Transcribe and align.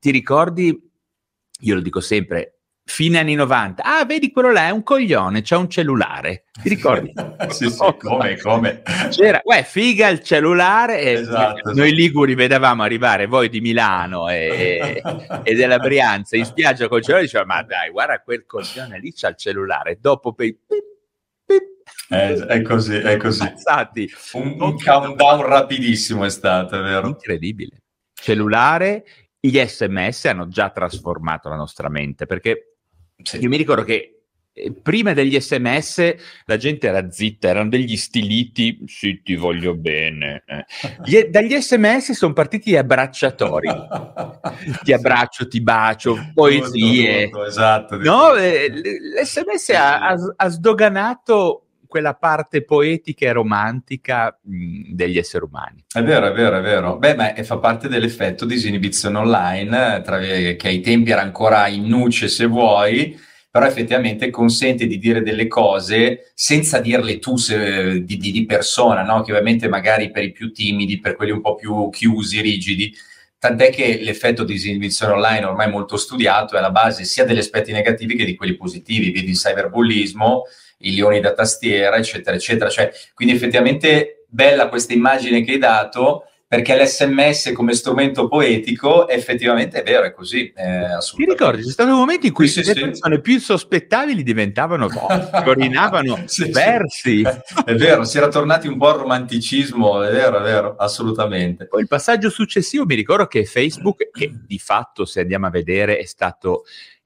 Ti 0.00 0.10
ricordi, 0.10 0.90
io 1.60 1.74
lo 1.74 1.82
dico 1.82 2.00
sempre, 2.00 2.60
fine 2.82 3.18
anni 3.18 3.34
90, 3.34 3.82
ah 3.82 4.04
vedi 4.06 4.30
quello 4.30 4.50
là 4.50 4.68
è 4.68 4.70
un 4.70 4.82
coglione, 4.82 5.42
c'ha 5.42 5.58
un 5.58 5.68
cellulare, 5.68 6.44
ti 6.62 6.70
ricordi? 6.70 7.12
sì, 7.50 7.68
sì, 7.68 7.78
come, 8.00 8.38
come? 8.38 8.82
C'era, 9.10 9.42
uè, 9.44 9.62
figa 9.62 10.08
il 10.08 10.22
cellulare 10.22 11.00
e 11.02 11.10
esatto, 11.12 11.74
noi 11.74 11.92
Liguri 11.92 12.34
vedevamo 12.34 12.82
arrivare 12.82 13.26
voi 13.26 13.50
di 13.50 13.60
Milano 13.60 14.30
e, 14.30 15.02
e 15.44 15.54
della 15.54 15.78
Brianza 15.78 16.34
in 16.36 16.46
spiaggia 16.46 16.88
col 16.88 17.02
cellulare 17.02 17.26
dicevamo, 17.26 17.52
ma 17.54 17.62
dai, 17.62 17.90
guarda 17.90 18.22
quel 18.22 18.46
coglione 18.46 18.98
lì 18.98 19.12
c'ha 19.12 19.28
il 19.28 19.36
cellulare, 19.36 19.98
dopo 20.00 20.32
per 20.32 20.54
eh, 22.12 22.46
è 22.46 22.62
così, 22.62 22.96
è 22.96 23.16
così. 23.18 23.44
Un, 24.32 24.56
un 24.58 24.76
countdown 24.82 25.42
rapidissimo 25.42 26.24
è 26.24 26.30
stato, 26.30 26.78
è 26.78 26.82
vero? 26.82 27.06
Incredibile. 27.06 27.82
Cellulare, 28.12 29.04
gli 29.40 29.58
sms 29.58 30.26
hanno 30.26 30.48
già 30.48 30.70
trasformato 30.70 31.48
la 31.48 31.56
nostra 31.56 31.88
mente 31.88 32.26
perché 32.26 32.76
sì. 33.22 33.38
io 33.38 33.48
mi 33.48 33.56
ricordo 33.56 33.84
che 33.84 34.20
eh, 34.52 34.72
prima 34.72 35.12
degli 35.14 35.40
sms 35.40 36.14
la 36.44 36.56
gente 36.56 36.88
era 36.88 37.08
zitta, 37.10 37.48
erano 37.48 37.68
degli 37.68 37.96
stiliti, 37.96 38.82
sì 38.86 39.22
ti 39.22 39.36
voglio 39.36 39.74
bene. 39.76 40.42
Eh. 40.46 40.66
Gli, 41.04 41.22
dagli 41.24 41.54
sms 41.54 42.12
sono 42.12 42.32
partiti 42.32 42.70
gli 42.70 42.76
abbracciatori, 42.76 43.68
ti 44.82 44.92
abbraccio, 44.92 45.46
ti 45.46 45.60
bacio, 45.62 46.32
poesie. 46.34 47.24
Tutto, 47.24 47.36
tutto, 47.36 47.48
esatto. 47.48 47.96
No, 47.98 48.34
eh, 48.34 48.70
l'sms 49.22 49.68
ha, 49.70 50.08
ha, 50.08 50.16
ha 50.36 50.48
sdoganato 50.48 51.66
quella 51.90 52.14
parte 52.14 52.62
poetica 52.62 53.26
e 53.26 53.32
romantica 53.32 54.38
mh, 54.40 54.92
degli 54.94 55.18
esseri 55.18 55.44
umani. 55.44 55.84
È 55.92 56.02
vero, 56.02 56.28
è 56.28 56.32
vero, 56.32 56.58
è 56.58 56.62
vero. 56.62 56.96
Beh, 56.96 57.16
ma 57.16 57.34
fa 57.42 57.58
parte 57.58 57.88
dell'effetto 57.88 58.44
disinibizione 58.46 59.18
online, 59.18 60.00
tra, 60.02 60.20
che 60.20 60.56
ai 60.62 60.80
tempi 60.80 61.10
era 61.10 61.20
ancora 61.20 61.66
in 61.66 61.88
nuce 61.88 62.28
se 62.28 62.46
vuoi, 62.46 63.18
però 63.50 63.66
effettivamente 63.66 64.30
consente 64.30 64.86
di 64.86 64.98
dire 64.98 65.22
delle 65.22 65.48
cose 65.48 66.30
senza 66.34 66.78
dirle 66.78 67.18
tu 67.18 67.36
se, 67.36 68.04
di, 68.04 68.16
di, 68.16 68.30
di, 68.30 68.46
persona, 68.46 69.02
no? 69.02 69.22
che 69.22 69.32
ovviamente 69.32 69.66
magari 69.66 70.12
per 70.12 70.22
i 70.22 70.30
più 70.30 70.52
timidi, 70.52 71.00
per 71.00 71.16
quelli 71.16 71.32
un 71.32 71.40
po' 71.40 71.56
più 71.56 71.90
chiusi, 71.90 72.40
rigidi, 72.40 72.94
tant'è 73.36 73.70
che 73.70 73.98
l'effetto 74.00 74.44
di 74.44 74.52
disinibizione 74.52 75.14
online 75.14 75.46
ormai 75.46 75.68
molto 75.68 75.96
studiato 75.96 76.54
è 76.54 76.58
alla 76.58 76.70
base 76.70 77.02
sia 77.02 77.24
degli 77.24 77.38
aspetti 77.38 77.72
negativi 77.72 78.14
che 78.14 78.24
di 78.24 78.36
quelli 78.36 78.54
positivi, 78.54 79.10
vedi 79.10 79.30
il 79.30 79.36
cyberbullismo, 79.36 80.44
i 80.80 80.94
leoni 80.94 81.20
da 81.20 81.32
tastiera, 81.32 81.96
eccetera, 81.96 82.36
eccetera. 82.36 82.70
Cioè, 82.70 82.90
quindi 83.14 83.34
effettivamente 83.34 84.24
bella 84.28 84.68
questa 84.68 84.92
immagine 84.92 85.42
che 85.42 85.52
hai 85.52 85.58
dato, 85.58 86.24
perché 86.50 86.76
l'SMS 86.76 87.52
come 87.54 87.74
strumento 87.74 88.26
poetico 88.26 89.06
effettivamente 89.06 89.82
è 89.82 89.84
vero, 89.84 90.04
è 90.04 90.12
così. 90.12 90.50
È 90.52 90.96
Ti 91.14 91.24
ricordi, 91.24 91.62
c'è 91.62 91.70
stato 91.70 91.90
un 91.90 91.98
momento 91.98 92.26
in 92.26 92.32
cui 92.32 92.48
sì, 92.48 92.58
le 92.58 92.64
sì, 92.64 92.80
persone 92.80 93.14
sì. 93.14 93.20
più 93.20 93.38
sospettabili 93.38 94.24
diventavano 94.24 94.88
corinavano 95.44 96.24
sì, 96.24 96.50
versi. 96.50 97.22
È 97.22 97.74
vero, 97.74 98.02
si 98.02 98.16
era 98.16 98.26
tornati 98.26 98.66
un 98.66 98.78
po' 98.78 98.88
al 98.88 98.98
romanticismo, 98.98 100.02
è 100.02 100.10
vero, 100.10 100.38
è 100.38 100.42
vero, 100.42 100.74
assolutamente. 100.76 101.66
Poi 101.68 101.82
il 101.82 101.86
passaggio 101.86 102.30
successivo 102.30 102.84
mi 102.84 102.96
ricordo 102.96 103.26
che 103.26 103.44
Facebook, 103.44 104.10
che 104.10 104.32
di 104.44 104.58
fatto 104.58 105.04
se 105.04 105.20
andiamo 105.20 105.46
a 105.46 105.50
vedere 105.50 105.98
è 105.98 106.04
stato 106.04 106.64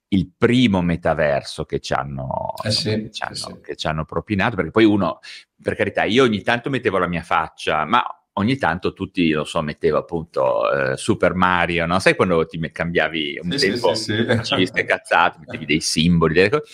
il 0.08 0.30
primo 0.36 0.82
metaverso 0.82 1.64
che 1.64 1.80
ci 1.80 1.92
hanno, 1.92 2.54
eh 2.62 2.70
sì, 2.70 2.90
che 2.90 3.10
ci 3.10 3.22
hanno, 3.22 3.34
sì. 3.34 3.60
che 3.62 3.76
ci 3.76 3.86
hanno 3.86 4.04
propinato, 4.04 4.56
perché 4.56 4.70
poi 4.70 4.84
uno, 4.84 5.20
per 5.60 5.74
carità, 5.74 6.04
io 6.04 6.24
ogni 6.24 6.42
tanto 6.42 6.70
mettevo 6.70 6.98
la 6.98 7.08
mia 7.08 7.22
faccia, 7.22 7.84
ma 7.84 8.04
ogni 8.34 8.56
tanto 8.56 8.92
tutti, 8.92 9.30
lo 9.30 9.44
so, 9.44 9.62
mettevo 9.62 9.98
appunto 9.98 10.70
eh, 10.70 10.96
Super 10.96 11.34
Mario, 11.34 11.86
no? 11.86 11.98
Sai 11.98 12.16
quando 12.16 12.46
ti 12.46 12.58
cambiavi 12.70 13.40
un 13.42 13.58
sì, 13.58 13.70
tempo, 13.70 13.94
sì, 13.94 14.14
sì, 14.14 14.24
facevi 14.24 14.62
queste 14.62 14.84
cazzate, 14.84 15.38
mettevi 15.40 15.66
dei 15.66 15.80
simboli, 15.80 16.34
delle 16.34 16.50
cose. 16.50 16.64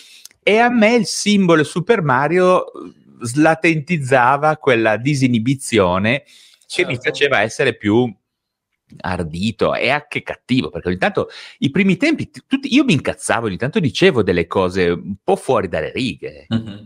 e 0.43 0.57
a 0.57 0.69
me 0.69 0.95
il 0.95 1.05
simbolo 1.05 1.63
Super 1.63 2.01
Mario 2.01 2.65
slatentizzava 3.21 4.57
quella 4.57 4.97
disinibizione 4.97 6.23
certo. 6.25 6.75
che 6.75 6.85
mi 6.85 6.99
faceva 7.01 7.41
essere 7.41 7.75
più 7.75 8.11
ardito 8.99 9.73
e 9.75 9.89
anche 9.89 10.21
cattivo, 10.23 10.69
perché 10.69 10.89
ogni 10.89 10.97
tanto 10.97 11.29
i 11.59 11.69
primi 11.69 11.97
tempi, 11.97 12.29
tutti, 12.29 12.73
io 12.73 12.83
mi 12.83 12.93
incazzavo, 12.93 13.47
ogni 13.47 13.57
tanto 13.57 13.79
dicevo 13.79 14.23
delle 14.23 14.47
cose 14.47 14.89
un 14.89 15.15
po' 15.23 15.35
fuori 15.35 15.67
dalle 15.67 15.91
righe. 15.91 16.47
Mm-hmm. 16.53 16.85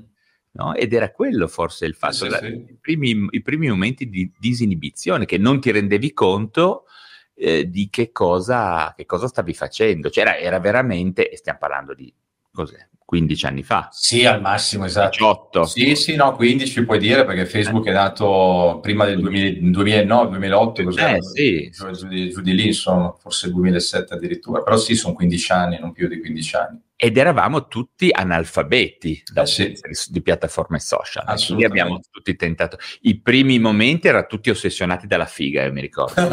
No? 0.51 0.73
Ed 0.73 0.93
era 0.93 1.11
quello 1.11 1.47
forse 1.47 1.85
il 1.85 1.95
fatto, 1.95 2.13
sì, 2.13 2.29
la, 2.29 2.37
sì. 2.39 2.45
I, 2.45 2.77
primi, 2.79 3.27
i, 3.31 3.41
primi, 3.41 3.67
momenti 3.67 4.07
di 4.07 4.31
disinibizione, 4.39 5.25
che 5.25 5.37
non 5.37 5.59
ti 5.59 5.69
rendevi 5.69 6.13
conto 6.13 6.85
eh, 7.33 7.69
di 7.69 7.89
che 7.89 8.11
cosa, 8.13 8.93
che 8.95 9.05
cosa, 9.05 9.27
stavi 9.27 9.53
facendo. 9.53 10.09
Cioè 10.09 10.23
era, 10.23 10.37
era 10.37 10.59
veramente, 10.59 11.29
e 11.29 11.35
stiamo 11.35 11.59
parlando 11.59 11.93
di 11.93 12.13
cos'è, 12.53 12.87
15 13.05 13.45
anni 13.45 13.61
fa. 13.61 13.87
Sì, 13.91 14.25
al 14.25 14.41
massimo, 14.41 14.85
esatto. 14.85 15.09
18. 15.11 15.65
Sì, 15.65 15.95
sì, 15.95 16.15
no, 16.15 16.35
15 16.35 16.85
puoi 16.85 16.97
dire 16.97 17.23
perché 17.23 17.45
Facebook 17.45 17.85
è 17.85 17.93
nato 17.93 18.79
prima 18.81 19.05
del 19.05 19.19
2000, 19.19 19.69
2009, 19.69 20.29
2008, 20.29 20.83
così. 20.83 20.99
Eh, 20.99 21.21
sì. 21.21 21.69
Giù, 21.71 21.91
giù, 21.91 22.07
di, 22.07 22.29
giù, 22.31 22.41
di, 22.41 22.55
lì, 22.55 22.65
insomma, 22.65 23.15
forse 23.17 23.51
2007 23.51 24.15
addirittura, 24.15 24.63
però 24.63 24.75
sì, 24.75 24.95
sono 24.95 25.13
15 25.13 25.51
anni, 25.51 25.77
non 25.79 25.91
più 25.91 26.07
di 26.07 26.19
15 26.19 26.55
anni. 26.55 26.81
Ed 26.97 27.17
eravamo 27.17 27.67
tutti 27.67 28.09
analfabeti 28.11 29.21
eh, 29.35 29.45
sì. 29.45 29.75
di 30.09 30.21
piattaforme 30.21 30.79
social. 30.79 31.25
Quindi 31.45 31.65
abbiamo 31.65 31.99
tutti 32.09 32.35
tentato. 32.35 32.77
I 33.01 33.19
primi 33.19 33.59
momenti 33.59 34.07
erano 34.07 34.25
tutti 34.27 34.49
ossessionati 34.49 35.05
dalla 35.05 35.25
figa, 35.25 35.63
io 35.63 35.71
mi 35.71 35.81
ricordo. 35.81 36.13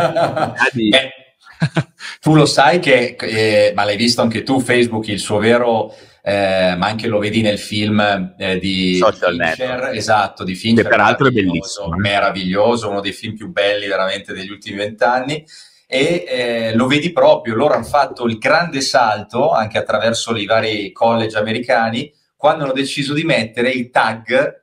tu 2.21 2.34
lo 2.34 2.47
sai 2.47 2.78
che, 2.78 3.16
eh, 3.19 3.72
ma 3.75 3.84
l'hai 3.84 3.97
visto 3.97 4.22
anche 4.22 4.43
tu, 4.43 4.59
Facebook, 4.61 5.09
il 5.09 5.19
suo 5.19 5.38
vero 5.38 5.94
eh, 6.25 6.77
ma 6.77 6.87
anche 6.87 7.09
lo 7.09 7.19
vedi 7.19 7.43
nel 7.43 7.59
film 7.59 8.34
eh, 8.38 8.59
di 8.59 8.97
Social 8.97 9.37
Fincher, 9.37 9.91
esatto, 9.93 10.44
di 10.44 10.55
Fincher, 10.55 10.84
che 10.84 10.91
peraltro 10.91 11.27
è 11.27 11.31
bellissimo, 11.33 11.88
meraviglioso, 11.97 12.88
uno 12.88 13.00
dei 13.00 13.12
film 13.12 13.34
più 13.34 13.50
belli 13.50 13.88
veramente 13.88 14.32
degli 14.32 14.50
ultimi 14.50 14.77
vent'anni. 14.77 15.44
E 15.87 16.25
eh, 16.27 16.75
lo 16.75 16.87
vedi 16.87 17.12
proprio, 17.12 17.55
loro 17.55 17.75
hanno 17.75 17.84
fatto 17.84 18.27
il 18.27 18.38
grande 18.38 18.81
salto 18.81 19.50
anche 19.50 19.77
attraverso 19.77 20.34
i 20.37 20.47
vari 20.47 20.93
college 20.93 21.37
americani 21.37 22.11
quando 22.34 22.65
hanno 22.65 22.72
deciso 22.72 23.12
di 23.12 23.25
mettere 23.25 23.71
il 23.71 23.91
tag 23.91 24.61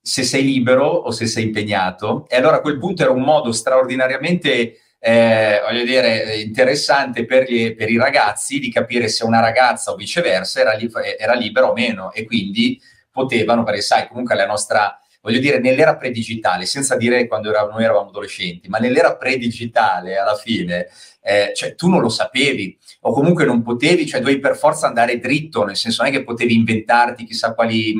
se 0.00 0.24
sei 0.24 0.42
libero 0.42 0.86
o 0.86 1.10
se 1.12 1.26
sei 1.26 1.44
impegnato. 1.44 2.26
E 2.28 2.36
allora 2.36 2.56
a 2.56 2.60
quel 2.60 2.78
punto 2.78 3.02
era 3.02 3.12
un 3.12 3.22
modo 3.22 3.52
straordinariamente 3.52 4.78
eh, 5.04 5.60
voglio 5.64 5.82
dire, 5.82 6.36
interessante 6.36 7.24
per, 7.24 7.50
gli, 7.50 7.74
per, 7.74 7.90
i 7.90 7.96
ragazzi 7.96 8.60
di 8.60 8.70
capire 8.70 9.08
se 9.08 9.24
una 9.24 9.40
ragazza 9.40 9.90
o 9.90 9.96
viceversa 9.96 10.60
era, 10.60 10.74
li, 10.74 10.88
era 11.18 11.34
libera 11.34 11.68
o 11.68 11.72
meno 11.72 12.12
e 12.12 12.24
quindi 12.24 12.80
potevano, 13.10 13.64
perché 13.64 13.80
sai, 13.80 14.06
comunque 14.06 14.36
la 14.36 14.46
nostra, 14.46 14.96
voglio 15.20 15.40
dire, 15.40 15.58
nell'era 15.58 15.96
predigitale, 15.96 16.66
senza 16.66 16.96
dire 16.96 17.26
quando 17.26 17.50
era, 17.50 17.64
noi 17.64 17.82
eravamo 17.82 18.10
adolescenti, 18.10 18.68
ma 18.68 18.78
nell'era 18.78 19.16
predigitale 19.16 20.16
alla 20.16 20.36
fine, 20.36 20.86
eh, 21.20 21.50
cioè 21.52 21.74
tu 21.74 21.88
non 21.88 22.00
lo 22.00 22.08
sapevi 22.08 22.78
o 23.04 23.12
comunque 23.12 23.44
non 23.44 23.62
potevi, 23.62 24.06
cioè 24.06 24.20
dovevi 24.20 24.38
per 24.38 24.56
forza 24.56 24.86
andare 24.86 25.18
dritto, 25.18 25.64
nel 25.64 25.76
senso 25.76 26.02
non 26.02 26.12
è 26.12 26.14
che 26.14 26.22
potevi 26.22 26.54
inventarti 26.54 27.24
chissà 27.24 27.52
quali, 27.52 27.94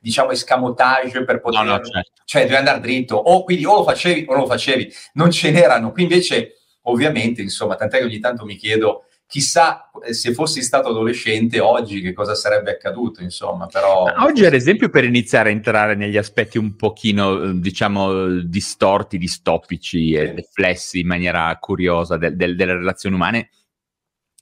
diciamo, 0.00 0.30
escamotage 0.30 1.24
per 1.24 1.40
poter... 1.40 1.64
No, 1.64 1.70
no, 1.76 1.84
certo. 1.84 2.10
Cioè 2.24 2.42
dovevi 2.42 2.58
andare 2.58 2.80
dritto, 2.80 3.16
o 3.16 3.44
quindi 3.44 3.64
o 3.64 3.76
lo 3.76 3.84
facevi 3.84 4.26
o 4.28 4.32
non 4.32 4.42
lo 4.42 4.48
facevi, 4.48 4.92
non 5.14 5.30
ce 5.30 5.50
n'erano. 5.50 5.90
Qui 5.92 6.02
invece, 6.02 6.56
ovviamente, 6.82 7.40
insomma, 7.40 7.76
tant'è 7.76 7.98
che 7.98 8.04
ogni 8.04 8.18
tanto 8.18 8.44
mi 8.44 8.56
chiedo 8.56 9.04
chissà 9.26 9.90
eh, 10.04 10.12
se 10.12 10.34
fossi 10.34 10.60
stato 10.60 10.90
adolescente 10.90 11.58
oggi 11.58 12.02
che 12.02 12.12
cosa 12.12 12.34
sarebbe 12.34 12.72
accaduto, 12.72 13.22
insomma, 13.22 13.66
però... 13.66 14.04
Oggi, 14.18 14.44
ad 14.44 14.52
esempio, 14.52 14.90
per 14.90 15.04
iniziare 15.04 15.48
a 15.48 15.52
entrare 15.52 15.94
negli 15.94 16.18
aspetti 16.18 16.58
un 16.58 16.76
pochino, 16.76 17.42
eh, 17.42 17.58
diciamo, 17.58 18.40
distorti, 18.40 19.16
distopici 19.16 20.08
sì. 20.08 20.12
e 20.12 20.34
deflessi 20.34 21.00
in 21.00 21.06
maniera 21.06 21.56
curiosa 21.58 22.18
del, 22.18 22.36
del, 22.36 22.54
delle 22.54 22.74
relazioni 22.74 23.14
umane, 23.14 23.48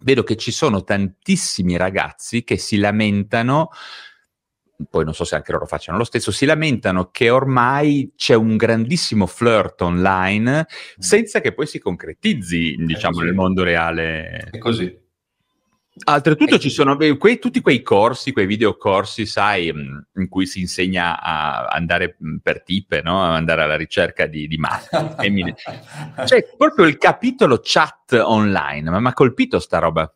vedo 0.03 0.23
che 0.23 0.37
ci 0.37 0.51
sono 0.51 0.83
tantissimi 0.83 1.77
ragazzi 1.77 2.45
che 2.45 2.57
si 2.57 2.77
lamentano 2.79 3.71
poi 4.89 5.05
non 5.05 5.15
so 5.15 5.25
se 5.25 5.35
anche 5.35 5.53
loro 5.53 5.67
facciano 5.67 5.99
lo 5.99 6.05
stesso, 6.05 6.33
si 6.33 6.47
lamentano 6.47 7.11
che 7.11 7.29
ormai 7.29 8.13
c'è 8.17 8.35
un 8.35 8.57
grandissimo 8.57 9.27
flirt 9.27 9.83
online 9.83 10.61
mm. 10.61 10.99
senza 10.99 11.41
che 11.41 11.53
poi 11.53 11.67
si 11.67 11.79
concretizzi, 11.79 12.77
diciamo, 12.79 13.21
nel 13.21 13.35
mondo 13.35 13.63
reale. 13.63 14.49
È 14.51 14.59
così. 14.59 15.09
Oltretutto 16.05 16.59
ci 16.59 16.71
sono 16.71 16.97
quei, 16.97 17.39
tutti 17.39 17.61
quei 17.61 17.83
corsi, 17.83 18.33
quei 18.33 18.47
videocorsi, 18.47 19.27
sai, 19.27 19.73
mm, 19.73 19.99
in 20.15 20.29
cui 20.29 20.47
si 20.47 20.61
insegna 20.61 21.21
a 21.21 21.67
andare 21.67 22.17
mm, 22.23 22.37
per 22.43 22.63
tipe, 22.63 23.03
no? 23.03 23.23
A 23.23 23.35
andare 23.35 23.63
alla 23.63 23.77
ricerca 23.77 24.27
di, 24.27 24.47
di 24.47 24.57
maschi, 24.57 24.97
femmine. 25.19 25.55
C'è 26.25 26.55
proprio 26.57 26.87
il 26.87 26.99
capitolo 26.99 27.61
chat 27.63 28.13
online, 28.13 28.91
ma 28.91 29.01
mi 29.01 29.09
ha 29.09 29.13
colpito 29.13 29.59
sta 29.59 29.79
roba. 29.79 30.13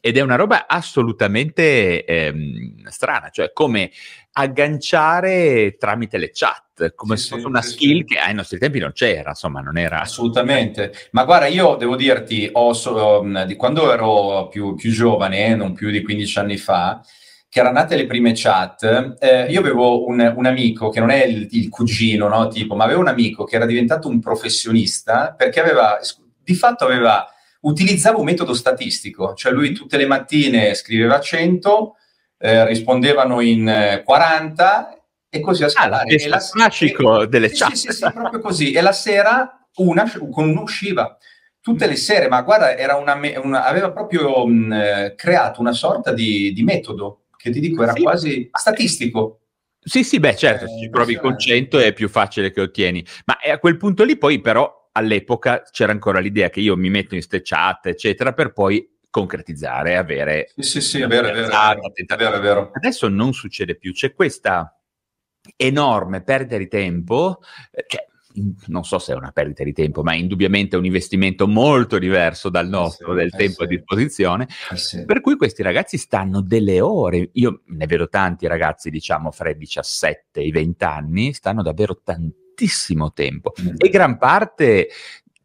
Ed 0.00 0.16
è 0.16 0.20
una 0.20 0.36
roba 0.36 0.66
assolutamente 0.66 2.04
ehm, 2.04 2.86
strana, 2.88 3.30
cioè 3.30 3.52
come 3.52 3.90
agganciare 4.32 5.76
tramite 5.76 6.16
le 6.16 6.30
chat, 6.32 6.94
come 6.94 7.16
sì, 7.16 7.24
se 7.24 7.28
fosse 7.30 7.42
sì, 7.42 7.48
una 7.48 7.62
skill 7.62 7.98
sì. 7.98 8.04
che 8.04 8.18
ai 8.18 8.34
nostri 8.34 8.58
tempi 8.58 8.78
non 8.78 8.92
c'era, 8.92 9.30
insomma, 9.30 9.60
non 9.60 9.76
era... 9.76 10.00
Assolutamente. 10.00 10.92
Ma 11.10 11.24
guarda, 11.24 11.46
io 11.46 11.74
devo 11.74 11.96
dirti, 11.96 12.50
so, 12.72 13.22
di 13.46 13.56
quando 13.56 13.92
ero 13.92 14.48
più, 14.48 14.74
più, 14.74 14.92
giovane, 14.92 15.56
non 15.56 15.72
più 15.72 15.90
di 15.90 16.02
15 16.02 16.38
anni 16.38 16.56
fa, 16.56 17.00
che 17.48 17.60
erano 17.60 17.78
nate 17.78 17.96
le 17.96 18.06
prime 18.06 18.32
chat, 18.34 19.16
eh, 19.18 19.46
io 19.50 19.60
avevo 19.60 20.06
un, 20.06 20.34
un, 20.36 20.46
amico 20.46 20.90
che 20.90 21.00
non 21.00 21.10
è 21.10 21.24
il, 21.24 21.48
il 21.52 21.68
cugino, 21.70 22.28
no, 22.28 22.48
tipo, 22.48 22.76
ma 22.76 22.84
avevo 22.84 23.00
un 23.00 23.08
amico 23.08 23.44
che 23.44 23.56
era 23.56 23.66
diventato 23.66 24.06
un 24.06 24.20
professionista 24.20 25.34
perché 25.36 25.58
aveva, 25.58 25.98
di 26.44 26.54
fatto 26.54 26.84
aveva 26.84 27.26
utilizzava 27.60 28.18
un 28.18 28.24
metodo 28.24 28.54
statistico, 28.54 29.34
cioè 29.34 29.52
lui 29.52 29.72
tutte 29.72 29.96
le 29.96 30.06
mattine 30.06 30.74
scriveva 30.74 31.20
100, 31.20 31.96
eh, 32.38 32.66
rispondevano 32.66 33.40
in 33.40 34.02
40 34.04 34.92
eh, 34.92 34.98
e 35.30 35.40
così 35.40 35.64
a 35.64 35.68
scalare. 35.68 36.14
Ah, 36.14 36.28
la, 36.28 36.38
classico 36.38 37.22
e, 37.22 37.28
delle 37.28 37.50
chat. 37.50 37.72
Sì, 37.72 37.88
sì, 37.88 37.92
sì, 37.92 38.12
proprio 38.12 38.40
così. 38.40 38.72
E 38.72 38.80
la 38.80 38.92
sera 38.92 39.66
una 39.76 40.10
con 40.30 40.48
uno 40.48 40.62
usciva. 40.62 41.16
Tutte 41.60 41.86
le 41.86 41.96
sere, 41.96 42.28
ma 42.28 42.40
guarda, 42.42 42.76
era 42.76 42.96
una, 42.96 43.18
una, 43.42 43.64
aveva 43.64 43.90
proprio 43.90 44.46
mh, 44.46 44.72
eh, 44.72 45.14
creato 45.16 45.60
una 45.60 45.72
sorta 45.72 46.12
di, 46.12 46.52
di, 46.52 46.62
metodo 46.62 47.24
che 47.36 47.50
ti 47.50 47.60
dico 47.60 47.82
era 47.82 47.92
sì. 47.92 48.02
quasi 48.02 48.50
statistico. 48.52 49.40
Sì, 49.80 50.02
sì, 50.02 50.18
beh, 50.18 50.36
certo, 50.36 50.64
eh, 50.64 50.68
se 50.68 50.78
ci 50.78 50.88
provi 50.88 51.16
con 51.16 51.38
100 51.38 51.78
è 51.80 51.92
più 51.92 52.08
facile 52.08 52.52
che 52.52 52.62
ottieni. 52.62 53.04
Ma 53.26 53.38
a 53.52 53.58
quel 53.58 53.76
punto 53.76 54.04
lì 54.04 54.16
poi 54.16 54.40
però 54.40 54.77
all'epoca 54.98 55.62
c'era 55.70 55.92
ancora 55.92 56.18
l'idea 56.18 56.50
che 56.50 56.60
io 56.60 56.76
mi 56.76 56.90
metto 56.90 57.14
in 57.14 57.22
ste 57.22 57.40
chat, 57.42 57.86
eccetera, 57.86 58.32
per 58.32 58.52
poi 58.52 58.96
concretizzare, 59.10 59.96
avere... 59.96 60.50
Sì, 60.54 60.62
sì, 60.62 60.80
sì, 60.80 61.00
è 61.00 61.06
vero, 61.06 61.28
è 61.28 61.32
vero, 61.32 61.46
è 61.46 62.16
vero, 62.16 62.36
è 62.36 62.40
vero. 62.40 62.70
Adesso 62.74 63.08
non 63.08 63.32
succede 63.32 63.76
più, 63.76 63.92
c'è 63.92 64.12
questa 64.12 64.78
enorme 65.56 66.22
perdita 66.22 66.56
di 66.56 66.68
tempo, 66.68 67.40
eh, 67.70 67.84
cioè, 67.86 68.06
non 68.66 68.84
so 68.84 68.98
se 68.98 69.12
è 69.12 69.16
una 69.16 69.32
perdita 69.32 69.64
di 69.64 69.72
tempo, 69.72 70.02
ma 70.02 70.14
indubbiamente 70.14 70.76
è 70.76 70.78
un 70.78 70.84
investimento 70.84 71.48
molto 71.48 71.98
diverso 71.98 72.48
dal 72.50 72.68
nostro, 72.68 73.08
eh 73.08 73.10
sì, 73.10 73.16
del 73.16 73.34
eh 73.34 73.36
tempo 73.36 73.60
sì. 73.60 73.62
a 73.62 73.66
disposizione, 73.66 74.48
eh 74.70 74.76
sì. 74.76 75.04
per 75.04 75.20
cui 75.20 75.36
questi 75.36 75.62
ragazzi 75.62 75.96
stanno 75.96 76.42
delle 76.42 76.80
ore, 76.80 77.30
io 77.32 77.62
ne 77.66 77.86
vedo 77.86 78.08
tanti 78.08 78.46
ragazzi, 78.46 78.90
diciamo, 78.90 79.30
fra 79.30 79.50
i 79.50 79.56
17 79.56 80.40
e 80.40 80.46
i 80.46 80.50
20 80.50 80.84
anni, 80.84 81.32
stanno 81.32 81.62
davvero 81.62 82.00
tantissimo 82.02 82.46
tantissimo 82.58 83.12
tempo 83.12 83.52
mm. 83.60 83.74
e 83.78 83.88
gran 83.88 84.18
parte, 84.18 84.88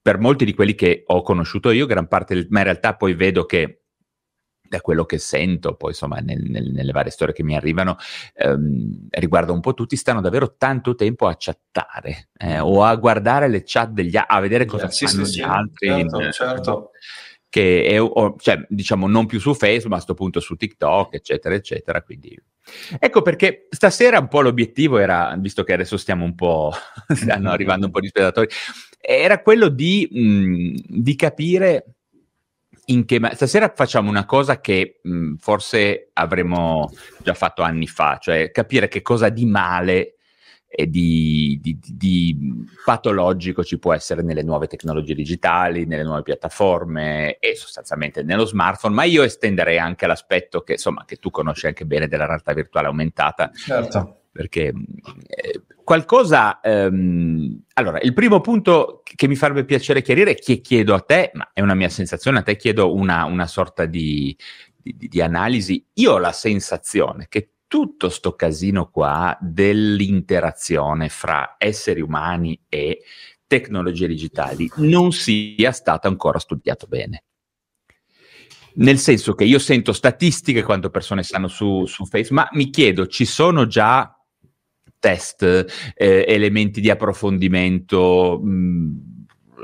per 0.02 0.18
molti 0.18 0.46
di 0.46 0.54
quelli 0.54 0.74
che 0.74 1.04
ho 1.06 1.22
conosciuto 1.22 1.70
io, 1.70 1.86
gran 1.86 2.08
parte, 2.08 2.48
ma 2.50 2.60
in 2.60 2.66
realtà 2.66 2.96
poi 2.96 3.14
vedo 3.14 3.46
che 3.46 3.78
da 4.74 4.82
quello 4.82 5.06
che 5.06 5.20
sento, 5.20 5.76
poi 5.76 5.92
insomma 5.92 6.18
nel, 6.18 6.42
nel, 6.50 6.72
nelle 6.72 6.92
varie 6.92 7.12
storie 7.12 7.36
che 7.36 7.44
mi 7.44 7.56
arrivano, 7.56 7.98
ehm, 8.34 9.08
riguardo 9.12 9.54
un 9.54 9.60
po' 9.60 9.76
tutti, 9.76 9.96
stanno 9.96 10.20
davvero 10.20 10.56
tanto 10.58 10.96
tempo 10.96 11.28
a 11.28 11.36
chattare 11.38 12.30
eh, 12.40 12.58
o 12.58 12.84
a 12.84 12.96
guardare 12.96 13.48
le 13.50 13.62
chat 13.64 13.92
degli 13.92 14.18
altri, 14.18 14.36
a 14.36 14.40
vedere 14.40 14.66
cosa 14.66 14.90
sì, 14.90 15.06
fanno 15.06 15.26
sì, 15.26 15.38
gli 15.38 15.42
altri. 15.44 15.88
Certo, 15.90 16.22
in, 16.22 16.32
certo 16.32 16.92
che 17.54 17.84
è, 17.84 18.02
o, 18.02 18.36
cioè, 18.40 18.66
diciamo, 18.68 19.08
non 19.08 19.28
più 19.28 19.40
su 19.40 19.54
Facebook, 19.54 19.86
ma 19.86 19.98
a 19.98 20.04
questo 20.04 20.16
punto 20.16 20.40
su 20.40 20.56
TikTok, 20.56 21.14
eccetera, 21.14 21.54
eccetera. 21.54 22.02
Quindi, 22.02 22.36
ecco 22.98 23.22
perché 23.22 23.68
stasera 23.70 24.18
un 24.18 24.28
po' 24.28 24.42
l'obiettivo 24.42 24.98
era, 24.98 25.36
visto 25.38 25.64
che 25.64 25.74
adesso 25.74 25.98
stiamo 25.98 26.26
un 26.26 26.34
po', 26.34 26.74
stanno 27.14 27.52
arrivando 27.52 27.86
un 27.86 27.92
po' 27.92 28.00
di 28.00 28.08
spettatori, 28.08 28.48
era 29.00 29.40
quello 29.44 29.68
di, 29.68 30.10
mh, 30.12 31.00
di 31.00 31.16
capire 31.16 31.86
in 32.86 33.06
che 33.06 33.20
ma- 33.20 33.36
stasera 33.36 33.72
facciamo 33.76 34.10
una 34.10 34.26
cosa 34.26 34.60
che 34.60 35.00
mh, 35.04 35.36
forse 35.36 36.10
avremmo 36.14 36.92
già 37.22 37.36
fatto 37.36 37.62
anni 37.62 37.86
fa, 37.86 38.18
cioè 38.20 38.50
capire 38.50 38.88
che 38.88 39.04
cosa 39.04 39.30
di 39.30 39.46
male 39.46 40.16
di, 40.76 41.60
di, 41.62 41.78
di, 41.80 42.66
patologico 42.84 43.64
ci 43.64 43.78
può 43.78 43.94
essere 43.94 44.24
nelle 44.24 44.42
nuove 44.42 44.68
tecnologie 44.68 45.14
digitali, 45.14 45.86
nelle 45.86 46.04
nuove 46.04 46.24
piattaforme 46.24 47.38
e 47.38 47.56
sostanzialmente 47.56 48.24
nello 48.24 48.46
smartphone, 48.46 48.96
ma 48.96 49.04
io 49.04 49.24
estenderei 49.24 49.78
anche 49.78 50.08
l'aspetto 50.08 50.62
che, 50.62 50.74
insomma, 50.74 51.06
che 51.06 51.18
tu 51.18 51.30
conosci 51.30 51.68
anche 51.68 51.86
bene 51.86 52.08
della 52.08 52.26
realtà 52.26 52.54
virtuale 52.54 52.88
aumentata. 52.88 53.52
Certo. 53.54 54.22
Perché 54.32 54.74
eh, 55.28 55.62
qualcosa... 55.84 56.60
Ehm, 56.62 57.66
allora, 57.74 58.00
il 58.00 58.14
primo 58.14 58.42
punto 58.42 59.04
che 59.04 59.28
mi 59.28 59.36
farebbe 59.36 59.66
piacere 59.66 60.02
chiarire, 60.02 60.34
che 60.34 60.60
chiedo 60.60 60.96
a 60.96 61.02
te, 61.02 61.30
ma 61.34 61.52
è 61.54 61.62
una 61.62 61.76
mia 61.76 61.90
sensazione, 61.90 62.40
a 62.40 62.44
te 62.44 62.56
chiedo 62.56 62.96
una, 62.96 63.26
una 63.26 63.46
sorta 63.46 63.86
di, 63.86 64.36
di, 64.76 65.08
di 65.08 65.22
analisi. 65.22 65.86
Io 65.94 66.14
ho 66.14 66.18
la 66.18 66.32
sensazione 66.32 67.28
che 67.30 67.53
tutto 67.74 68.10
sto 68.10 68.36
casino 68.36 68.92
qua 68.92 69.36
dell'interazione 69.42 71.10
fra 71.10 71.56
esseri 71.58 72.02
umani 72.02 72.66
e 72.70 73.02
tecnologie 73.48 74.06
digitali 74.06 74.70
non 74.76 75.12
sia 75.12 75.72
stato 75.72 76.08
ancora 76.08 76.38
studiato 76.38 76.86
bene. 76.86 77.24
Nel 78.76 79.00
senso 79.00 79.34
che 79.34 79.46
io 79.46 79.58
sento 79.58 79.92
statistiche 79.92 80.62
quante 80.62 80.92
persone 80.92 81.24
stanno 81.24 81.48
su, 81.48 81.88
su 81.88 82.06
Facebook, 82.06 82.44
ma 82.44 82.48
mi 82.56 82.70
chiedo, 82.70 83.08
ci 83.08 83.26
sono 83.26 83.66
già 83.66 84.24
test, 85.00 85.42
eh, 85.96 86.26
elementi 86.28 86.80
di 86.80 86.92
approfondimento, 86.92 88.40
mh, 88.40 89.13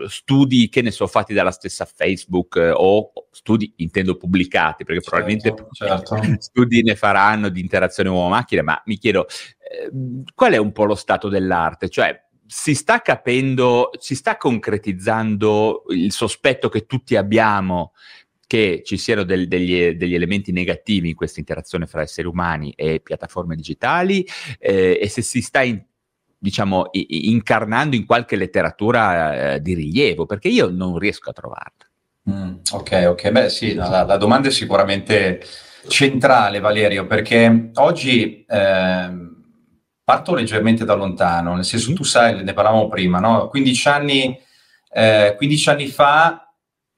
studi 0.07 0.69
che 0.69 0.81
ne 0.81 0.91
so 0.91 1.07
fatti 1.07 1.33
dalla 1.33 1.51
stessa 1.51 1.85
Facebook 1.85 2.57
eh, 2.57 2.71
o 2.71 3.11
studi 3.31 3.73
intendo 3.77 4.15
pubblicati 4.15 4.83
perché 4.83 5.01
certo, 5.01 5.15
probabilmente 5.15 5.65
certo. 5.71 6.17
studi 6.39 6.83
ne 6.83 6.95
faranno 6.95 7.49
di 7.49 7.59
interazione 7.59 8.09
uomo-macchina 8.09 8.63
ma 8.63 8.81
mi 8.85 8.97
chiedo 8.97 9.27
eh, 9.27 9.91
qual 10.33 10.53
è 10.53 10.57
un 10.57 10.71
po' 10.71 10.85
lo 10.85 10.95
stato 10.95 11.29
dell'arte 11.29 11.89
cioè 11.89 12.27
si 12.45 12.73
sta 12.73 13.01
capendo 13.01 13.91
si 13.99 14.15
sta 14.15 14.37
concretizzando 14.37 15.83
il 15.89 16.11
sospetto 16.11 16.69
che 16.69 16.85
tutti 16.85 17.15
abbiamo 17.15 17.93
che 18.49 18.81
ci 18.83 18.97
siano 18.97 19.21
del, 19.21 19.47
degli, 19.47 19.91
degli, 19.91 20.15
elementi 20.15 20.51
negativi 20.51 21.09
in 21.09 21.15
questa 21.15 21.39
interazione 21.39 21.85
fra 21.85 22.01
esseri 22.01 22.27
umani 22.27 22.71
e 22.71 22.99
piattaforme 22.99 23.55
digitali 23.55 24.25
eh, 24.57 24.97
e 24.99 25.07
se 25.07 25.21
si 25.21 25.43
sta 25.43 25.61
in, 25.61 25.79
diciamo, 26.39 26.89
incarnando 26.91 27.95
in 27.95 28.05
qualche 28.05 28.37
letteratura 28.37 29.53
eh, 29.53 29.61
di 29.61 29.73
rilievo, 29.73 30.25
perché 30.25 30.47
io 30.47 30.69
non 30.69 30.97
riesco 30.97 31.29
a 31.29 31.33
trovarla. 31.33 31.85
Mm, 32.29 32.55
ok, 32.71 33.05
ok, 33.09 33.31
beh 33.31 33.49
sì, 33.49 33.73
la, 33.73 34.03
la, 34.03 34.17
domanda 34.17 34.47
è 34.47 34.51
sicuramente 34.51 35.43
centrale 35.87 36.59
Valerio, 36.59 37.05
perché 37.05 37.71
oggi 37.75 38.45
eh, 38.47 39.09
parto 40.03 40.33
leggermente 40.33 40.85
da 40.85 40.93
lontano, 40.93 41.55
nel 41.55 41.65
senso 41.65 41.93
tu 41.93 42.03
sai, 42.03 42.43
ne 42.43 42.53
parlavamo 42.53 42.87
prima, 42.87 43.19
no? 43.19 43.47
15 43.49 43.87
anni, 43.89 44.39
eh, 44.91 45.33
15 45.37 45.69
anni 45.69 45.87
fa 45.87 46.48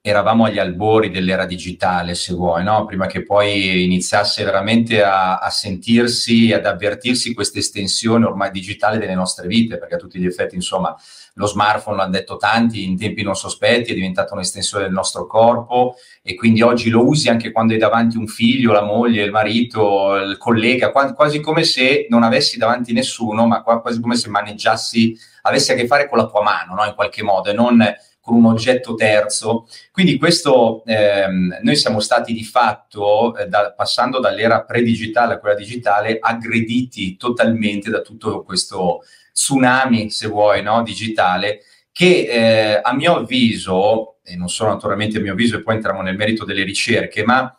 eravamo 0.04 0.46
agli 0.46 0.58
albori 0.58 1.12
dell'era 1.12 1.46
digitale, 1.46 2.16
se 2.16 2.34
vuoi, 2.34 2.64
no? 2.64 2.86
prima 2.86 3.06
che 3.06 3.24
poi 3.24 3.84
iniziasse 3.84 4.44
veramente 4.44 5.04
a, 5.04 5.38
a 5.38 5.50
sentirsi 5.52 6.52
ad 6.52 6.66
avvertirsi 6.66 7.36
questa 7.36 7.60
estensione 7.60 8.26
ormai 8.26 8.50
digitale 8.50 8.98
delle 8.98 9.14
nostre 9.14 9.48
vite, 9.48 9.78
perché 9.78 9.96
a 9.96 9.98
tutti 10.00 10.18
gli 10.18 10.26
effetti, 10.26 10.56
insomma, 10.56 10.96
lo 11.36 11.46
smartphone, 11.46 11.98
l'hanno 11.98 12.12
detto 12.12 12.38
tanti, 12.38 12.84
in 12.84 12.98
tempi 12.98 13.22
non 13.22 13.36
sospetti, 13.36 13.92
è 13.92 13.94
diventato 13.94 14.34
un'estensione 14.34 14.86
del 14.86 14.94
nostro 14.94 15.28
corpo 15.28 15.96
e 16.24 16.34
quindi 16.34 16.64
oggi 16.64 16.90
lo 16.90 17.06
usi 17.06 17.30
anche 17.30 17.52
quando 17.52 17.74
hai 17.74 17.80
davanti 17.80 18.18
un 18.18 18.28
figlio, 18.28 18.74
la 18.74 18.84
moglie, 18.84 19.24
il 19.24 19.32
marito, 19.32 20.16
il 20.16 20.38
collega, 20.38 20.92
quasi 20.92 21.40
come 21.40 21.64
se 21.64 22.08
non 22.10 22.24
avessi 22.24 22.58
davanti 22.58 22.92
nessuno, 22.92 23.46
ma 23.46 23.62
quasi 23.62 24.02
come 24.02 24.16
se 24.16 24.30
maneggiassi, 24.30 25.16
avessi 25.44 25.72
a 25.72 25.76
che 25.76 25.86
fare 25.86 26.10
con 26.10 26.18
la 26.18 26.26
tua 26.26 26.42
mano, 26.42 26.74
no? 26.74 26.86
in 26.86 26.96
qualche 26.96 27.22
modo, 27.22 27.50
e 27.50 27.54
non 27.54 27.82
con 28.22 28.36
un 28.36 28.46
oggetto 28.46 28.94
terzo. 28.94 29.68
Quindi 29.92 30.18
questo, 30.18 30.84
ehm, 30.86 31.60
noi 31.62 31.76
siamo 31.76 32.00
stati 32.00 32.34
di 32.34 32.44
fatto, 32.44 33.36
eh, 33.36 33.48
da, 33.48 33.74
passando 33.74 34.20
dall'era 34.20 34.64
pre-digitale 34.64 35.34
a 35.34 35.40
quella 35.40 35.56
digitale, 35.56 36.20
aggrediti 36.22 37.18
totalmente 37.18 37.90
da 37.90 38.02
tutto 38.02 38.44
questo 38.44 39.02
tsunami, 39.34 40.10
se 40.12 40.28
vuoi, 40.28 40.62
no, 40.62 40.84
digitale, 40.84 41.62
che 41.92 42.28
eh, 42.30 42.80
a 42.82 42.94
mio 42.94 43.18
avviso, 43.18 44.18
e 44.24 44.36
non 44.36 44.50
solo 44.50 44.72
naturalmente 44.72 45.18
a 45.18 45.22
mio 45.22 45.34
avviso, 45.34 45.58
e 45.58 45.64
poi 45.64 45.76
entriamo 45.76 46.02
nel 46.02 46.16
merito 46.16 46.46
delle 46.46 46.64
ricerche, 46.64 47.24
ma 47.24 47.54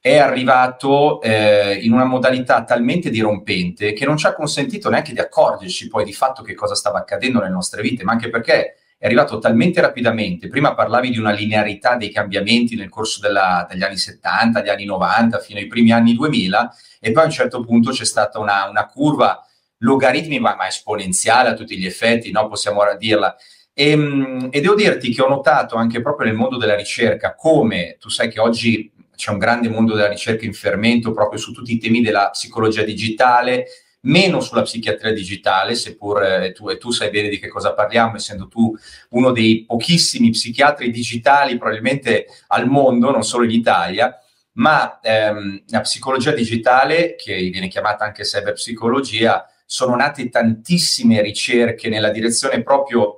è 0.00 0.18
arrivato 0.18 1.20
eh, 1.20 1.74
in 1.82 1.92
una 1.92 2.04
modalità 2.04 2.62
talmente 2.64 3.10
dirompente 3.10 3.92
che 3.92 4.04
non 4.06 4.16
ci 4.16 4.26
ha 4.26 4.34
consentito 4.34 4.88
neanche 4.88 5.12
di 5.12 5.18
accorgerci 5.18 5.88
poi 5.88 6.04
di 6.04 6.12
fatto 6.12 6.42
che 6.42 6.54
cosa 6.54 6.76
stava 6.76 6.98
accadendo 6.98 7.40
nelle 7.40 7.50
nostre 7.50 7.82
vite, 7.82 8.04
ma 8.04 8.12
anche 8.12 8.30
perché 8.30 8.76
è 8.98 9.06
arrivato 9.06 9.38
talmente 9.38 9.80
rapidamente. 9.80 10.48
Prima 10.48 10.74
parlavi 10.74 11.10
di 11.10 11.18
una 11.18 11.32
linearità 11.32 11.96
dei 11.96 12.10
cambiamenti 12.10 12.76
nel 12.76 12.88
corso 12.88 13.20
della, 13.20 13.66
degli 13.68 13.82
anni 13.82 13.96
70, 13.96 14.60
degli 14.60 14.70
anni 14.70 14.84
90, 14.84 15.38
fino 15.38 15.58
ai 15.58 15.66
primi 15.66 15.92
anni 15.92 16.14
2000, 16.14 16.74
e 17.00 17.12
poi 17.12 17.22
a 17.22 17.26
un 17.26 17.32
certo 17.32 17.62
punto 17.62 17.90
c'è 17.90 18.04
stata 18.04 18.38
una, 18.38 18.68
una 18.68 18.86
curva 18.86 19.44
logaritmica, 19.78 20.54
ma 20.56 20.66
esponenziale 20.66 21.50
a 21.50 21.54
tutti 21.54 21.76
gli 21.76 21.86
effetti, 21.86 22.30
no? 22.30 22.48
possiamo 22.48 22.80
ora 22.80 22.96
dirla. 22.96 23.36
E, 23.74 23.90
ehm, 23.90 24.48
e, 24.50 24.60
devo 24.62 24.74
dirti 24.74 25.12
che 25.12 25.20
ho 25.20 25.28
notato 25.28 25.76
anche 25.76 26.00
proprio 26.00 26.28
nel 26.28 26.36
mondo 26.36 26.56
della 26.56 26.74
ricerca 26.74 27.34
come 27.34 27.96
tu 28.00 28.08
sai 28.08 28.30
che 28.30 28.40
oggi 28.40 28.90
c'è 29.14 29.30
un 29.30 29.38
grande 29.38 29.68
mondo 29.68 29.94
della 29.94 30.08
ricerca 30.08 30.46
in 30.46 30.54
fermento 30.54 31.12
proprio 31.12 31.38
su 31.38 31.52
tutti 31.52 31.72
i 31.72 31.78
temi 31.78 32.00
della 32.00 32.30
psicologia 32.30 32.82
digitale, 32.82 33.66
meno 34.06 34.40
sulla 34.40 34.62
psichiatria 34.62 35.12
digitale, 35.12 35.74
seppur 35.74 36.22
eh, 36.22 36.52
tu, 36.52 36.68
e 36.68 36.78
tu 36.78 36.90
sai 36.90 37.10
bene 37.10 37.28
di 37.28 37.38
che 37.38 37.48
cosa 37.48 37.74
parliamo, 37.74 38.16
essendo 38.16 38.48
tu 38.48 38.74
uno 39.10 39.30
dei 39.30 39.64
pochissimi 39.66 40.30
psichiatri 40.30 40.90
digitali 40.90 41.58
probabilmente 41.58 42.26
al 42.48 42.66
mondo, 42.66 43.10
non 43.10 43.22
solo 43.22 43.44
in 43.44 43.50
Italia, 43.50 44.18
ma 44.52 45.00
ehm, 45.00 45.64
la 45.68 45.80
psicologia 45.80 46.32
digitale, 46.32 47.14
che 47.16 47.36
viene 47.50 47.68
chiamata 47.68 48.04
anche 48.04 48.22
cyberpsicologia, 48.22 49.44
sono 49.64 49.96
nate 49.96 50.28
tantissime 50.28 51.20
ricerche 51.20 51.88
nella 51.88 52.10
direzione 52.10 52.62
proprio 52.62 53.15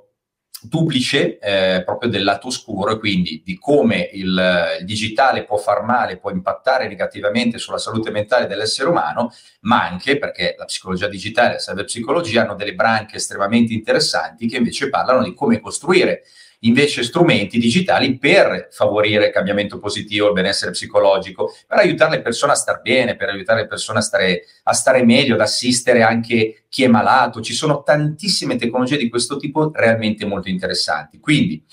duplice 0.61 1.39
eh, 1.39 1.83
proprio 1.83 2.09
del 2.09 2.23
lato 2.23 2.47
oscuro 2.47 2.91
e 2.91 2.99
quindi 2.99 3.41
di 3.43 3.57
come 3.57 4.09
il, 4.13 4.77
il, 4.79 4.85
digitale 4.85 5.45
può 5.45 5.57
far 5.57 5.83
male, 5.83 6.17
può 6.17 6.31
impattare 6.31 6.87
negativamente 6.87 7.57
sulla 7.57 7.77
salute 7.77 8.11
mentale 8.11 8.47
dell'essere 8.47 8.89
umano, 8.89 9.31
ma 9.61 9.87
anche 9.87 10.17
perché 10.17 10.55
la 10.57 10.65
psicologia 10.65 11.07
digitale 11.07 11.49
e 11.49 11.53
la 11.53 11.59
cyberpsicologia 11.59 12.43
hanno 12.43 12.55
delle 12.55 12.73
branche 12.73 13.17
estremamente 13.17 13.73
interessanti 13.73 14.47
che 14.47 14.57
invece 14.57 14.89
parlano 14.89 15.23
di 15.23 15.33
come 15.33 15.59
costruire 15.59 16.23
invece 16.59 17.03
strumenti 17.03 17.57
digitali 17.57 18.17
per 18.17 18.67
favorire 18.71 19.27
il 19.27 19.31
cambiamento 19.31 19.79
positivo, 19.79 20.27
il 20.27 20.33
benessere 20.33 20.71
psicologico, 20.71 21.53
per 21.67 21.77
aiutare 21.77 22.17
le 22.17 22.21
persone 22.21 22.51
a 22.51 22.55
star 22.55 22.81
bene, 22.81 23.15
per 23.15 23.29
aiutare 23.29 23.61
le 23.61 23.67
persone 23.67 23.99
a 23.99 24.01
stare, 24.01 24.43
a 24.63 24.73
stare 24.73 25.03
meglio, 25.03 25.35
ad 25.35 25.41
assistere 25.41 26.01
anche 26.01 26.65
chi 26.67 26.83
è 26.83 26.87
malato. 26.87 27.41
Ci 27.41 27.53
sono 27.53 27.83
tantissime 27.83 28.57
tecnologie 28.57 28.97
di 28.97 29.09
questo 29.09 29.37
tipo 29.37 29.71
realmente 29.73 30.25
molto 30.25 30.49
interessanti. 30.49 31.19
Quindi, 31.19 31.63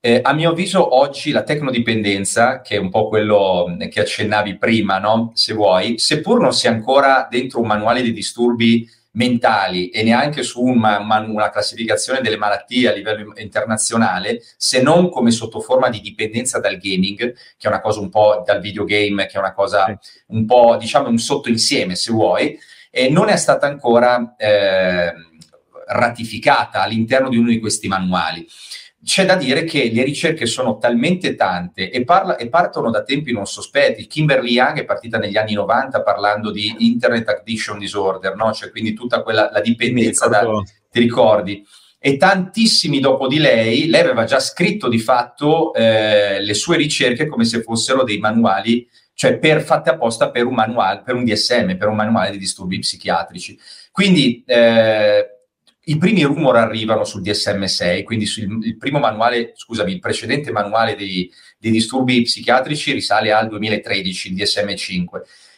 eh, 0.00 0.20
a 0.22 0.34
mio 0.34 0.50
avviso, 0.50 0.96
oggi 0.96 1.30
la 1.30 1.44
tecnodipendenza, 1.44 2.60
che 2.60 2.76
è 2.76 2.78
un 2.78 2.90
po' 2.90 3.08
quello 3.08 3.74
che 3.88 4.00
accennavi 4.00 4.58
prima, 4.58 4.98
no? 4.98 5.30
se 5.34 5.54
vuoi, 5.54 5.98
seppur 5.98 6.40
non 6.40 6.52
sia 6.52 6.70
ancora 6.70 7.26
dentro 7.30 7.60
un 7.60 7.66
manuale 7.66 8.02
di 8.02 8.12
disturbi 8.12 8.86
mentali 9.14 9.88
e 9.88 10.02
neanche 10.02 10.42
su 10.42 10.62
una, 10.62 10.98
una, 10.98 11.50
classificazione 11.50 12.20
delle 12.20 12.36
malattie 12.36 12.88
a 12.88 12.92
livello 12.92 13.32
internazionale, 13.36 14.42
se 14.56 14.82
non 14.82 15.08
come 15.08 15.30
sotto 15.30 15.60
forma 15.60 15.88
di 15.88 16.00
dipendenza 16.00 16.58
dal 16.58 16.78
gaming, 16.78 17.18
che 17.18 17.66
è 17.66 17.68
una 17.68 17.80
cosa 17.80 18.00
un 18.00 18.08
po' 18.08 18.42
dal 18.44 18.60
videogame, 18.60 19.26
che 19.26 19.36
è 19.36 19.38
una 19.38 19.54
cosa 19.54 19.98
un 20.28 20.46
po', 20.46 20.76
diciamo, 20.78 21.08
un 21.08 21.18
sottoinsieme, 21.18 21.94
se 21.94 22.12
vuoi, 22.12 22.58
e 22.90 23.08
non 23.08 23.28
è 23.28 23.36
stata 23.36 23.66
ancora 23.66 24.34
eh, 24.36 25.12
ratificata 25.86 26.82
all'interno 26.82 27.28
di 27.28 27.36
uno 27.36 27.48
di 27.48 27.60
questi 27.60 27.88
manuali 27.88 28.46
c'è 29.04 29.26
da 29.26 29.36
dire 29.36 29.64
che 29.64 29.90
le 29.92 30.02
ricerche 30.02 30.46
sono 30.46 30.78
talmente 30.78 31.34
tante 31.34 31.90
e, 31.90 32.04
parla, 32.04 32.36
e, 32.36 32.48
partono 32.48 32.90
da 32.90 33.02
tempi 33.02 33.32
non 33.32 33.46
sospetti. 33.46 34.06
Kimberly 34.06 34.52
Young 34.52 34.78
è 34.78 34.84
partita 34.84 35.18
negli 35.18 35.36
anni 35.36 35.52
90 35.52 36.02
parlando 36.02 36.50
di 36.50 36.74
Internet 36.78 37.28
Addiction 37.28 37.78
Disorder, 37.78 38.34
no? 38.34 38.52
cioè 38.52 38.70
quindi 38.70 38.94
tutta 38.94 39.22
quella 39.22 39.50
la 39.52 39.60
dipendenza 39.60 40.26
da, 40.26 40.42
ti 40.90 40.98
ricordi? 40.98 41.64
E 41.98 42.16
tantissimi 42.16 43.00
dopo 43.00 43.26
di 43.26 43.38
lei, 43.38 43.88
lei 43.88 44.00
aveva 44.00 44.24
già 44.24 44.40
scritto 44.40 44.88
di 44.88 44.98
fatto 44.98 45.72
eh, 45.74 46.40
le 46.40 46.54
sue 46.54 46.76
ricerche 46.76 47.26
come 47.26 47.44
se 47.44 47.62
fossero 47.62 48.04
dei 48.04 48.18
manuali, 48.18 48.86
cioè 49.14 49.38
per, 49.38 49.62
fatte 49.62 49.90
apposta 49.90 50.30
per 50.30 50.44
un 50.44 50.54
manuale, 50.54 51.02
per 51.02 51.14
un 51.14 51.24
DSM, 51.24 51.76
per 51.76 51.88
un 51.88 51.96
manuale 51.96 52.30
di 52.30 52.38
disturbi 52.38 52.78
psichiatrici. 52.78 53.58
Quindi 53.90 54.42
eh, 54.46 55.33
i 55.86 55.98
primi 55.98 56.22
rumor 56.22 56.56
arrivano 56.56 57.04
sul 57.04 57.22
DSM-6, 57.22 58.04
quindi 58.04 58.26
sul, 58.26 58.64
il 58.64 58.76
primo 58.76 58.98
manuale, 58.98 59.52
scusami, 59.54 59.92
il 59.92 60.00
precedente 60.00 60.50
manuale 60.50 60.96
dei, 60.96 61.30
dei 61.58 61.70
disturbi 61.70 62.22
psichiatrici 62.22 62.92
risale 62.92 63.32
al 63.32 63.48
2013, 63.48 64.32
il 64.32 64.34
DSM-5. 64.34 65.04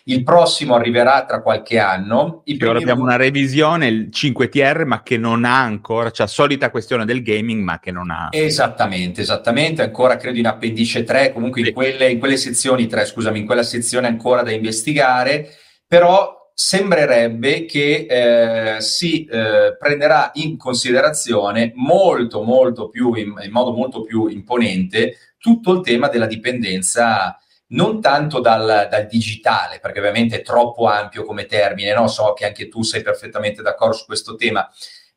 Il 0.08 0.22
prossimo 0.22 0.76
arriverà 0.76 1.24
tra 1.24 1.42
qualche 1.42 1.80
anno. 1.80 2.42
I 2.44 2.62
ora 2.62 2.78
abbiamo 2.78 3.02
una 3.02 3.16
revisione, 3.16 3.88
il 3.88 4.08
5TR, 4.12 4.84
ma 4.84 5.02
che 5.02 5.16
non 5.16 5.44
ha 5.44 5.60
ancora, 5.60 6.12
cioè 6.12 6.28
solita 6.28 6.70
questione 6.70 7.04
del 7.04 7.22
gaming, 7.22 7.60
ma 7.62 7.80
che 7.80 7.90
non 7.90 8.10
ha. 8.10 8.28
Esattamente, 8.30 9.22
esattamente. 9.22 9.82
Ancora 9.82 10.16
credo 10.16 10.38
in 10.38 10.46
appendice 10.46 11.02
3, 11.02 11.32
comunque 11.32 11.60
in 11.60 11.72
quelle, 11.72 12.10
in 12.10 12.20
quelle 12.20 12.36
sezioni 12.36 12.86
3, 12.86 13.04
scusami, 13.04 13.40
in 13.40 13.46
quella 13.46 13.64
sezione 13.64 14.06
ancora 14.06 14.42
da 14.42 14.52
investigare. 14.52 15.48
Però 15.88 16.45
sembrerebbe 16.58 17.66
che 17.66 18.06
eh, 18.08 18.80
si 18.80 19.26
eh, 19.26 19.76
prenderà 19.78 20.30
in 20.36 20.56
considerazione 20.56 21.72
molto, 21.74 22.42
molto 22.42 22.88
più, 22.88 23.12
in, 23.12 23.34
in, 23.42 23.50
modo 23.50 23.72
molto 23.72 24.00
più 24.00 24.26
imponente, 24.28 25.34
tutto 25.36 25.72
il 25.72 25.82
tema 25.82 26.08
della 26.08 26.24
dipendenza 26.24 27.38
non 27.68 28.00
tanto 28.00 28.40
dal, 28.40 28.88
dal, 28.90 29.06
digitale, 29.06 29.80
perché 29.80 29.98
ovviamente 29.98 30.36
è 30.36 30.42
troppo 30.42 30.86
ampio 30.86 31.24
come 31.24 31.44
termine, 31.44 31.92
no? 31.92 32.08
so 32.08 32.32
che 32.32 32.46
anche 32.46 32.68
tu 32.68 32.82
sei 32.82 33.02
perfettamente 33.02 33.60
d'accordo 33.60 33.94
su 33.94 34.06
questo 34.06 34.34
tema, 34.34 34.66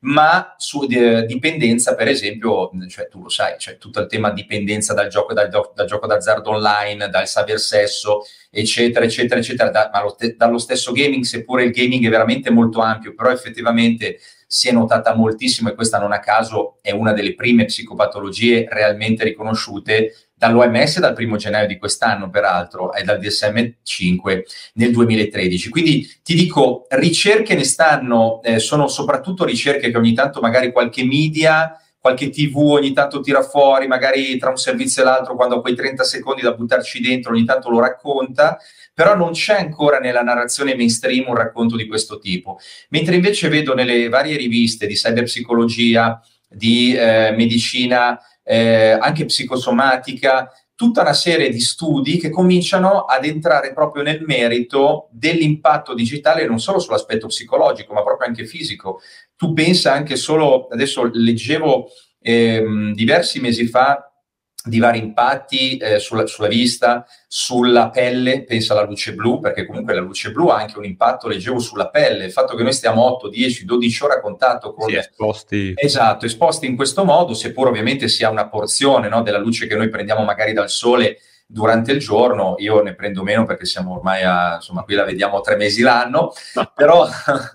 ma 0.00 0.54
su 0.56 0.86
eh, 0.88 1.26
dipendenza, 1.26 1.94
per 1.94 2.08
esempio, 2.08 2.70
cioè 2.88 3.08
tu 3.08 3.22
lo 3.22 3.28
sai, 3.28 3.56
c'è 3.56 3.76
tutto 3.76 4.00
il 4.00 4.06
tema 4.06 4.30
dipendenza 4.30 4.94
dal 4.94 5.08
gioco, 5.08 5.34
dal, 5.34 5.48
dal 5.48 5.86
gioco 5.86 6.06
d'azzardo 6.06 6.50
online, 6.50 7.08
dal 7.08 7.24
cybersesso, 7.24 8.22
eccetera, 8.50 9.04
eccetera, 9.04 9.40
eccetera, 9.40 9.70
da, 9.70 9.90
ma 9.92 10.02
lo, 10.02 10.16
dallo 10.36 10.58
stesso 10.58 10.92
gaming, 10.92 11.24
seppure 11.24 11.64
il 11.64 11.70
gaming 11.70 12.06
è 12.06 12.08
veramente 12.08 12.50
molto 12.50 12.80
ampio, 12.80 13.14
però 13.14 13.30
effettivamente 13.30 14.18
si 14.46 14.68
è 14.68 14.72
notata 14.72 15.14
moltissimo 15.14 15.68
e 15.68 15.74
questa 15.74 15.98
non 15.98 16.12
a 16.12 16.18
caso 16.18 16.78
è 16.80 16.90
una 16.90 17.12
delle 17.12 17.34
prime 17.34 17.66
psicopatologie 17.66 18.66
realmente 18.68 19.22
riconosciute 19.22 20.29
dall'OMS 20.40 21.00
dal 21.00 21.12
primo 21.12 21.36
gennaio 21.36 21.66
di 21.66 21.76
quest'anno, 21.76 22.30
peraltro, 22.30 22.94
e 22.94 23.02
dal 23.02 23.20
DSM-5 23.20 24.42
nel 24.74 24.90
2013. 24.90 25.68
Quindi 25.68 26.08
ti 26.22 26.34
dico, 26.34 26.86
ricerche 26.88 27.54
ne 27.54 27.64
stanno, 27.64 28.40
eh, 28.42 28.58
sono 28.58 28.88
soprattutto 28.88 29.44
ricerche 29.44 29.90
che 29.90 29.98
ogni 29.98 30.14
tanto 30.14 30.40
magari 30.40 30.72
qualche 30.72 31.04
media 31.04 31.74
qualche 32.00 32.30
TV 32.30 32.56
ogni 32.56 32.94
tanto 32.94 33.20
tira 33.20 33.42
fuori, 33.42 33.86
magari 33.86 34.38
tra 34.38 34.48
un 34.48 34.56
servizio 34.56 35.02
e 35.02 35.04
l'altro, 35.04 35.36
quando 35.36 35.56
ho 35.56 35.60
quei 35.60 35.74
30 35.74 36.02
secondi 36.02 36.40
da 36.40 36.52
buttarci 36.52 36.98
dentro, 36.98 37.32
ogni 37.32 37.44
tanto 37.44 37.68
lo 37.68 37.78
racconta, 37.78 38.58
però 38.94 39.14
non 39.14 39.32
c'è 39.32 39.58
ancora 39.58 39.98
nella 39.98 40.22
narrazione 40.22 40.74
mainstream 40.74 41.28
un 41.28 41.34
racconto 41.34 41.76
di 41.76 41.86
questo 41.86 42.18
tipo. 42.18 42.58
Mentre 42.88 43.16
invece 43.16 43.50
vedo 43.50 43.74
nelle 43.74 44.08
varie 44.08 44.38
riviste 44.38 44.86
di 44.86 44.94
cyberpsicologia, 44.94 46.18
di 46.48 46.94
eh, 46.94 47.34
medicina 47.36 48.18
eh, 48.50 48.98
anche 48.98 49.26
psicosomatica, 49.26 50.52
tutta 50.74 51.02
una 51.02 51.12
serie 51.12 51.50
di 51.50 51.60
studi 51.60 52.18
che 52.18 52.30
cominciano 52.30 53.04
ad 53.04 53.24
entrare 53.24 53.72
proprio 53.72 54.02
nel 54.02 54.24
merito 54.26 55.06
dell'impatto 55.12 55.94
digitale 55.94 56.44
non 56.46 56.58
solo 56.58 56.80
sull'aspetto 56.80 57.28
psicologico, 57.28 57.92
ma 57.92 58.02
proprio 58.02 58.26
anche 58.26 58.46
fisico. 58.46 59.00
Tu 59.36 59.52
pensa 59.52 59.92
anche 59.92 60.16
solo, 60.16 60.66
adesso 60.66 61.08
leggevo 61.12 61.90
ehm, 62.20 62.92
diversi 62.92 63.38
mesi 63.38 63.68
fa 63.68 64.09
di 64.64 64.78
vari 64.78 64.98
impatti 64.98 65.78
eh, 65.78 65.98
sulla, 65.98 66.26
sulla, 66.26 66.48
vista, 66.48 67.06
sulla 67.26 67.88
pelle, 67.90 68.44
pensa 68.44 68.74
alla 68.74 68.84
luce 68.84 69.14
blu, 69.14 69.40
perché 69.40 69.64
comunque 69.66 69.94
la 69.94 70.00
luce 70.00 70.30
blu 70.32 70.48
ha 70.48 70.56
anche 70.56 70.76
un 70.76 70.84
impatto, 70.84 71.28
leggevo, 71.28 71.58
sulla 71.58 71.88
pelle, 71.88 72.26
il 72.26 72.32
fatto 72.32 72.54
che 72.54 72.62
noi 72.62 72.72
stiamo 72.72 73.02
8, 73.04 73.28
10, 73.28 73.64
12 73.64 74.04
ore 74.04 74.14
a 74.14 74.20
contatto 74.20 74.74
con... 74.74 74.88
Sì, 74.88 74.96
esposti. 74.96 75.72
Esatto, 75.74 76.26
esposti 76.26 76.66
in 76.66 76.76
questo 76.76 77.04
modo, 77.04 77.32
seppur 77.32 77.68
ovviamente 77.68 78.08
sia 78.08 78.28
una 78.28 78.48
porzione 78.48 79.08
no, 79.08 79.22
della 79.22 79.38
luce 79.38 79.66
che 79.66 79.76
noi 79.76 79.88
prendiamo 79.88 80.24
magari 80.24 80.52
dal 80.52 80.68
sole 80.68 81.18
durante 81.52 81.90
il 81.90 81.98
giorno, 81.98 82.54
io 82.58 82.80
ne 82.80 82.94
prendo 82.94 83.24
meno 83.24 83.44
perché 83.44 83.64
siamo 83.64 83.94
ormai 83.94 84.22
a, 84.22 84.54
insomma, 84.54 84.82
qui 84.82 84.94
la 84.94 85.04
vediamo 85.04 85.40
tre 85.40 85.56
mesi 85.56 85.82
l'anno, 85.82 86.32
però, 86.74 87.08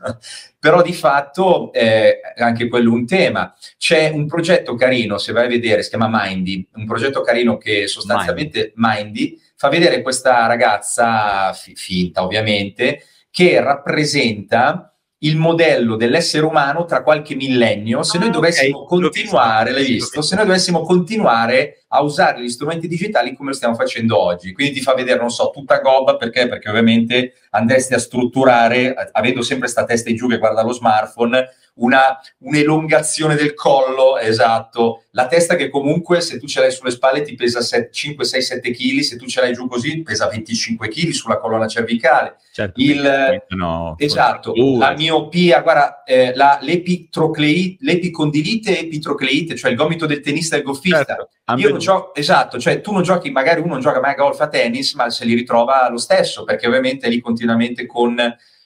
però 0.59 0.81
di 0.81 0.93
fatto 0.93 1.71
eh, 1.71 2.19
anche 2.35 2.67
quello 2.67 2.91
un 2.91 3.05
tema. 3.05 3.53
C'è 3.77 4.09
un 4.09 4.27
progetto 4.27 4.75
carino, 4.75 5.17
se 5.17 5.31
vai 5.31 5.45
a 5.45 5.49
vedere, 5.49 5.81
si 5.81 5.89
chiama 5.89 6.09
Mindy, 6.11 6.67
un 6.73 6.85
progetto 6.85 7.21
carino 7.21 7.57
che 7.57 7.87
sostanzialmente 7.87 8.73
Mindy, 8.75 9.03
Mindy 9.25 9.41
fa 9.55 9.69
vedere 9.69 10.01
questa 10.01 10.45
ragazza, 10.45 11.53
f- 11.53 11.71
finta 11.73 12.23
ovviamente, 12.23 13.01
che 13.31 13.61
rappresenta 13.61 14.94
il 15.25 15.37
modello 15.37 15.95
dell'essere 15.95 16.45
umano 16.45 16.85
tra 16.85 17.01
qualche 17.01 17.35
millennio, 17.35 18.03
se 18.03 18.19
noi 18.19 18.29
ah, 18.29 18.31
dovessimo 18.31 18.83
okay. 18.83 18.87
continuare, 18.87 19.71
l'hai 19.71 19.85
visto, 19.85 20.21
se 20.21 20.35
noi 20.35 20.45
dovessimo 20.45 20.81
continuare 20.81 21.85
a 21.89 22.01
usare 22.01 22.41
gli 22.41 22.49
strumenti 22.49 22.87
digitali 22.87 23.35
come 23.35 23.49
lo 23.49 23.55
stiamo 23.55 23.75
facendo 23.75 24.19
oggi. 24.19 24.53
Quindi 24.53 24.75
ti 24.75 24.81
fa 24.81 24.93
vedere, 24.93 25.19
non 25.19 25.31
so, 25.31 25.49
tutta 25.51 25.79
gobba, 25.79 26.15
perché? 26.15 26.47
Perché 26.47 26.69
ovviamente 26.69 27.33
andresti 27.51 27.93
a 27.95 27.99
strutturare, 27.99 28.93
avendo 29.11 29.41
sempre 29.41 29.67
sta 29.67 29.83
testa 29.83 30.09
in 30.09 30.15
giù 30.15 30.27
che 30.27 30.37
guarda 30.37 30.61
lo 30.61 30.73
smartphone, 30.73 31.49
una, 31.75 32.19
un'elongazione 32.39 33.35
del 33.35 33.53
collo, 33.53 34.17
esatto, 34.17 35.03
la 35.11 35.27
testa 35.27 35.55
che 35.55 35.69
comunque 35.69 36.21
se 36.21 36.39
tu 36.39 36.47
ce 36.47 36.61
l'hai 36.61 36.71
sulle 36.71 36.91
spalle 36.91 37.21
ti 37.21 37.35
pesa 37.35 37.61
7, 37.61 37.89
5, 37.91 38.23
6, 38.23 38.41
7 38.41 38.71
kg, 38.71 38.99
se 38.99 39.17
tu 39.17 39.27
ce 39.27 39.41
l'hai 39.41 39.53
giù 39.53 39.67
così 39.67 40.01
pesa 40.01 40.27
25 40.27 40.87
kg 40.87 41.09
sulla 41.09 41.37
colonna 41.37 41.67
cervicale. 41.67 42.37
Certo, 42.53 42.81
Il, 42.81 43.43
no, 43.49 43.95
esatto, 43.97 44.53
uh, 44.53 44.77
la 44.77 44.93
miopia, 44.93 45.59
guarda, 45.61 46.03
eh, 46.03 46.33
la, 46.33 46.57
l'epicondilite 46.61 48.77
e 48.77 48.85
epitrocleite, 48.85 49.55
cioè 49.55 49.71
il 49.71 49.77
gomito 49.77 50.05
del 50.05 50.21
tennista 50.21 50.55
e 50.55 50.59
del 50.59 50.67
golfista. 50.67 51.03
Certo, 51.03 51.29
Io 51.57 51.69
non 51.69 51.79
gioco, 51.79 52.15
esatto, 52.15 52.57
cioè 52.57 52.79
tu 52.79 52.93
non 52.93 53.03
giochi, 53.03 53.31
magari 53.31 53.59
uno 53.59 53.73
non 53.73 53.81
gioca 53.81 53.99
mai 53.99 54.11
a 54.11 54.15
golf 54.15 54.39
a 54.39 54.47
tennis, 54.47 54.93
ma 54.93 55.09
se 55.09 55.25
li 55.25 55.33
ritrova 55.33 55.89
lo 55.89 55.97
stesso, 55.97 56.45
perché 56.45 56.67
ovviamente 56.67 57.07
è 57.07 57.09
lì 57.09 57.19
continuamente 57.19 57.85
con, 57.85 58.17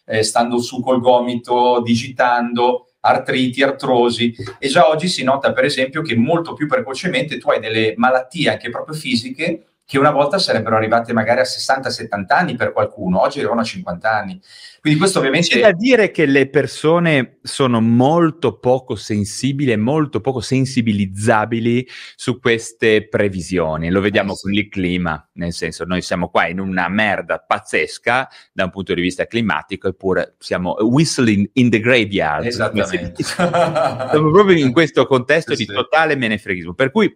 eh, 0.06 0.24
stando 0.24 0.60
su 0.60 0.80
col 0.82 1.00
gomito, 1.00 1.82
digitando 1.84 2.84
artriti, 3.02 3.64
artrosi. 3.64 4.36
E 4.58 4.68
già 4.68 4.90
oggi 4.90 5.08
si 5.08 5.24
nota 5.24 5.54
per 5.54 5.66
esempio 5.66 6.02
che 6.02 6.16
molto 6.16 6.54
più 6.54 6.68
precocemente 6.68 7.38
tu 7.38 7.50
hai 7.50 7.60
delle 7.60 7.94
malattie 7.98 8.50
anche 8.50 8.70
proprio 8.70 8.96
fisiche 8.96 9.69
che 9.90 9.98
una 9.98 10.12
volta 10.12 10.38
sarebbero 10.38 10.76
arrivate 10.76 11.14
magari 11.14 11.40
a 11.40 11.46
60-70 11.46 12.26
anni 12.28 12.56
per 12.56 12.74
qualcuno, 12.74 13.22
oggi 13.22 13.40
arrivano 13.40 13.62
a 13.62 13.64
50 13.64 14.08
anni. 14.08 14.40
Quindi 14.82 15.00
questo 15.00 15.18
ovviamente... 15.18 15.48
C'è 15.48 15.62
da 15.62 15.72
dire 15.72 16.12
che 16.12 16.28
le 16.28 16.48
persone 16.48 17.40
sono 17.42 17.82
molto 17.82 18.60
poco 18.60 18.94
sensibili 18.94 19.72
e 19.72 19.78
molto 19.78 20.22
poco 20.22 20.42
sensibilizzabili 20.42 21.88
su 22.16 22.40
queste 22.40 23.08
previsioni. 23.08 23.90
Lo 23.90 24.00
vediamo 24.00 24.34
eh 24.34 24.36
sì. 24.36 24.42
con 24.44 24.54
il 24.54 24.70
clima, 24.70 25.28
nel 25.34 25.54
senso 25.54 25.86
noi 25.86 26.04
siamo 26.04 26.30
qua 26.30 26.46
in 26.46 26.60
una 26.60 26.88
merda 26.88 27.40
pazzesca 27.40 28.30
da 28.54 28.66
un 28.66 28.70
punto 28.70 28.94
di 28.94 29.02
vista 29.02 29.26
climatico, 29.26 29.88
eppure 29.88 30.36
siamo 30.38 30.76
whistling 30.82 31.50
in 31.54 31.72
the 31.72 31.80
graveyard. 31.80 32.46
Esattamente. 32.46 33.24
Siamo 33.24 34.30
proprio 34.30 34.56
in 34.56 34.72
questo 34.72 35.08
contesto 35.08 35.56
sì, 35.56 35.66
di 35.66 35.74
totale 35.74 36.16
menefreghismo. 36.16 36.76
Per 36.76 36.92
cui 36.92 37.12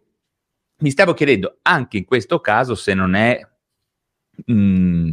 mi 0.83 0.91
stavo 0.91 1.13
chiedendo 1.13 1.59
anche 1.61 1.97
in 1.97 2.05
questo 2.05 2.39
caso 2.39 2.75
se 2.75 2.93
non 2.93 3.15
è 3.15 3.39
mh, 4.45 4.53
mm, 4.53 5.11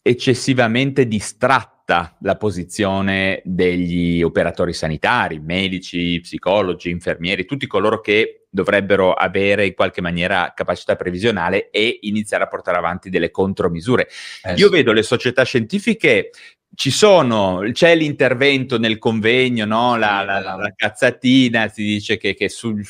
eccessivamente 0.00 1.06
distratta 1.06 2.16
la 2.20 2.36
posizione 2.36 3.42
degli 3.44 4.22
operatori 4.22 4.72
sanitari, 4.72 5.40
medici, 5.40 6.20
psicologi, 6.20 6.90
infermieri, 6.90 7.44
tutti 7.44 7.66
coloro 7.66 8.00
che 8.00 8.46
dovrebbero 8.48 9.12
avere 9.12 9.66
in 9.66 9.74
qualche 9.74 10.00
maniera 10.00 10.52
capacità 10.54 10.94
previsionale 10.94 11.70
e 11.70 11.98
iniziare 12.02 12.44
a 12.44 12.48
portare 12.48 12.78
avanti 12.78 13.10
delle 13.10 13.32
contromisure. 13.32 14.08
Eh, 14.44 14.54
Io 14.54 14.68
sì. 14.68 14.72
vedo 14.72 14.92
le 14.92 15.02
società 15.02 15.42
scientifiche 15.42 16.30
ci 16.74 16.90
sono, 16.90 17.62
c'è 17.72 17.94
l'intervento 17.94 18.78
nel 18.78 18.98
convegno, 18.98 19.64
no? 19.64 19.96
la, 19.96 20.22
la, 20.22 20.40
la, 20.40 20.56
la, 20.56 20.72
cazzatina, 20.74 21.68
si 21.68 21.82
dice 21.82 22.16
che, 22.16 22.34
che 22.34 22.48
sul, 22.48 22.84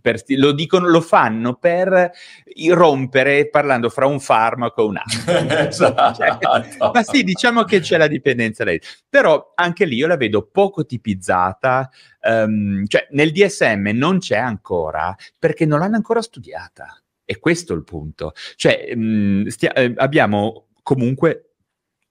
per, 0.00 0.22
lo, 0.28 0.52
dicono, 0.52 0.88
lo 0.88 1.00
fanno 1.00 1.54
per 1.54 2.12
rompere 2.70 3.48
parlando 3.48 3.88
fra 3.88 4.06
un 4.06 4.20
farmaco 4.20 4.82
e 4.82 4.86
un 4.86 4.96
altro. 4.96 5.56
esatto. 5.68 6.14
cioè, 6.14 6.90
ma 6.92 7.02
sì, 7.02 7.24
diciamo 7.24 7.64
che 7.64 7.80
c'è 7.80 7.96
la 7.96 8.06
dipendenza 8.06 8.64
lei. 8.64 8.80
Però 9.08 9.52
anche 9.54 9.84
lì 9.84 9.96
io 9.96 10.06
la 10.06 10.16
vedo 10.16 10.48
poco 10.50 10.84
tipizzata, 10.86 11.90
um, 12.22 12.86
cioè 12.86 13.08
nel 13.10 13.32
DSM 13.32 13.90
non 13.94 14.18
c'è 14.18 14.36
ancora 14.36 15.14
perché 15.38 15.66
non 15.66 15.80
l'hanno 15.80 15.96
ancora 15.96 16.22
studiata. 16.22 17.00
E 17.24 17.38
questo 17.38 17.74
è 17.74 17.76
il 17.76 17.84
punto. 17.84 18.32
Cioè, 18.54 18.94
mh, 18.94 19.48
stia, 19.48 19.72
eh, 19.72 19.92
abbiamo 19.96 20.68
comunque 20.82 21.47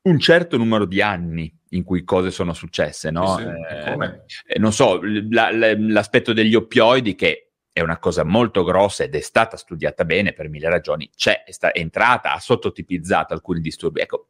un 0.07 0.19
certo 0.19 0.57
numero 0.57 0.85
di 0.85 1.01
anni 1.01 1.53
in 1.71 1.83
cui 1.83 2.03
cose 2.03 2.31
sono 2.31 2.53
successe, 2.53 3.11
no? 3.11 3.37
Sì, 3.37 3.43
sì. 3.43 4.53
Eh, 4.53 4.59
non 4.59 4.71
so, 4.71 4.99
la, 5.29 5.51
la, 5.51 5.75
l'aspetto 5.77 6.33
degli 6.33 6.55
oppioidi 6.55 7.15
che 7.15 7.51
è 7.71 7.81
una 7.81 7.99
cosa 7.99 8.23
molto 8.23 8.63
grossa 8.63 9.03
ed 9.03 9.13
è 9.15 9.19
stata 9.19 9.57
studiata 9.57 10.03
bene 10.05 10.33
per 10.33 10.49
mille 10.49 10.69
ragioni, 10.69 11.09
c'è, 11.15 11.43
è, 11.43 11.51
sta, 11.51 11.71
è 11.71 11.79
entrata, 11.79 12.33
ha 12.33 12.39
sottotipizzato 12.39 13.33
alcuni 13.33 13.59
disturbi. 13.59 14.01
Ecco, 14.01 14.29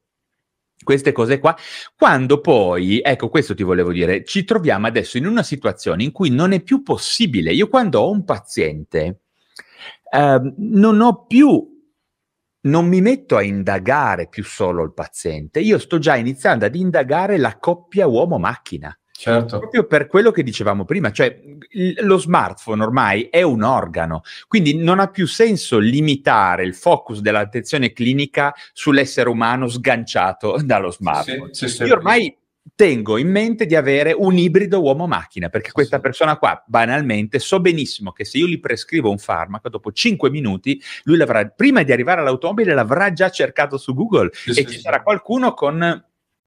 queste 0.83 1.11
cose 1.11 1.39
qua, 1.39 1.55
quando 1.95 2.41
poi, 2.41 2.99
ecco 3.01 3.29
questo 3.29 3.55
ti 3.55 3.63
volevo 3.63 3.91
dire, 3.91 4.23
ci 4.23 4.43
troviamo 4.43 4.87
adesso 4.87 5.17
in 5.17 5.25
una 5.25 5.43
situazione 5.43 6.03
in 6.03 6.11
cui 6.11 6.29
non 6.29 6.51
è 6.51 6.61
più 6.61 6.81
possibile, 6.81 7.53
io 7.53 7.67
quando 7.67 8.01
ho 8.01 8.11
un 8.11 8.23
paziente 8.25 9.21
eh, 10.11 10.53
non 10.57 11.01
ho 11.01 11.25
più 11.25 11.76
non 12.67 12.87
mi 12.87 13.01
metto 13.01 13.35
a 13.35 13.41
indagare 13.41 14.27
più 14.27 14.43
solo 14.43 14.83
il 14.83 14.93
paziente, 14.93 15.59
io 15.59 15.79
sto 15.79 15.97
già 15.97 16.15
iniziando 16.15 16.65
ad 16.65 16.75
indagare 16.75 17.37
la 17.37 17.57
coppia 17.57 18.07
uomo-macchina. 18.07 18.97
Certo. 19.17 19.57
Proprio 19.57 19.87
per 19.87 20.05
quello 20.05 20.29
che 20.29 20.43
dicevamo 20.43 20.85
prima, 20.85 21.11
cioè 21.11 21.41
il, 21.71 21.97
lo 22.01 22.19
smartphone 22.19 22.83
ormai 22.83 23.23
è 23.31 23.41
un 23.41 23.63
organo, 23.63 24.21
quindi 24.47 24.77
non 24.77 24.99
ha 24.99 25.07
più 25.07 25.25
senso 25.25 25.79
limitare 25.79 26.63
il 26.63 26.75
focus 26.75 27.21
dell'attenzione 27.21 27.93
clinica 27.93 28.53
sull'essere 28.73 29.27
umano 29.27 29.67
sganciato 29.67 30.57
dallo 30.63 30.91
smartphone. 30.91 31.51
Sì, 31.51 31.67
sì, 31.67 31.77
sì, 31.77 31.83
Io 31.85 31.95
ormai 31.95 32.37
tengo 32.75 33.17
in 33.17 33.29
mente 33.29 33.65
di 33.65 33.75
avere 33.75 34.13
un 34.13 34.37
ibrido 34.37 34.81
uomo-macchina, 34.81 35.49
perché 35.49 35.71
questa 35.71 35.99
persona 35.99 36.37
qua, 36.37 36.63
banalmente, 36.65 37.39
so 37.39 37.59
benissimo 37.59 38.11
che 38.11 38.25
se 38.25 38.37
io 38.37 38.47
gli 38.47 38.59
prescrivo 38.59 39.09
un 39.09 39.17
farmaco, 39.17 39.69
dopo 39.69 39.91
5 39.91 40.29
minuti, 40.29 40.81
lui 41.03 41.17
l'avrà, 41.17 41.45
prima 41.47 41.83
di 41.83 41.91
arrivare 41.91 42.21
all'automobile, 42.21 42.73
l'avrà 42.73 43.11
già 43.13 43.29
cercato 43.29 43.77
su 43.77 43.93
Google 43.93 44.29
sì, 44.33 44.49
e 44.51 44.53
sì, 44.53 44.67
ci 44.67 44.79
sarà 44.79 45.01
qualcuno 45.01 45.53
con 45.53 46.05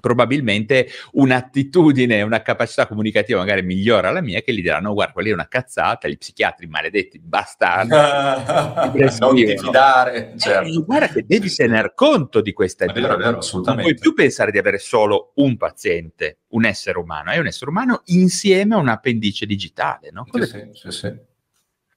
probabilmente 0.00 0.88
un'attitudine, 1.12 2.22
una 2.22 2.42
capacità 2.42 2.86
comunicativa 2.86 3.38
magari 3.38 3.62
migliore 3.62 4.08
alla 4.08 4.20
mia 4.20 4.40
che 4.40 4.54
gli 4.54 4.62
diranno 4.62 4.94
guarda, 4.94 5.12
quella 5.12 5.28
è 5.28 5.32
una 5.32 5.48
cazzata, 5.48 6.08
gli 6.08 6.16
psichiatri 6.16 6.66
maledetti, 6.66 7.18
bastardi. 7.18 7.90
non 9.20 9.34
ti 9.34 9.56
fidare. 9.58 10.34
Certo. 10.36 10.68
Eh, 10.68 10.84
guarda 10.84 11.08
che 11.08 11.24
devi 11.26 11.52
tener 11.54 11.92
conto 11.94 12.40
di 12.40 12.52
questa 12.52 12.84
idea. 12.86 13.16
Non 13.16 13.40
puoi 13.62 13.94
più 13.94 14.14
pensare 14.14 14.50
di 14.50 14.58
avere 14.58 14.78
solo 14.78 15.32
un 15.36 15.56
paziente, 15.56 16.38
un 16.48 16.64
essere 16.64 16.98
umano, 16.98 17.30
è 17.30 17.38
un 17.38 17.46
essere 17.46 17.70
umano 17.70 18.02
insieme 18.06 18.74
a 18.74 18.78
un 18.78 18.88
appendice 18.88 19.46
digitale. 19.46 20.10
No? 20.10 20.26
Sì, 20.30 20.42
sì, 20.46 20.68
sì, 20.72 20.90
sì. 20.90 21.30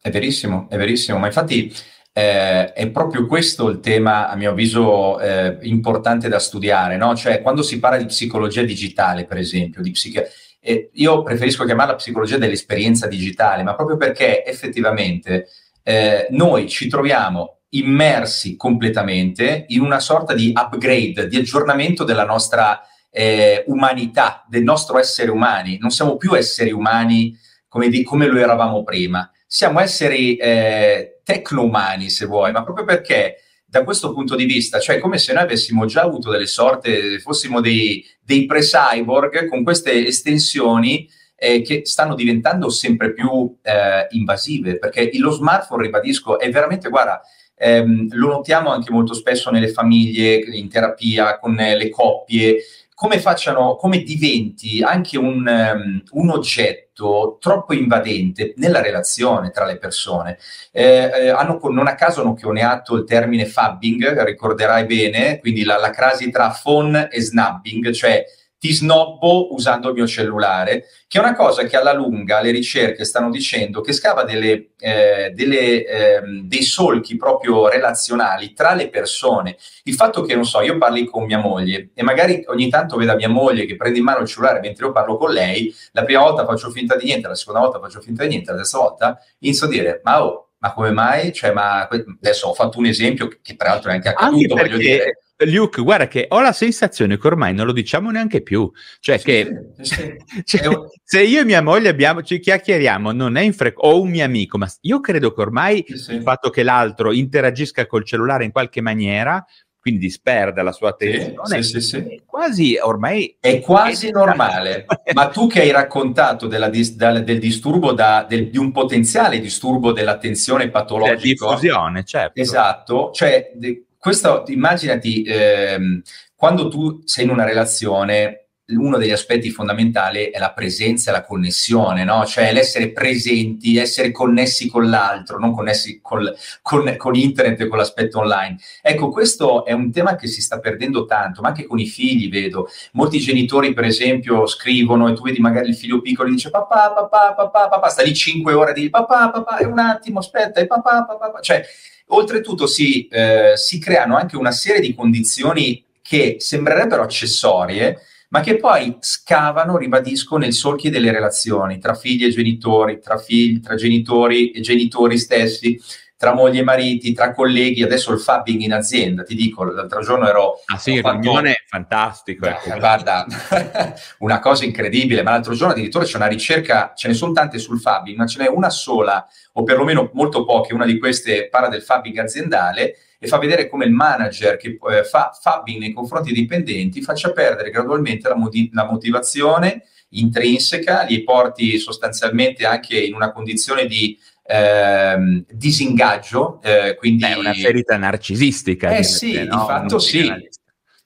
È 0.02 0.12
verissimo, 0.12 0.68
è 0.70 0.78
verissimo, 0.78 1.18
ma 1.18 1.26
infatti 1.26 1.74
eh, 2.18 2.72
è 2.72 2.90
proprio 2.92 3.26
questo 3.26 3.68
il 3.68 3.82
tema, 3.82 4.30
a 4.30 4.38
mio 4.38 4.52
avviso, 4.52 5.20
eh, 5.20 5.58
importante 5.64 6.30
da 6.30 6.40
studiare, 6.40 6.96
no? 6.96 7.14
Cioè, 7.14 7.42
quando 7.42 7.62
si 7.62 7.78
parla 7.78 7.98
di 7.98 8.06
psicologia 8.06 8.62
digitale, 8.62 9.26
per 9.26 9.38
esempio, 9.38 9.82
di 9.82 9.92
psichi- 9.92 10.22
eh, 10.62 10.92
io 10.94 11.24
preferisco 11.24 11.66
chiamarla 11.66 11.96
psicologia 11.96 12.38
dell'esperienza 12.38 13.08
digitale, 13.08 13.64
ma 13.64 13.76
proprio 13.76 13.98
perché 13.98 14.46
effettivamente 14.46 15.50
eh, 15.84 16.28
noi 16.30 16.70
ci 16.70 16.88
troviamo 16.88 17.58
immersi 17.72 18.56
completamente 18.56 19.66
in 19.68 19.82
una 19.82 20.00
sorta 20.00 20.34
di 20.34 20.54
upgrade, 20.56 21.28
di 21.28 21.36
aggiornamento 21.36 22.06
della 22.06 22.24
nostra 22.24 22.80
eh, 23.12 23.66
umanità, 23.68 24.46
del 24.48 24.64
nostro 24.64 24.98
essere 25.00 25.32
umani. 25.32 25.78
Non 25.82 25.92
siamo 25.92 26.16
più 26.16 26.34
esseri 26.34 26.72
umani 26.72 27.38
come, 27.68 27.90
di, 27.90 28.04
come 28.04 28.28
lo 28.28 28.40
eravamo 28.40 28.86
prima 28.86 29.30
siamo 29.48 29.80
esseri 29.80 30.36
eh, 30.36 31.15
tecno-umani, 31.26 32.10
se 32.10 32.26
vuoi, 32.26 32.52
ma 32.52 32.64
proprio 32.64 32.86
perché 32.86 33.40
da 33.66 33.84
questo 33.84 34.14
punto 34.14 34.36
di 34.36 34.46
vista, 34.46 34.80
cioè 34.80 35.00
come 35.00 35.18
se 35.18 35.34
noi 35.34 35.44
avessimo 35.44 35.86
già 35.86 36.04
avuto 36.04 36.30
delle 36.30 36.46
sorte, 36.46 37.20
fossimo 37.20 37.60
dei, 37.60 38.06
dei 38.22 38.46
pre-cyborg 38.46 39.48
con 39.48 39.64
queste 39.64 40.06
estensioni 40.06 41.10
eh, 41.36 41.62
che 41.62 41.82
stanno 41.84 42.16
diventando 42.16 42.70
sempre 42.70 43.12
più 43.12 43.58
eh, 43.62 44.08
invasive, 44.12 44.78
perché 44.78 45.10
lo 45.18 45.32
smartphone, 45.32 45.84
ribadisco, 45.84 46.40
è 46.40 46.50
veramente, 46.50 46.90
guarda, 46.90 47.22
ehm, 47.58 48.08
lo 48.12 48.28
notiamo 48.28 48.70
anche 48.70 48.92
molto 48.92 49.14
spesso 49.14 49.50
nelle 49.50 49.70
famiglie, 49.70 50.36
in 50.36 50.70
terapia, 50.70 51.40
con 51.40 51.56
le 51.56 51.90
coppie, 51.90 52.58
come 53.06 53.20
facciano, 53.20 53.76
come 53.76 54.02
diventi 54.02 54.82
anche 54.82 55.16
un, 55.16 55.46
um, 55.46 56.02
un, 56.10 56.30
oggetto 56.32 57.38
troppo 57.40 57.76
invadente 57.76 58.56
nella 58.58 58.82
relazione 58.82 59.52
tra 59.52 59.64
le 59.64 59.78
persone. 59.78 60.40
Eh, 60.72 61.12
eh, 61.14 61.30
hanno, 61.30 61.60
non 61.70 61.86
a 61.86 61.94
caso 61.94 62.22
hanno 62.22 62.34
coniato 62.34 62.96
il 62.96 63.04
termine 63.04 63.46
fabbing, 63.46 64.24
ricorderai 64.24 64.86
bene, 64.88 65.40
quindi 65.40 65.64
la, 65.64 65.78
la 65.78 65.92
crasi 65.92 66.32
tra 66.32 66.58
phone 66.60 67.10
e 67.12 67.22
snabbing, 67.22 67.92
cioè 67.92 68.26
ti 68.66 68.74
snobbo 68.74 69.54
usando 69.54 69.90
il 69.90 69.94
mio 69.94 70.08
cellulare, 70.08 70.86
che 71.08 71.20
è 71.20 71.22
una 71.22 71.36
cosa 71.36 71.66
che 71.66 71.78
alla 71.78 71.94
lunga 71.94 72.42
le 72.42 72.50
ricerche 72.50 73.06
stanno 73.06 73.30
dicendo 73.30 73.80
che 73.82 73.94
scava 73.94 74.24
delle, 74.24 74.70
eh, 74.80 75.32
delle, 75.36 75.86
eh, 75.86 76.22
dei 76.42 76.64
solchi 76.64 77.16
proprio 77.16 77.70
relazionali 77.70 78.54
tra 78.54 78.74
le 78.74 78.90
persone. 78.90 79.56
Il 79.84 79.94
fatto 79.94 80.24
che, 80.24 80.34
non 80.34 80.46
so, 80.46 80.62
io 80.62 80.80
parli 80.80 81.06
con 81.06 81.26
mia 81.26 81.38
moglie 81.38 81.92
e 81.94 82.02
magari 82.02 82.44
ogni 82.48 82.68
tanto 82.68 82.98
veda 82.98 83.14
mia 83.14 83.30
moglie 83.30 83.66
che 83.66 83.76
prende 83.76 84.00
in 84.00 84.04
mano 84.04 84.22
il 84.22 84.28
cellulare 84.28 84.60
mentre 84.62 84.88
io 84.88 84.92
parlo 84.92 85.16
con 85.18 85.32
lei, 85.32 85.72
la 85.92 86.04
prima 86.04 86.22
volta 86.22 86.44
faccio 86.44 86.72
finta 86.72 86.96
di 86.96 87.06
niente, 87.06 87.28
la 87.28 87.36
seconda 87.36 87.60
volta 87.60 87.80
faccio 87.80 88.02
finta 88.02 88.24
di 88.24 88.30
niente, 88.30 88.50
la 88.50 88.58
terza 88.58 88.80
volta 88.80 89.20
inizio 89.42 89.68
a 89.68 89.70
dire, 89.70 90.02
ma 90.04 90.26
oh, 90.26 90.54
ma 90.58 90.74
come 90.74 90.92
mai? 90.92 91.34
Cioè, 91.34 91.52
ma 91.52 91.88
adesso 91.88 92.48
ho 92.48 92.54
fatto 92.54 92.80
un 92.80 92.86
esempio 92.86 93.28
che, 93.28 93.56
tra 93.56 93.70
l'altro 93.70 93.92
è 93.92 93.94
anche 93.94 94.10
accaduto, 94.10 94.36
anche 94.36 94.48
perché... 94.48 94.70
voglio 94.70 94.78
dire 94.78 95.20
Luke, 95.40 95.82
guarda 95.82 96.08
che 96.08 96.28
ho 96.30 96.40
la 96.40 96.54
sensazione 96.54 97.18
che 97.18 97.28
ormai 97.28 97.54
non 97.54 97.66
lo 97.66 97.74
diciamo 97.74 98.10
neanche 98.10 98.42
più. 98.42 98.72
Cioè, 99.02 99.18
sì, 99.18 99.26
che 99.26 99.72
sì, 99.82 100.16
cioè, 100.46 100.68
un... 100.68 100.88
se 101.04 101.24
io 101.24 101.42
e 101.42 101.46
mia 101.46 101.62
moglie 101.62 101.90
abbiamo, 101.90 102.22
ci 102.24 102.40
chiacchieriamo, 102.40 103.12
non 103.12 103.36
è 103.36 103.42
infrequente, 103.42 103.96
o 103.96 104.02
un 104.02 104.10
mio 104.10 104.24
amico, 104.24 104.58
ma 104.58 104.72
io 104.82 105.02
credo 105.02 105.34
che 105.34 105.42
ormai 105.42 105.84
sì, 105.88 106.14
il 106.14 106.22
fatto 106.22 106.50
che 106.50 106.64
l'altro 106.64 107.12
interagisca 107.12 107.86
col 107.86 108.06
cellulare 108.06 108.46
in 108.46 108.52
qualche 108.52 108.80
maniera, 108.80 109.46
quindi 109.86 110.08
disperda 110.08 110.64
la 110.64 110.72
sua 110.72 110.90
attenzione, 110.90 111.62
sì, 111.62 111.80
sì, 111.80 111.98
è 111.98 112.22
quasi 112.26 112.76
ormai... 112.82 113.38
È 113.40 113.60
quasi 113.60 114.10
normale. 114.10 114.88
ma 115.14 115.28
tu 115.28 115.46
che 115.46 115.62
hai 115.62 115.70
raccontato 115.70 116.48
della, 116.48 116.70
del, 116.70 117.24
del 117.24 117.38
disturbo, 117.38 117.92
da, 117.94 118.26
del, 118.28 118.50
di 118.50 118.58
un 118.58 118.72
potenziale 118.72 119.40
disturbo 119.40 119.92
dell'attenzione 119.92 120.70
patologica... 120.70 121.46
La 121.46 121.52
diffusione, 121.52 122.04
certo. 122.04 122.42
Esatto, 122.42 123.12
cioè... 123.14 123.52
De, 123.54 123.86
questo 124.00 124.44
immaginati 124.48 125.24
ehm, 125.24 126.02
quando 126.36 126.68
tu 126.68 127.02
sei 127.06 127.26
in 127.26 127.32
una 127.32 127.44
relazione 127.44 128.45
uno 128.68 128.98
degli 128.98 129.12
aspetti 129.12 129.52
fondamentali 129.52 130.26
è 130.26 130.40
la 130.40 130.52
presenza 130.52 131.10
e 131.10 131.14
la 131.14 131.24
connessione, 131.24 132.04
no? 132.04 132.26
cioè 132.26 132.52
l'essere 132.52 132.92
presenti, 132.92 133.78
essere 133.78 134.12
connessi 134.12 134.68
con 134.68 134.90
l'altro, 134.90 135.38
non 135.38 135.54
connessi 135.54 136.00
col, 136.02 136.36
con, 136.62 136.96
con, 136.98 137.16
internet 137.16 137.62
e 137.62 137.68
con 137.68 137.78
l'aspetto 137.78 138.20
online. 138.20 138.58
Ecco, 138.82 139.10
questo 139.10 139.66
è 139.66 139.72
un 139.72 139.92
tema 139.92 140.16
che 140.16 140.28
si 140.28 140.42
sta 140.42 140.60
perdendo 140.60 141.06
tanto, 141.06 141.42
ma 141.42 141.50
anche 141.50 141.66
con 141.66 141.80
i 141.80 141.86
figli 141.86 142.30
vedo. 142.30 142.68
Molti 142.94 143.20
genitori, 143.20 143.74
per 143.74 143.84
esempio, 143.84 144.48
scrivono 144.48 145.08
e 145.10 145.14
tu 145.14 145.22
vedi 145.22 145.40
magari 145.40 145.70
il 145.70 145.76
figlio 145.76 146.02
piccolo 146.02 146.30
e 146.30 146.32
dice 146.32 146.50
papà, 146.50 146.92
papà, 146.92 147.34
papà, 147.34 147.68
papà, 147.68 147.90
sta 147.90 148.02
lì 148.02 148.14
cinque 148.14 148.54
ore 148.54 148.74
di 148.74 148.90
papà, 148.90 149.30
papà, 149.30 149.58
è 149.58 149.66
un 149.66 149.78
attimo, 149.78 150.20
aspetta, 150.20 150.60
e 150.60 150.66
papà, 150.66 151.06
papà, 151.06 151.26
papà. 151.28 151.40
Cioè, 151.40 151.64
Oltretutto 152.10 152.68
si, 152.68 153.08
eh, 153.08 153.54
si 153.56 153.80
creano 153.80 154.16
anche 154.16 154.38
una 154.38 154.52
serie 154.52 154.80
di 154.80 154.94
condizioni 154.94 155.84
che 156.04 156.36
sembrerebbero 156.38 157.02
accessorie, 157.02 158.00
ma 158.36 158.42
che 158.42 158.58
poi 158.58 158.98
scavano, 159.00 159.78
ribadisco, 159.78 160.36
nel 160.36 160.52
solchi 160.52 160.90
delle 160.90 161.10
relazioni 161.10 161.80
tra 161.80 161.94
figli 161.94 162.26
e 162.26 162.30
genitori, 162.32 163.00
tra 163.00 163.18
figli, 163.18 163.62
tra 163.62 163.76
genitori 163.76 164.52
e 164.52 164.60
genitori 164.60 165.18
stessi, 165.18 165.82
tra 166.18 166.34
mogli 166.34 166.58
e 166.58 166.64
mariti, 166.64 167.14
tra 167.14 167.32
colleghi, 167.32 167.82
adesso 167.82 168.12
il 168.12 168.20
fabbing 168.20 168.60
in 168.60 168.74
azienda, 168.74 169.24
ti 169.24 169.36
dico, 169.36 169.64
l'altro 169.64 170.02
giorno 170.02 170.28
ero... 170.28 170.56
Ah 170.66 170.78
sì, 170.78 170.96
il 170.96 171.00
fatto... 171.00 171.40
è 171.44 171.56
fantastico. 171.66 172.46
Ecco. 172.46 172.74
Eh, 172.74 172.78
guarda, 172.78 173.26
una 174.20 174.40
cosa 174.40 174.66
incredibile, 174.66 175.24
ma 175.24 175.32
l'altro 175.32 175.54
giorno 175.54 175.72
addirittura 175.72 176.04
c'è 176.04 176.18
una 176.18 176.28
ricerca, 176.28 176.92
ce 176.94 177.08
ne 177.08 177.14
sono 177.14 177.32
tante 177.32 177.58
sul 177.58 177.80
fabbing, 177.80 178.18
ma 178.18 178.28
ce 178.28 178.40
n'è 178.40 178.50
una 178.50 178.70
sola, 178.70 179.26
o 179.54 179.64
perlomeno 179.64 180.10
molto 180.12 180.44
poche, 180.44 180.74
una 180.74 180.86
di 180.86 181.00
queste 181.00 181.48
parla 181.48 181.70
del 181.70 181.84
fabbing 181.84 182.18
aziendale, 182.18 182.98
e 183.26 183.28
fa 183.28 183.40
vedere 183.40 183.68
come 183.68 183.86
il 183.86 183.92
manager 183.92 184.56
che 184.56 184.78
eh, 184.90 185.04
fa 185.04 185.38
fabbing 185.40 185.80
nei 185.80 185.94
confronti 185.94 186.32
dei 186.32 186.42
dipendenti 186.42 187.02
faccia 187.02 187.32
perdere 187.32 187.72
gradualmente 187.72 188.30
la, 188.30 188.36
moti- 188.36 188.70
la 188.72 188.86
motivazione 188.86 189.84
intrinseca, 190.10 191.04
li 191.04 191.24
porti 191.24 191.78
sostanzialmente 191.78 192.66
anche 192.66 192.98
in 192.98 193.14
una 193.14 193.32
condizione 193.32 193.86
di 193.86 194.18
eh, 194.46 195.44
disingaggio. 195.52 196.62
Eh, 196.62 196.96
quindi... 196.96 197.26
È 197.26 197.36
una 197.36 197.54
ferita 197.54 197.98
narcisistica. 197.98 198.96
Eh 198.96 199.04
sì, 199.04 199.34
te, 199.34 199.44
no? 199.44 199.58
di 199.58 199.66
fatto 199.66 200.00
sì. 200.00 200.32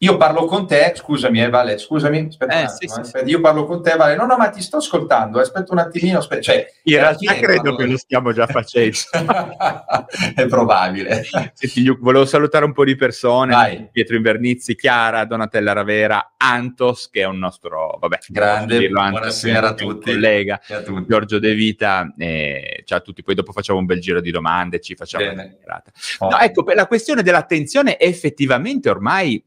Io 0.02 0.16
parlo 0.16 0.46
con 0.46 0.66
te, 0.66 0.94
scusami, 0.96 1.42
eh, 1.42 1.50
Vale, 1.50 1.78
scusami, 1.78 2.28
aspetta, 2.30 2.54
eh, 2.54 2.64
attimo, 2.64 2.94
sì, 2.94 3.00
aspetta, 3.02 3.26
sì. 3.26 3.32
io 3.32 3.42
parlo 3.42 3.66
con 3.66 3.84
te, 3.84 3.98
Vale, 3.98 4.16
no, 4.16 4.26
no, 4.26 4.38
ma 4.38 4.48
ti 4.48 4.62
sto 4.62 4.78
ascoltando, 4.78 5.42
aspetta 5.42 5.74
un 5.74 5.80
attimino, 5.80 6.20
aspetta, 6.20 6.42
cioè, 6.42 6.74
in 6.84 6.96
realtà 6.96 7.34
credo 7.34 7.62
parlo... 7.62 7.76
che 7.76 7.86
lo 7.86 7.98
stiamo 7.98 8.32
già 8.32 8.48
facendo. 8.48 8.96
È 10.36 10.46
probabile. 10.48 11.26
Senti, 11.54 11.84
Luke, 11.84 12.00
volevo 12.02 12.26
salutare 12.26 12.64
un 12.64 12.72
po' 12.72 12.86
di 12.86 12.96
persone, 12.96 13.52
Vai. 13.52 13.90
Pietro 13.92 14.16
Invernizzi, 14.16 14.74
Chiara, 14.78 15.26
Donatella 15.26 15.74
Ravera, 15.74 16.36
Antos, 16.38 17.10
che 17.10 17.20
è 17.20 17.26
un 17.26 17.38
nostro, 17.38 17.98
vabbè, 18.00 18.20
grande, 18.30 18.78
dirlo, 18.78 19.02
Antos, 19.02 19.20
buonasera 19.20 19.68
a 19.68 19.74
tutti, 19.74 20.12
collega, 20.14 20.62
a 20.66 20.82
tutti. 20.82 21.06
Giorgio 21.10 21.40
De 21.40 21.54
Vita, 21.54 22.14
eh, 22.18 22.84
ciao 22.86 23.00
a 23.00 23.02
tutti, 23.02 23.22
poi 23.22 23.36
dopo 23.36 23.52
facciamo 23.52 23.80
un 23.80 23.86
bel 23.86 24.00
giro 24.00 24.22
di 24.22 24.32
domande, 24.32 24.80
ci 24.80 24.96
facciamo 24.96 25.26
Bene. 25.26 25.58
una. 25.66 25.84
Oh. 26.20 26.30
No, 26.30 26.40
ecco, 26.40 26.64
la 26.74 26.88
questione 26.88 27.22
dell'attenzione 27.22 28.00
effettivamente 28.00 28.90
ormai 28.90 29.44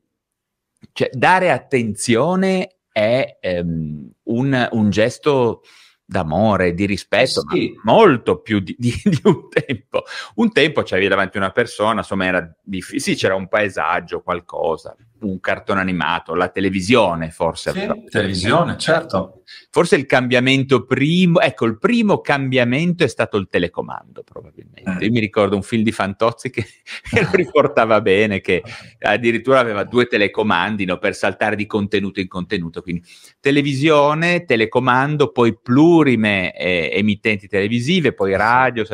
cioè, 0.92 1.11
dare 1.12 1.51
attenzione 1.51 2.77
è 2.90 3.38
ehm, 3.40 4.11
un, 4.25 4.68
un, 4.73 4.90
gesto 4.90 5.62
d'amore, 6.05 6.75
di 6.75 6.85
rispetto, 6.85 7.42
sì. 7.51 7.73
molto 7.85 8.40
più 8.40 8.61
di, 8.61 8.75
di, 8.79 8.92
di, 9.03 9.21
un 9.25 9.49
tempo. 9.49 10.05
Un 10.37 10.53
tempo 10.53 10.83
c'avevi 10.83 11.09
davanti 11.09 11.38
una 11.38 11.51
persona, 11.51 12.01
insomma, 12.01 12.27
era 12.27 12.55
difficile, 12.62 13.01
sì, 13.01 13.14
c'era 13.14 13.35
un 13.35 13.49
paesaggio, 13.49 14.21
qualcosa, 14.23 14.95
un 15.23 15.41
cartone 15.41 15.81
animato, 15.81 16.35
la 16.35 16.49
televisione 16.49 17.31
forse. 17.31 17.73
Sì, 17.73 18.05
televisione, 18.09 18.77
certo. 18.79 19.43
Forse 19.71 19.97
il 19.97 20.07
cambiamento 20.07 20.85
primo, 20.85 21.41
ecco, 21.41 21.67
il 21.67 21.79
primo 21.79 22.21
cambiamento 22.21 23.05
è 23.05 23.09
stato 23.09 23.37
il 23.37 23.49
telecomando 23.49 24.23
probabilmente. 24.23 24.91
Mm. 24.91 25.01
Io 25.01 25.11
mi 25.11 25.21
ricordo 25.21 25.57
un 25.57 25.63
film 25.63 25.83
di 25.83 25.93
Fantozzi 25.93 26.51
che, 26.51 26.65
che 27.09 27.23
lo 27.23 27.31
riportava 27.33 28.01
bene, 28.01 28.41
che 28.41 28.63
addirittura 29.01 29.61
aveva 29.61 29.85
due 29.85 30.07
telecomandi 30.07 30.85
no, 30.85 30.99
per 30.99 31.15
saltare 31.15 31.57
di 31.57 31.67
contenuto 31.67 32.21
in 32.21 32.29
contenuto, 32.29 32.83
quindi 32.83 33.03
televisione, 33.41 34.45
telecomando, 34.45 35.31
poi 35.31 35.57
plurime 35.61 36.57
eh, 36.57 36.91
emittenti 36.93 37.49
televisive, 37.49 38.13
poi 38.13 38.37
radio, 38.37 38.85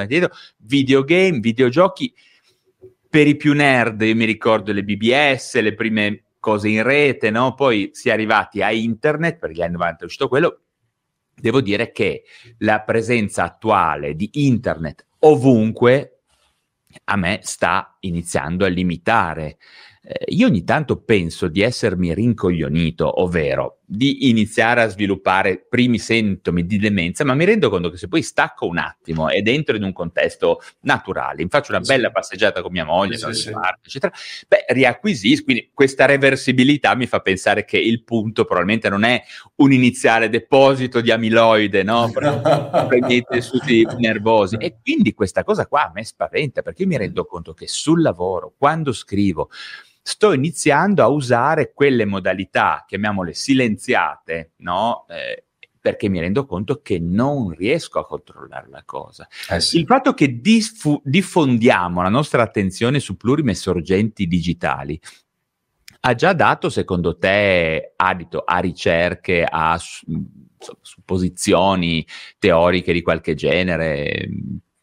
videogame, 0.59 1.39
videogiochi 1.41 2.13
per 3.09 3.27
i 3.27 3.37
più 3.37 3.55
nerd, 3.55 4.03
io 4.03 4.15
mi 4.15 4.25
ricordo 4.25 4.73
le 4.73 4.85
BBS, 4.85 5.61
le 5.61 5.75
prime 5.75 6.25
cose 6.39 6.69
in 6.69 6.83
rete, 6.83 7.31
no? 7.31 7.55
Poi 7.55 7.91
si 7.93 8.09
è 8.09 8.13
arrivati 8.13 8.63
a 8.63 8.71
internet, 8.73 9.39
per 9.39 9.51
gli 9.51 9.63
anni 9.63 9.73
90 9.73 10.03
è 10.03 10.05
uscito 10.05 10.29
quello. 10.29 10.61
Devo 11.35 11.61
dire 11.61 11.93
che 11.93 12.25
la 12.59 12.81
presenza 12.81 13.45
attuale 13.45 14.15
di 14.15 14.29
internet 14.33 15.07
ovunque 15.21 16.21
a 17.05 17.17
me 17.17 17.41
sta 17.43 17.97
iniziando 18.01 18.65
a 18.65 18.69
limitare 18.69 19.59
eh, 20.11 20.25
io 20.29 20.47
ogni 20.47 20.65
tanto 20.65 21.03
penso 21.03 21.49
di 21.49 21.61
essermi 21.61 22.15
rincoglionito, 22.15 23.21
ovvero 23.21 23.78
di 23.91 24.29
iniziare 24.29 24.83
a 24.83 24.89
sviluppare 24.89 25.65
primi 25.67 25.99
sintomi 25.99 26.67
di 26.67 26.77
demenza, 26.77 27.25
ma 27.25 27.33
mi 27.33 27.47
rendo 27.47 27.71
conto 27.71 27.89
che 27.89 27.97
se 27.97 28.07
poi 28.07 28.21
stacco 28.21 28.67
un 28.67 28.77
attimo 28.77 29.31
ed 29.31 29.49
entro 29.49 29.77
in 29.77 29.83
un 29.83 29.95
contesto 29.95 30.61
naturale, 30.81 31.47
faccio 31.49 31.73
una 31.73 31.83
sì. 31.83 31.95
bella 31.95 32.11
passeggiata 32.11 32.61
con 32.61 32.71
mia 32.71 32.85
moglie, 32.85 33.17
sì, 33.17 33.33
sì. 33.33 33.51
Parte, 33.51 33.87
eccetera, 33.87 34.13
beh, 34.47 34.67
riacquisisco, 34.69 35.45
quindi 35.45 35.71
questa 35.73 36.05
reversibilità 36.05 36.95
mi 36.95 37.07
fa 37.07 37.21
pensare 37.21 37.65
che 37.65 37.79
il 37.79 38.05
punto 38.05 38.45
probabilmente 38.45 38.91
non 38.91 39.05
è 39.05 39.23
un 39.57 39.73
iniziale 39.73 40.29
deposito 40.29 41.01
di 41.01 41.11
amiloide, 41.11 41.83
no? 41.83 42.11
per 42.13 43.07
i 43.09 43.25
tessuti 43.27 43.87
nervosi. 43.97 44.57
E 44.57 44.77
quindi 44.83 45.15
questa 45.15 45.45
cosa 45.45 45.67
qua 45.67 45.87
a 45.87 45.93
me 45.95 46.05
spaventa, 46.05 46.61
perché 46.61 46.83
io 46.83 46.89
mi 46.89 46.99
rendo 46.99 47.25
conto 47.25 47.55
che 47.55 47.67
sul 47.67 48.03
lavoro, 48.03 48.53
quando 48.59 48.93
scrivo, 48.93 49.49
sto 50.09 50.33
iniziando 50.33 51.03
a 51.03 51.09
usare 51.09 51.73
quelle 51.75 52.07
modalità, 52.07 52.85
chiamiamole 52.87 53.35
silenziate, 53.35 54.53
no? 54.57 55.05
Eh, 55.09 55.45
perché 55.79 56.09
mi 56.09 56.19
rendo 56.19 56.47
conto 56.47 56.81
che 56.81 56.99
non 56.99 57.51
riesco 57.51 57.99
a 57.99 58.07
controllare 58.07 58.69
la 58.71 58.83
cosa. 58.85 59.29
Eh 59.51 59.61
sì. 59.61 59.79
Il 59.79 59.85
fatto 59.87 60.15
che 60.15 60.41
diffu- 60.41 61.03
diffondiamo 61.05 62.01
la 62.03 62.09
nostra 62.09 62.43
attenzione 62.43 63.01
su 63.01 63.17
plurime 63.19 63.55
sorgenti 63.55 64.27
digitali 64.27 64.99
ha 66.01 66.15
già 66.15 66.33
dato, 66.33 66.71
secondo 66.71 67.19
te, 67.19 67.93
adito 67.97 68.45
a 68.45 68.59
ricerche, 68.61 69.45
a 69.45 69.79
supposizioni 70.81 72.07
teoriche 72.39 72.93
di 72.95 73.03
qualche 73.03 73.35
genere? 73.35 74.29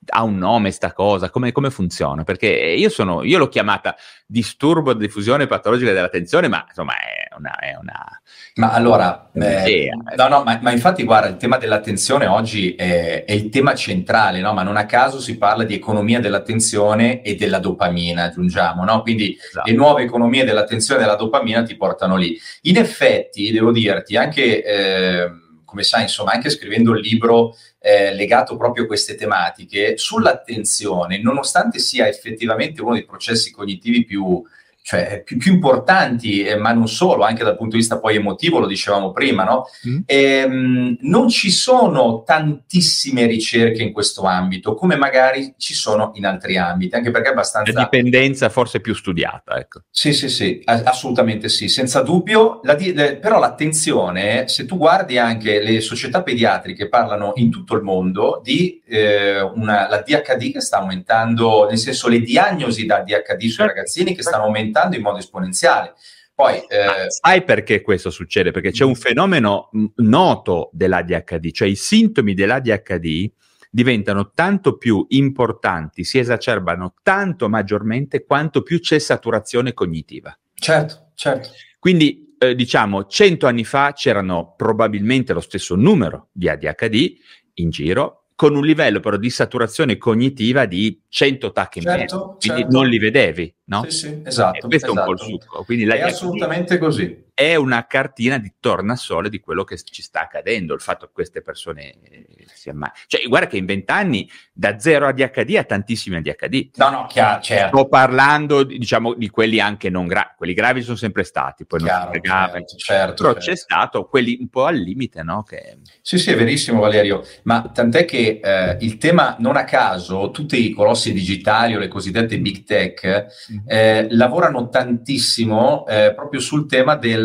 Ha 0.07 0.23
un 0.23 0.37
nome 0.37 0.71
sta 0.71 0.93
cosa? 0.93 1.29
Come, 1.29 1.51
come 1.51 1.69
funziona? 1.69 2.23
Perché 2.23 2.47
io, 2.47 2.89
sono, 2.89 3.23
io 3.23 3.37
l'ho 3.37 3.49
chiamata 3.49 3.95
disturbo 4.25 4.93
di 4.93 5.05
diffusione 5.05 5.47
patologica 5.47 5.91
dell'attenzione, 5.91 6.47
ma 6.47 6.65
insomma 6.67 6.93
è 6.93 7.35
una... 7.37 7.57
È 7.59 7.77
una 7.79 8.21
ma 8.57 8.71
allora, 8.71 9.31
eh, 9.33 9.89
no, 10.15 10.27
no, 10.29 10.43
ma, 10.43 10.57
ma, 10.61 10.71
infatti 10.71 11.03
guarda, 11.03 11.27
il 11.27 11.35
tema 11.35 11.57
dell'attenzione 11.57 12.25
oggi 12.25 12.73
è, 12.73 13.25
è 13.25 13.33
il 13.33 13.49
tema 13.49 13.75
centrale, 13.75 14.39
no? 14.39 14.53
ma 14.53 14.63
non 14.63 14.77
a 14.77 14.85
caso 14.85 15.19
si 15.19 15.37
parla 15.37 15.65
di 15.65 15.73
economia 15.73 16.21
dell'attenzione 16.21 17.21
e 17.21 17.35
della 17.35 17.59
dopamina, 17.59 18.23
aggiungiamo, 18.23 18.85
no? 18.85 19.01
quindi 19.01 19.37
esatto. 19.37 19.69
le 19.69 19.75
nuove 19.75 20.03
economie 20.03 20.45
dell'attenzione 20.45 21.01
e 21.01 21.03
della 21.03 21.17
dopamina 21.17 21.63
ti 21.63 21.75
portano 21.75 22.15
lì. 22.15 22.39
In 22.61 22.77
effetti, 22.77 23.51
devo 23.51 23.71
dirti, 23.71 24.15
anche... 24.15 24.63
Eh, 24.63 25.43
come 25.75 25.83
sai, 25.83 26.03
insomma, 26.03 26.31
anche 26.31 26.49
scrivendo 26.49 26.93
il 26.93 27.01
libro 27.01 27.57
eh, 27.79 28.13
legato 28.13 28.55
proprio 28.55 28.85
a 28.85 28.87
queste 28.87 29.15
tematiche, 29.15 29.97
sull'attenzione, 29.97 31.21
nonostante 31.21 31.79
sia 31.79 32.07
effettivamente 32.07 32.81
uno 32.81 32.93
dei 32.93 33.03
processi 33.03 33.51
cognitivi 33.51 34.05
più 34.05 34.41
cioè, 34.85 35.23
più, 35.25 35.37
più 35.37 35.51
importanti, 35.51 36.43
eh, 36.43 36.57
ma 36.57 36.71
non 36.71 36.87
solo, 36.87 37.23
anche 37.23 37.43
dal 37.43 37.57
punto 37.57 37.71
di 37.71 37.79
vista 37.79 37.97
poi 37.97 38.17
emotivo, 38.17 38.59
lo 38.59 38.67
dicevamo 38.67 39.11
prima, 39.13 39.43
no? 39.43 39.65
Mm. 39.87 40.01
Ehm, 40.05 40.97
non 40.99 41.27
ci 41.27 41.49
sono 41.49 42.21
tantissime 42.23 43.25
ricerche 43.25 43.81
in 43.81 43.91
questo 43.91 44.25
ambito, 44.25 44.75
come 44.75 44.95
magari 44.95 45.55
ci 45.57 45.73
sono 45.73 46.11
in 46.13 46.27
altri 46.27 46.57
ambiti, 46.57 46.93
anche 46.93 47.09
perché 47.09 47.29
è 47.29 47.31
abbastanza... 47.31 47.71
La 47.73 47.89
dipendenza 47.89 48.49
forse 48.49 48.79
più 48.79 48.93
studiata, 48.93 49.57
ecco. 49.57 49.85
Sì, 49.89 50.13
sì, 50.13 50.29
sì, 50.29 50.61
assolutamente 50.65 51.49
sì, 51.49 51.67
senza 51.67 52.03
dubbio. 52.03 52.59
La 52.61 52.75
di- 52.75 52.93
le, 52.93 53.15
però 53.15 53.39
l'attenzione, 53.39 54.47
se 54.47 54.65
tu 54.67 54.77
guardi 54.77 55.17
anche 55.17 55.63
le 55.63 55.81
società 55.81 56.21
pediatriche 56.21 56.89
parlano 56.89 57.31
in 57.37 57.49
tutto 57.49 57.73
il 57.73 57.81
mondo 57.81 58.39
di 58.43 58.83
eh, 58.85 59.41
una, 59.41 59.89
la 59.89 60.03
DHD 60.05 60.51
che 60.51 60.61
sta 60.61 60.77
aumentando, 60.77 61.65
nel 61.67 61.79
senso 61.79 62.07
le 62.07 62.19
diagnosi 62.19 62.85
da 62.85 62.99
DHD 62.99 63.39
sui 63.39 63.49
certo. 63.49 63.73
ragazzini 63.73 64.13
che 64.13 64.21
stanno 64.21 64.43
aumentando 64.43 64.73
aumentando 64.75 64.95
in 64.95 65.01
modo 65.01 65.17
esponenziale. 65.17 65.93
Poi, 66.33 66.57
eh... 66.67 67.05
Sai 67.07 67.43
perché 67.43 67.81
questo 67.81 68.09
succede? 68.09 68.51
Perché 68.51 68.71
c'è 68.71 68.83
un 68.83 68.95
fenomeno 68.95 69.69
noto 69.95 70.69
dell'ADHD, 70.73 71.51
cioè 71.51 71.67
i 71.67 71.75
sintomi 71.75 72.33
dell'ADHD 72.33 73.31
diventano 73.71 74.31
tanto 74.31 74.77
più 74.77 75.05
importanti, 75.09 76.03
si 76.03 76.19
esacerbano 76.19 76.95
tanto 77.03 77.49
maggiormente 77.49 78.25
quanto 78.25 78.63
più 78.63 78.79
c'è 78.79 78.99
saturazione 78.99 79.73
cognitiva. 79.73 80.37
Certo, 80.53 81.11
certo. 81.15 81.49
Quindi 81.79 82.35
eh, 82.37 82.55
diciamo, 82.55 83.05
cento 83.05 83.47
anni 83.47 83.63
fa 83.63 83.93
c'erano 83.93 84.55
probabilmente 84.57 85.33
lo 85.33 85.41
stesso 85.41 85.75
numero 85.75 86.29
di 86.31 86.49
ADHD 86.49 87.15
in 87.55 87.69
giro, 87.69 88.24
con 88.35 88.55
un 88.55 88.65
livello 88.65 88.99
però 88.99 89.15
di 89.15 89.29
saturazione 89.29 89.97
cognitiva 89.97 90.65
di 90.65 91.01
100 91.07 91.51
tacche 91.53 91.81
certo, 91.81 92.15
in 92.15 92.19
meno, 92.19 92.37
quindi 92.37 92.61
certo. 92.61 92.77
non 92.77 92.87
li 92.87 92.99
vedevi, 92.99 93.55
no? 93.65 93.83
Sì, 93.83 93.91
sì, 93.91 94.21
esatto. 94.25 94.65
E 94.65 94.69
questo 94.69 94.87
esatto. 94.91 94.93
è 94.93 94.99
un 94.99 95.05
po' 95.05 95.11
il 95.11 95.19
succo. 95.19 95.63
Quindi 95.63 95.85
è 95.85 96.01
assolutamente 96.01 96.77
così. 96.77 97.24
È 97.35 97.55
una 97.55 97.85
cartina 97.85 98.37
di 98.37 98.53
tornasole 98.61 99.27
di 99.27 99.41
quello 99.41 99.65
che 99.65 99.77
ci 99.77 100.01
sta 100.01 100.21
accadendo, 100.21 100.73
il 100.73 100.79
fatto 100.79 101.07
che 101.07 101.11
queste 101.11 101.41
persone 101.41 101.99
eh, 102.01 102.25
si 102.53 102.69
ammalino. 102.69 102.97
Cioè, 103.07 103.27
guarda 103.27 103.47
che 103.47 103.57
in 103.57 103.65
vent'anni 103.65 104.29
da 104.53 104.79
zero 104.79 105.05
ADHD 105.07 105.57
a 105.57 105.65
tantissimi 105.65 106.15
ADHD. 106.15 106.69
No, 106.75 106.89
no, 106.89 107.05
chiaro, 107.09 107.41
certo. 107.41 107.75
Sto 107.75 107.87
parlando, 107.89 108.63
diciamo, 108.63 109.15
di 109.15 109.29
quelli 109.29 109.59
anche 109.59 109.89
non 109.89 110.07
gravi. 110.07 110.29
Quelli 110.37 110.53
gravi 110.53 110.81
sono 110.81 110.95
sempre 110.95 111.25
stati, 111.25 111.65
poi 111.65 111.81
chiaro, 111.81 112.05
non 112.05 112.13
si 112.13 112.19
fregava. 112.19 112.51
Certo, 112.53 112.75
certo, 112.77 113.13
però 113.15 113.33
certo. 113.33 113.49
c'è 113.49 113.55
stato 113.57 114.05
quelli 114.05 114.37
un 114.39 114.47
po' 114.47 114.63
al 114.63 114.77
limite, 114.77 115.21
no? 115.21 115.43
Che... 115.43 115.79
Sì, 116.01 116.17
sì, 116.17 116.31
è 116.31 116.37
verissimo 116.37 116.79
Valerio, 116.79 117.21
ma 117.43 117.69
tant'è 117.73 118.05
che 118.05 118.39
eh, 118.41 118.77
il 118.79 118.97
tema, 118.97 119.35
non 119.39 119.57
a 119.57 119.65
caso, 119.65 120.31
tutti 120.31 120.69
i 120.69 120.71
colossi 120.71 121.11
digitali 121.11 121.75
o 121.75 121.79
le 121.79 121.89
cosiddette 121.89 122.39
big 122.39 122.63
tech 122.63 123.05
mm-hmm. 123.51 123.63
eh, 123.67 124.07
lavorano 124.11 124.69
tantissimo 124.69 125.85
eh, 125.85 126.13
proprio 126.15 126.39
sul 126.39 126.65
tema 126.65 126.95
del 126.95 127.24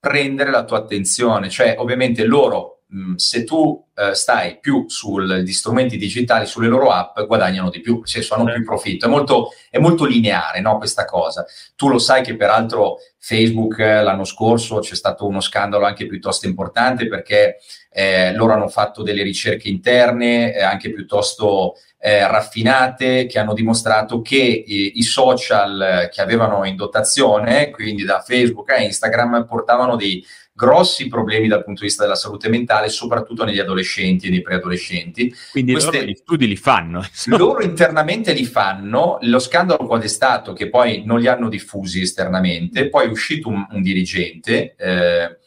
prendere 0.00 0.50
la 0.50 0.64
tua 0.64 0.78
attenzione, 0.78 1.48
cioè 1.50 1.74
ovviamente 1.78 2.24
loro 2.24 2.78
mh, 2.88 3.14
se 3.16 3.44
tu 3.44 3.84
eh, 3.94 4.14
stai 4.14 4.58
più 4.60 4.84
sugli 4.88 5.52
strumenti 5.52 5.96
digitali, 5.96 6.46
sulle 6.46 6.68
loro 6.68 6.90
app, 6.90 7.20
guadagnano 7.22 7.70
di 7.70 7.80
più, 7.80 8.02
cioè 8.04 8.24
hanno 8.30 8.52
più 8.52 8.64
profitto. 8.64 9.06
È 9.06 9.08
molto, 9.08 9.50
è 9.70 9.78
molto 9.78 10.04
lineare 10.04 10.60
no, 10.60 10.78
questa 10.78 11.04
cosa. 11.04 11.44
Tu 11.76 11.88
lo 11.88 11.98
sai 11.98 12.22
che 12.22 12.36
peraltro 12.36 12.98
Facebook 13.18 13.78
eh, 13.80 14.02
l'anno 14.02 14.24
scorso 14.24 14.78
c'è 14.78 14.94
stato 14.94 15.26
uno 15.26 15.40
scandalo 15.40 15.84
anche 15.84 16.06
piuttosto 16.06 16.46
importante 16.46 17.08
perché 17.08 17.56
eh, 17.90 18.32
loro 18.34 18.52
hanno 18.52 18.68
fatto 18.68 19.02
delle 19.02 19.22
ricerche 19.22 19.68
interne 19.68 20.54
eh, 20.54 20.62
anche 20.62 20.92
piuttosto 20.92 21.74
eh, 22.00 22.26
raffinate 22.26 23.26
che 23.26 23.38
hanno 23.38 23.54
dimostrato 23.54 24.22
che 24.22 24.36
i, 24.36 24.98
i 24.98 25.02
social 25.02 26.08
che 26.12 26.20
avevano 26.20 26.64
in 26.64 26.76
dotazione, 26.76 27.70
quindi 27.70 28.04
da 28.04 28.20
Facebook 28.20 28.70
a 28.70 28.80
Instagram, 28.80 29.46
portavano 29.46 29.96
dei 29.96 30.24
grossi 30.58 31.06
problemi 31.06 31.46
dal 31.46 31.62
punto 31.62 31.82
di 31.82 31.86
vista 31.86 32.02
della 32.02 32.16
salute 32.16 32.48
mentale, 32.48 32.88
soprattutto 32.88 33.44
negli 33.44 33.60
adolescenti 33.60 34.26
e 34.26 34.30
nei 34.30 34.42
preadolescenti. 34.42 35.32
Quindi 35.52 35.72
Queste, 35.72 35.98
loro 35.98 36.10
gli 36.10 36.14
studi 36.16 36.48
li 36.48 36.56
fanno. 36.56 36.98
Insomma. 36.98 37.36
Loro 37.36 37.62
internamente 37.62 38.32
li 38.32 38.44
fanno, 38.44 39.18
lo 39.20 39.38
scandalo 39.38 39.86
qual 39.86 40.02
è 40.02 40.08
stato 40.08 40.52
che 40.52 40.68
poi 40.68 41.02
non 41.04 41.20
li 41.20 41.28
hanno 41.28 41.48
diffusi 41.48 42.00
esternamente, 42.00 42.88
poi 42.88 43.06
è 43.06 43.08
uscito 43.08 43.48
un, 43.48 43.64
un 43.70 43.82
dirigente 43.82 44.74
eh, 44.76 45.38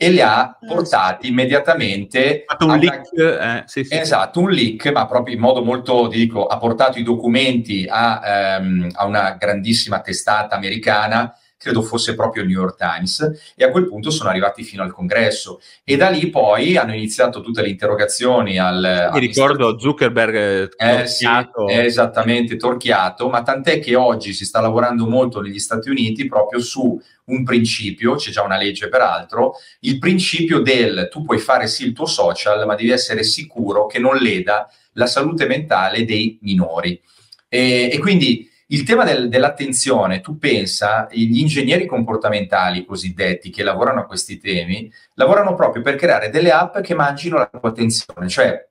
e 0.00 0.10
li 0.10 0.20
ha 0.20 0.56
portati 0.64 1.26
immediatamente... 1.26 2.44
Ha 2.46 2.52
fatto 2.52 2.66
un 2.66 2.78
leak. 2.78 3.08
Una, 3.10 3.58
eh, 3.58 3.62
sì, 3.66 3.82
sì. 3.82 3.98
Esatto, 3.98 4.38
un 4.38 4.50
leak, 4.50 4.92
ma 4.92 5.06
proprio 5.06 5.34
in 5.34 5.40
modo 5.40 5.64
molto, 5.64 6.06
dico, 6.06 6.46
ha 6.46 6.56
portato 6.56 7.00
i 7.00 7.02
documenti 7.02 7.84
a, 7.90 8.20
ehm, 8.56 8.90
a 8.94 9.04
una 9.06 9.32
grandissima 9.32 10.00
testata 10.00 10.54
americana 10.54 11.36
credo 11.58 11.82
fosse 11.82 12.14
proprio 12.14 12.44
il 12.44 12.48
New 12.48 12.60
York 12.60 12.76
Times, 12.78 13.52
e 13.56 13.64
a 13.64 13.70
quel 13.70 13.88
punto 13.88 14.10
sono 14.10 14.30
arrivati 14.30 14.62
fino 14.62 14.82
al 14.82 14.92
congresso. 14.92 15.60
E 15.84 15.96
da 15.96 16.08
lì 16.08 16.30
poi 16.30 16.76
hanno 16.76 16.94
iniziato 16.94 17.40
tutte 17.40 17.60
le 17.62 17.68
interrogazioni 17.68 18.58
al... 18.58 19.10
Mi 19.12 19.18
ricordo. 19.20 19.78
Zuckerberg 19.78 20.34
eh, 20.34 20.68
torchiato. 20.68 21.68
Sì, 21.68 21.74
esattamente, 21.74 22.56
torchiato, 22.56 23.28
ma 23.28 23.42
tant'è 23.42 23.80
che 23.80 23.96
oggi 23.96 24.32
si 24.32 24.44
sta 24.44 24.60
lavorando 24.60 25.06
molto 25.06 25.40
negli 25.40 25.58
Stati 25.58 25.90
Uniti 25.90 26.26
proprio 26.26 26.60
su 26.60 27.00
un 27.24 27.44
principio, 27.44 28.14
c'è 28.14 28.30
già 28.30 28.42
una 28.42 28.56
legge 28.56 28.88
peraltro, 28.88 29.54
il 29.80 29.98
principio 29.98 30.60
del 30.60 31.08
tu 31.10 31.24
puoi 31.24 31.38
fare 31.38 31.66
sì 31.66 31.84
il 31.84 31.92
tuo 31.92 32.06
social, 32.06 32.64
ma 32.66 32.74
devi 32.74 32.90
essere 32.90 33.22
sicuro 33.22 33.86
che 33.86 33.98
non 33.98 34.16
leda 34.16 34.70
la 34.92 35.06
salute 35.06 35.46
mentale 35.46 36.04
dei 36.04 36.38
minori. 36.42 37.00
E, 37.48 37.90
e 37.92 37.98
quindi 37.98 38.48
il 38.70 38.82
tema 38.82 39.04
del, 39.04 39.28
dell'attenzione, 39.28 40.20
tu 40.20 40.36
pensa, 40.36 41.08
gli 41.10 41.38
ingegneri 41.38 41.86
comportamentali 41.86 42.84
cosiddetti 42.84 43.50
che 43.50 43.62
lavorano 43.62 44.00
a 44.00 44.06
questi 44.06 44.38
temi, 44.38 44.92
lavorano 45.14 45.54
proprio 45.54 45.82
per 45.82 45.96
creare 45.96 46.28
delle 46.28 46.50
app 46.50 46.78
che 46.80 46.94
mangino 46.94 47.38
la 47.38 47.46
tua 47.46 47.70
attenzione, 47.70 48.28
cioè 48.28 48.66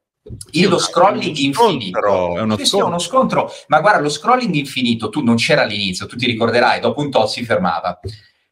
il, 0.52 0.68
lo 0.68 0.78
scrolling 0.78 1.36
infinito. 1.38 2.38
è 2.38 2.42
uno, 2.42 2.58
sì, 2.58 2.78
è 2.78 2.82
uno, 2.82 3.00
scontro. 3.00 3.50
ma 3.68 3.80
guarda 3.80 4.02
lo 4.02 4.10
scrolling 4.10 4.54
infinito 4.56 5.08
tu 5.08 5.24
non 5.24 5.38
c'era 5.38 5.62
all'inizio 5.62 6.06
tu 6.06 6.18
ti 6.18 6.26
ricorderai 6.26 6.82
dopo 6.82 7.02
un 7.02 7.10
tot 7.10 7.30
si 7.30 7.44
fermava. 7.44 8.00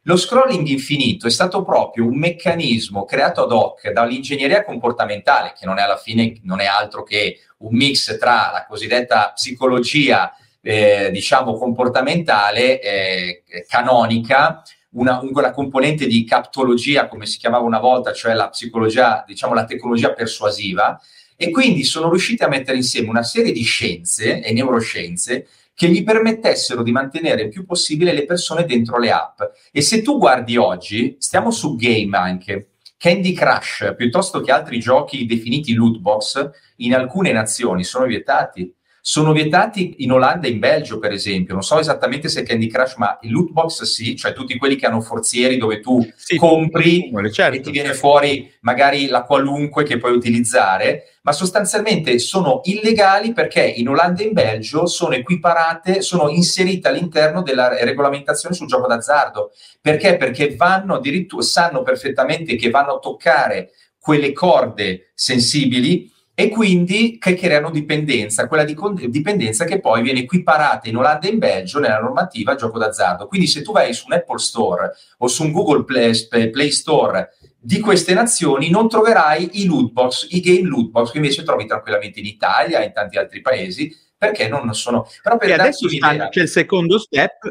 Lo 0.02 0.16
scrolling 0.16 0.66
infinito 0.68 1.26
è 1.26 1.30
stato 1.30 1.64
proprio 1.64 2.06
un 2.06 2.16
meccanismo 2.16 3.04
creato 3.04 3.42
ad 3.42 3.52
hoc 3.52 3.90
dall'ingegneria 3.90 4.64
comportamentale 4.64 5.52
che 5.58 5.66
non 5.66 5.78
è 5.78 5.82
alla 5.82 5.96
fine 5.96 6.40
non 6.44 6.60
è 6.60 6.64
altro 6.64 7.02
che 7.02 7.40
un 7.58 7.74
mix 7.76 8.16
tra 8.18 8.50
la 8.52 8.66
cosiddetta 8.68 9.32
psicologia 9.34 10.32
eh, 10.66 11.10
diciamo 11.12 11.54
comportamentale 11.54 12.80
eh, 12.80 13.44
canonica, 13.68 14.64
una, 14.94 15.20
una, 15.22 15.52
componente 15.52 16.08
di 16.08 16.24
captologia, 16.24 17.06
come 17.06 17.26
si 17.26 17.38
chiamava 17.38 17.64
una 17.64 17.78
volta, 17.78 18.12
cioè 18.12 18.34
la 18.34 18.48
psicologia, 18.48 19.22
diciamo 19.24 19.54
la 19.54 19.64
tecnologia 19.64 20.12
persuasiva, 20.12 21.00
e 21.36 21.50
quindi 21.50 21.84
sono 21.84 22.10
riusciti 22.10 22.42
a 22.42 22.48
mettere 22.48 22.78
insieme 22.78 23.08
una 23.08 23.22
serie 23.22 23.52
di 23.52 23.62
scienze 23.62 24.42
e 24.42 24.52
neuroscienze 24.52 25.46
che 25.72 25.88
gli 25.88 26.02
permettessero 26.02 26.82
di 26.82 26.90
mantenere 26.90 27.42
il 27.42 27.50
più 27.50 27.64
possibile 27.64 28.12
le 28.12 28.24
persone 28.24 28.64
dentro 28.64 28.98
le 28.98 29.12
app. 29.12 29.40
E 29.70 29.82
se 29.82 30.02
tu 30.02 30.18
guardi 30.18 30.56
oggi, 30.56 31.14
stiamo 31.20 31.52
su 31.52 31.76
game 31.76 32.16
anche, 32.16 32.70
Candy 32.96 33.34
Crush, 33.34 33.94
piuttosto 33.96 34.40
che 34.40 34.50
altri 34.50 34.80
giochi 34.80 35.26
definiti 35.26 35.74
loot 35.74 35.98
box, 35.98 36.50
in 36.76 36.92
alcune 36.94 37.30
nazioni 37.30 37.84
sono 37.84 38.06
vietati 38.06 38.74
sono 39.08 39.30
vietati 39.30 39.94
in 39.98 40.10
Olanda 40.10 40.48
e 40.48 40.50
in 40.50 40.58
Belgio, 40.58 40.98
per 40.98 41.12
esempio. 41.12 41.54
Non 41.54 41.62
so 41.62 41.78
esattamente 41.78 42.28
se 42.28 42.42
Candy 42.42 42.66
Crush, 42.66 42.96
ma 42.96 43.16
il 43.20 43.30
loot 43.30 43.52
box 43.52 43.84
sì, 43.84 44.16
cioè 44.16 44.32
tutti 44.32 44.56
quelli 44.56 44.74
che 44.74 44.86
hanno 44.86 45.00
forzieri 45.00 45.58
dove 45.58 45.78
tu 45.78 46.04
sì, 46.16 46.34
compri 46.34 47.12
certo. 47.30 47.56
e 47.56 47.60
ti 47.60 47.70
viene 47.70 47.94
fuori 47.94 48.52
magari 48.62 49.06
la 49.06 49.22
qualunque 49.22 49.84
che 49.84 49.98
puoi 49.98 50.10
utilizzare, 50.10 51.18
ma 51.22 51.30
sostanzialmente 51.30 52.18
sono 52.18 52.62
illegali 52.64 53.32
perché 53.32 53.62
in 53.62 53.88
Olanda 53.90 54.22
e 54.22 54.26
in 54.26 54.32
Belgio 54.32 54.86
sono 54.86 55.14
equiparate, 55.14 56.02
sono 56.02 56.28
inserite 56.28 56.88
all'interno 56.88 57.42
della 57.42 57.68
regolamentazione 57.84 58.56
sul 58.56 58.66
gioco 58.66 58.88
d'azzardo. 58.88 59.52
Perché? 59.80 60.16
Perché 60.16 60.56
vanno 60.56 60.96
addirittura, 60.96 61.42
sanno 61.42 61.82
perfettamente 61.82 62.56
che 62.56 62.70
vanno 62.70 62.96
a 62.96 62.98
toccare 62.98 63.70
quelle 64.00 64.32
corde 64.32 65.12
sensibili 65.14 66.12
e 66.38 66.50
quindi 66.50 67.16
che 67.18 67.32
creano 67.34 67.70
dipendenza, 67.70 68.46
quella 68.46 68.64
di 68.64 68.74
con- 68.74 68.94
dipendenza 69.08 69.64
che 69.64 69.80
poi 69.80 70.02
viene 70.02 70.20
equiparata 70.20 70.86
in 70.86 70.98
Olanda 70.98 71.26
e 71.26 71.30
in 71.30 71.38
Belgio 71.38 71.78
nella 71.78 71.98
normativa 71.98 72.54
gioco 72.54 72.78
d'azzardo. 72.78 73.26
Quindi 73.26 73.46
se 73.46 73.62
tu 73.62 73.72
vai 73.72 73.94
su 73.94 74.04
un 74.06 74.12
Apple 74.12 74.36
Store 74.36 74.92
o 75.16 75.28
su 75.28 75.44
un 75.44 75.50
Google 75.50 75.84
Play, 75.84 76.28
Play 76.50 76.70
Store 76.70 77.30
di 77.58 77.80
queste 77.80 78.12
nazioni 78.12 78.68
non 78.68 78.86
troverai 78.86 79.62
i 79.62 79.64
loot 79.64 79.92
box, 79.92 80.26
i 80.32 80.40
game 80.40 80.68
loot 80.68 80.90
box 80.90 81.10
che 81.10 81.16
invece 81.16 81.42
trovi 81.42 81.64
tranquillamente 81.64 82.18
in 82.20 82.26
Italia 82.26 82.80
e 82.80 82.84
in 82.84 82.92
tanti 82.92 83.16
altri 83.16 83.40
paesi 83.40 83.90
perché 84.18 84.46
non 84.46 84.74
sono... 84.74 85.08
Però 85.22 85.38
per 85.38 85.48
e 85.48 85.52
adesso 85.54 85.88
c'è 85.88 86.42
il 86.42 86.48
secondo 86.48 86.98
step 86.98 87.50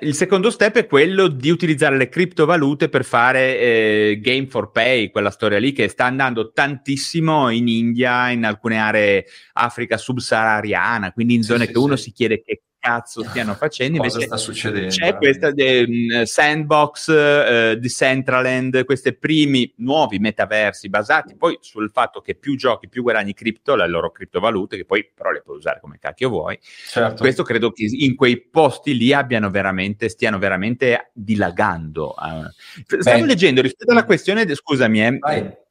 il 0.00 0.14
secondo 0.14 0.50
step 0.50 0.76
è 0.76 0.86
quello 0.86 1.28
di 1.28 1.50
utilizzare 1.50 1.96
le 1.96 2.08
criptovalute 2.08 2.88
per 2.88 3.04
fare 3.04 3.58
eh, 3.58 4.20
game 4.20 4.46
for 4.46 4.70
pay, 4.70 5.10
quella 5.10 5.30
storia 5.30 5.58
lì 5.58 5.72
che 5.72 5.88
sta 5.88 6.04
andando 6.04 6.52
tantissimo 6.52 7.50
in 7.50 7.68
India, 7.68 8.30
in 8.30 8.44
alcune 8.44 8.78
aree 8.78 9.26
Africa 9.52 9.96
subsahariana, 9.96 11.12
quindi 11.12 11.34
in 11.34 11.42
zone 11.42 11.66
sì, 11.66 11.66
che 11.66 11.72
sì, 11.72 11.84
uno 11.84 11.96
sì. 11.96 12.02
si 12.02 12.12
chiede 12.12 12.42
che 12.42 12.62
cazzo 12.82 13.22
stiano 13.22 13.54
facendo. 13.54 13.98
Cosa 13.98 14.20
sta 14.20 14.36
succedendo? 14.36 14.88
C'è 14.88 15.16
questa 15.16 15.52
de, 15.52 16.22
Sandbox, 16.24 17.06
uh, 17.06 17.78
Decentraland, 17.78 18.84
questi 18.84 19.14
primi 19.14 19.72
nuovi 19.76 20.18
metaversi 20.18 20.88
basati 20.88 21.36
poi 21.36 21.56
sul 21.60 21.90
fatto 21.92 22.20
che 22.20 22.34
più 22.34 22.56
giochi, 22.56 22.88
più 22.88 23.02
guadagni 23.02 23.34
cripto, 23.34 23.76
le 23.76 23.86
loro 23.86 24.10
criptovalute, 24.10 24.76
che 24.76 24.84
poi 24.84 25.08
però 25.14 25.30
le 25.30 25.42
puoi 25.42 25.58
usare 25.58 25.78
come 25.80 25.98
cacchio 26.00 26.28
vuoi. 26.28 26.58
Certo. 26.60 27.22
Questo 27.22 27.44
credo 27.44 27.70
che 27.70 27.86
in 27.88 28.16
quei 28.16 28.40
posti 28.40 28.96
lì 28.96 29.12
abbiano 29.12 29.48
veramente, 29.48 30.08
stiano 30.08 30.38
veramente 30.38 31.10
dilagando. 31.12 32.14
Uh, 32.18 33.00
stavo 33.00 33.20
Beh. 33.20 33.26
leggendo 33.26 33.62
rispetto 33.62 33.92
alla 33.92 34.04
questione, 34.04 34.44
de, 34.44 34.56
scusami, 34.56 35.06
eh, 35.06 35.61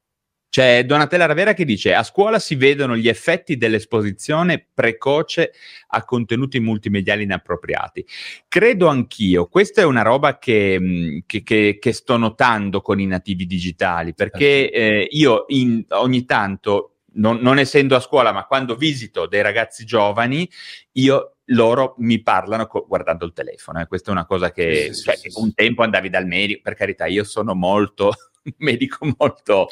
c'è 0.52 0.84
Donatella 0.84 1.28
Ravera 1.28 1.54
che 1.54 1.64
dice: 1.64 1.94
A 1.94 2.04
scuola 2.04 2.38
si 2.38 2.56
vedono 2.56 2.98
gli 2.98 3.08
effetti 3.08 3.56
dell'esposizione 3.56 4.68
precoce 4.74 5.54
a 5.88 6.04
contenuti 6.04 6.60
multimediali 6.60 7.24
inappropriati. 7.24 8.06
Credo 8.50 8.88
anch'io. 8.88 9.48
Questa 9.48 9.80
è 9.80 9.86
una 9.86 10.02
roba 10.02 10.40
che, 10.40 10.78
mm, 10.78 11.20
che, 11.26 11.42
che, 11.44 11.78
che 11.80 11.94
sto 11.94 12.18
notando 12.18 12.82
con 12.82 13.00
i 13.00 13.06
nativi 13.06 13.46
digitali, 13.46 14.14
perché 14.14 14.70
certo. 14.70 14.76
eh, 14.76 15.08
io 15.12 15.46
in, 15.48 15.86
ogni 15.92 16.26
tanto, 16.26 16.96
non, 17.14 17.38
non 17.38 17.58
essendo 17.58 17.96
a 17.96 18.02
scuola, 18.02 18.34
ma 18.34 18.46
quando 18.46 18.76
visito 18.76 19.28
dei 19.28 19.42
ragazzi 19.42 19.86
giovani, 19.86 20.50
io 20.94 21.38
loro 21.46 21.96
mi 22.00 22.22
parlano 22.22 22.68
co- 22.68 22.86
guardando 22.86 23.24
il 23.24 23.32
telefono. 23.32 23.80
Eh. 23.80 23.88
Questa 23.88 24.10
è 24.10 24.14
una 24.14 24.26
cosa 24.26 24.52
che, 24.52 24.88
sì, 24.88 24.94
sì, 24.96 25.04
cioè, 25.04 25.16
sì, 25.16 25.30
un 25.36 25.54
tempo 25.54 25.84
andavi 25.84 26.10
dal 26.10 26.26
medico, 26.26 26.60
per 26.62 26.76
carità, 26.76 27.06
io 27.06 27.24
sono 27.24 27.56
molto 27.56 28.12
medico 28.58 29.08
molto 29.18 29.68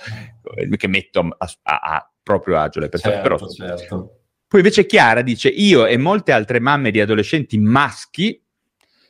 eh, 0.55 0.77
che 0.77 0.87
metto 0.87 1.19
a, 1.19 1.51
a, 1.63 1.79
a 1.79 2.11
proprio 2.21 2.59
agio 2.59 2.79
le 2.79 2.89
persone. 2.89 3.15
Certo, 3.15 3.29
però, 3.29 3.49
certo. 3.49 4.19
Poi 4.47 4.59
invece 4.61 4.85
Chiara 4.85 5.21
dice: 5.21 5.49
Io 5.49 5.85
e 5.85 5.97
molte 5.97 6.31
altre 6.31 6.59
mamme 6.59 6.91
di 6.91 6.99
adolescenti 6.99 7.57
maschi 7.57 8.41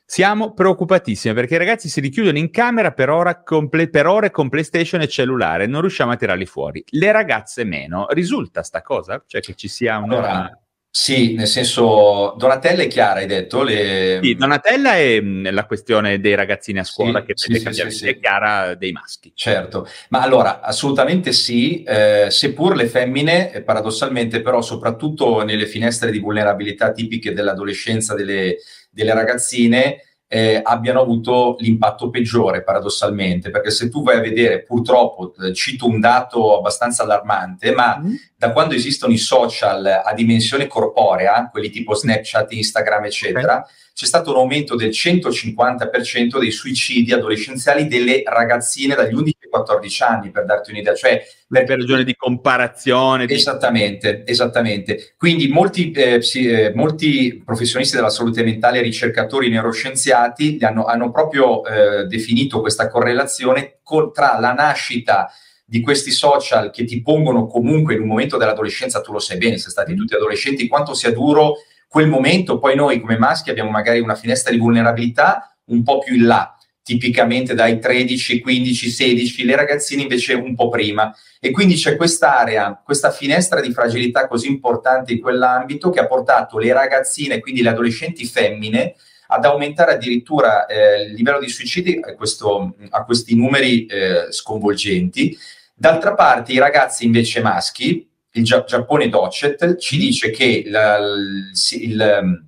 siamo 0.10 0.54
preoccupatissime 0.54 1.36
perché 1.36 1.54
i 1.54 1.60
ragazzi 1.60 1.88
si 1.88 2.02
richiudono 2.02 2.40
in 2.40 2.50
camera 2.50 2.94
per, 2.94 3.12
ora 3.12 3.44
comple- 3.44 3.92
per 3.92 4.08
ore 4.08 4.32
con 4.32 4.50
PlayStation 4.50 5.02
e 5.02 5.08
cellulare, 5.08 5.68
non 5.68 5.82
riusciamo 5.82 6.12
a 6.12 6.16
tirarli 6.16 6.48
fuori. 6.48 6.84
Le 6.90 7.12
ragazze 7.12 7.64
meno. 7.64 8.08
Risulta 8.10 8.64
sta 8.64 8.82
cosa? 8.82 9.24
Cioè 9.28 9.40
che 9.40 9.54
ci 9.54 9.68
sia 9.68 9.98
una. 9.98 10.16
Allora, 10.16 10.60
sì, 10.92 11.36
nel 11.36 11.46
senso, 11.46 12.34
Donatella 12.36 12.82
e 12.82 12.88
Chiara 12.88 13.20
hai 13.20 13.28
detto? 13.28 13.62
Le... 13.62 14.20
Sì, 14.24 14.34
Donatella 14.34 14.96
è 14.96 15.22
mm, 15.22 15.48
la 15.52 15.66
questione 15.66 16.20
dei 16.20 16.34
ragazzini 16.34 16.80
a 16.80 16.84
scuola 16.84 17.20
sì, 17.20 17.26
che 17.26 17.34
sì, 17.36 17.54
sì, 17.54 17.74
sì, 17.74 17.92
sì. 17.92 18.20
Chiara 18.20 18.74
dei 18.74 18.92
maschi. 18.92 19.32
Certo, 19.36 19.88
ma 20.10 20.22
allora 20.22 20.62
assolutamente 20.62 21.32
sì, 21.32 21.84
eh, 21.84 22.28
seppur 22.32 22.76
le 22.76 22.88
femmine, 22.88 23.52
eh, 23.52 23.62
paradossalmente 23.62 24.42
però 24.42 24.62
soprattutto 24.62 25.44
nelle 25.44 25.68
finestre 25.68 26.10
di 26.10 26.18
vulnerabilità 26.18 26.92
tipiche 26.92 27.34
dell'adolescenza 27.34 28.16
delle, 28.16 28.58
delle 28.90 29.14
ragazzine, 29.14 30.02
eh, 30.32 30.60
abbiano 30.64 31.02
avuto 31.02 31.56
l'impatto 31.60 32.10
peggiore 32.10 32.64
paradossalmente, 32.64 33.52
perché 33.52 33.70
se 33.70 33.90
tu 33.90 34.02
vai 34.04 34.18
a 34.18 34.22
vedere, 34.22 34.64
purtroppo, 34.64 35.34
eh, 35.42 35.54
cito 35.54 35.88
un 35.88 36.00
dato 36.00 36.58
abbastanza 36.58 37.04
allarmante, 37.04 37.74
ma 37.74 38.00
mm. 38.00 38.14
Da 38.40 38.54
quando 38.54 38.74
esistono 38.74 39.12
i 39.12 39.18
social 39.18 39.86
a 39.86 40.14
dimensione 40.14 40.66
corporea, 40.66 41.50
quelli 41.52 41.70
tipo 41.70 41.94
Snapchat, 41.94 42.54
Instagram, 42.54 43.04
eccetera, 43.04 43.58
okay 43.60 43.74
c'è 44.00 44.06
stato 44.06 44.32
un 44.32 44.38
aumento 44.38 44.78
del 44.78 44.92
150% 44.92 46.40
dei 46.40 46.52
suicidi 46.52 47.12
adolescenziali 47.12 47.86
delle 47.86 48.24
ragazzine 48.26 48.96
dagli 48.96 49.14
11 49.14 49.38
ai 49.42 49.50
14 49.50 50.04
anni, 50.04 50.32
per 50.32 50.46
darti 50.46 50.72
un'idea. 50.72 50.96
Cioè, 50.96 51.22
per, 51.50 51.68
ragione 51.68 52.06
di 52.06 52.16
comparazione. 52.16 53.26
Di... 53.26 53.34
Esattamente, 53.34 54.24
esattamente. 54.26 55.16
Quindi 55.18 55.50
molti, 55.50 55.92
eh, 55.92 56.20
psi, 56.20 56.48
eh, 56.48 56.72
molti, 56.74 57.42
professionisti 57.44 57.98
della 57.98 58.10
salute 58.10 58.42
mentale, 58.42 58.80
ricercatori 58.80 59.50
neuroscienziati, 59.50 60.60
hanno, 60.62 60.86
hanno 60.86 61.12
proprio 61.12 61.66
eh, 61.66 62.06
definito 62.06 62.62
questa 62.62 62.88
correlazione 62.88 63.80
col, 63.84 64.14
tra 64.14 64.40
la 64.40 64.54
nascita 64.54 65.30
di 65.70 65.82
questi 65.82 66.10
social 66.10 66.72
che 66.72 66.84
ti 66.84 67.00
pongono 67.04 67.46
comunque 67.46 67.94
in 67.94 68.02
un 68.02 68.08
momento 68.08 68.38
dell'adolescenza, 68.38 69.02
tu 69.02 69.12
lo 69.12 69.20
sai 69.20 69.38
bene, 69.38 69.58
siete 69.58 69.70
stati 69.70 69.94
mm. 69.94 69.98
tutti 69.98 70.16
adolescenti, 70.16 70.68
quanto 70.68 70.96
sia 70.96 71.12
duro 71.12 71.58
quel 71.88 72.08
momento, 72.08 72.58
poi 72.58 72.76
noi 72.76 73.00
come 73.00 73.20
maschi 73.20 73.52
abbiamo 73.52 73.70
magari 73.70 74.00
una 74.00 74.16
finestra 74.16 74.52
di 74.52 74.58
vulnerabilità 74.58 75.56
un 75.66 75.84
po' 75.84 76.00
più 76.00 76.16
in 76.16 76.26
là, 76.26 76.56
tipicamente 76.82 77.54
dai 77.54 77.80
13, 77.80 78.40
15, 78.40 78.90
16, 78.90 79.46
le 79.46 79.56
ragazzine 79.56 80.02
invece 80.02 80.34
un 80.34 80.56
po' 80.56 80.70
prima. 80.70 81.16
E 81.40 81.52
quindi 81.52 81.76
c'è 81.76 81.96
quest'area, 81.96 82.82
questa 82.84 83.12
finestra 83.12 83.62
di 83.62 83.72
fragilità 83.72 84.28
così 84.28 84.48
importante 84.48 85.14
in 85.14 85.22
quell'ambito 85.22 85.92
che 85.92 86.00
ha 86.00 86.08
portato 86.08 86.58
le 86.58 86.74
ragazzine, 86.74 87.40
quindi 87.40 87.62
le 87.62 87.70
adolescenti 87.70 88.26
femmine, 88.26 88.96
ad 89.28 89.46
aumentare 89.46 89.94
addirittura 89.94 90.66
eh, 90.66 91.04
il 91.04 91.14
livello 91.14 91.40
di 91.40 91.50
suicidi 91.50 92.00
a, 92.02 92.16
questo, 92.16 92.76
a 92.90 93.04
questi 93.04 93.36
numeri 93.36 93.86
eh, 93.86 94.32
sconvolgenti. 94.32 95.38
D'altra 95.80 96.14
parte, 96.14 96.52
i 96.52 96.58
ragazzi 96.58 97.06
invece 97.06 97.42
maschi, 97.42 98.06
il 98.34 98.44
Gia- 98.44 98.66
Giappone 98.66 99.08
Docet 99.08 99.78
ci 99.78 99.98
dice 99.98 100.30
che 100.30 100.64
la, 100.66 100.98
il, 100.98 101.52
il, 101.80 102.44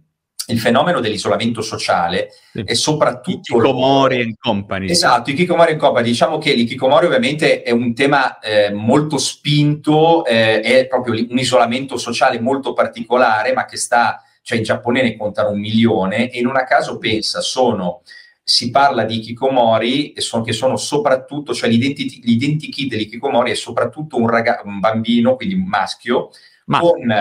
il, 0.48 0.60
fenomeno 0.60 1.00
dell'isolamento 1.00 1.62
sociale 1.62 2.28
sì. 2.52 2.62
è 2.66 2.74
soprattutto... 2.74 3.56
Kikomori 3.56 4.22
and 4.22 4.36
Company. 4.38 4.90
Esatto, 4.90 5.30
i 5.30 5.34
Kikomori 5.34 5.72
and 5.72 5.80
Company. 5.80 6.08
Diciamo 6.08 6.40
che 6.40 6.54
l'ikikomori 6.54 7.06
ovviamente 7.06 7.62
è 7.62 7.72
un 7.72 7.96
tema 7.96 8.38
eh, 8.40 8.70
molto 8.74 9.18
spinto, 9.18 10.26
eh, 10.26 10.60
è 10.60 10.88
proprio 10.88 11.14
un 11.14 11.38
isolamento 11.38 11.96
sociale 11.96 12.38
molto 12.42 12.74
particolare, 12.74 13.54
ma 13.54 13.64
che 13.64 13.78
sta... 13.78 14.22
Cioè 14.44 14.58
in 14.58 14.64
Giappone 14.64 15.04
ne 15.04 15.16
contano 15.16 15.52
un 15.52 15.60
milione 15.60 16.32
e 16.32 16.42
non 16.42 16.58
a 16.58 16.64
caso 16.64 16.98
pensa, 16.98 17.42
sono 17.42 18.02
si 18.44 18.70
parla 18.72 19.04
di 19.04 19.20
Kikomori, 19.20 20.14
che 20.14 20.54
sono 20.54 20.78
soprattutto, 20.78 21.54
cioè 21.54 21.70
l'identikit 21.70 22.24
l'identikit 22.24 22.90
dell'Ikikomori 22.90 23.52
è 23.52 23.56
soprattutto 23.56 24.18
un, 24.18 24.28
raga- 24.28 24.62
un 24.66 24.80
bambino, 24.80 25.36
quindi 25.36 25.56
un 25.56 25.66
maschio, 25.66 26.30
Ma... 26.66 26.80
con 26.80 27.12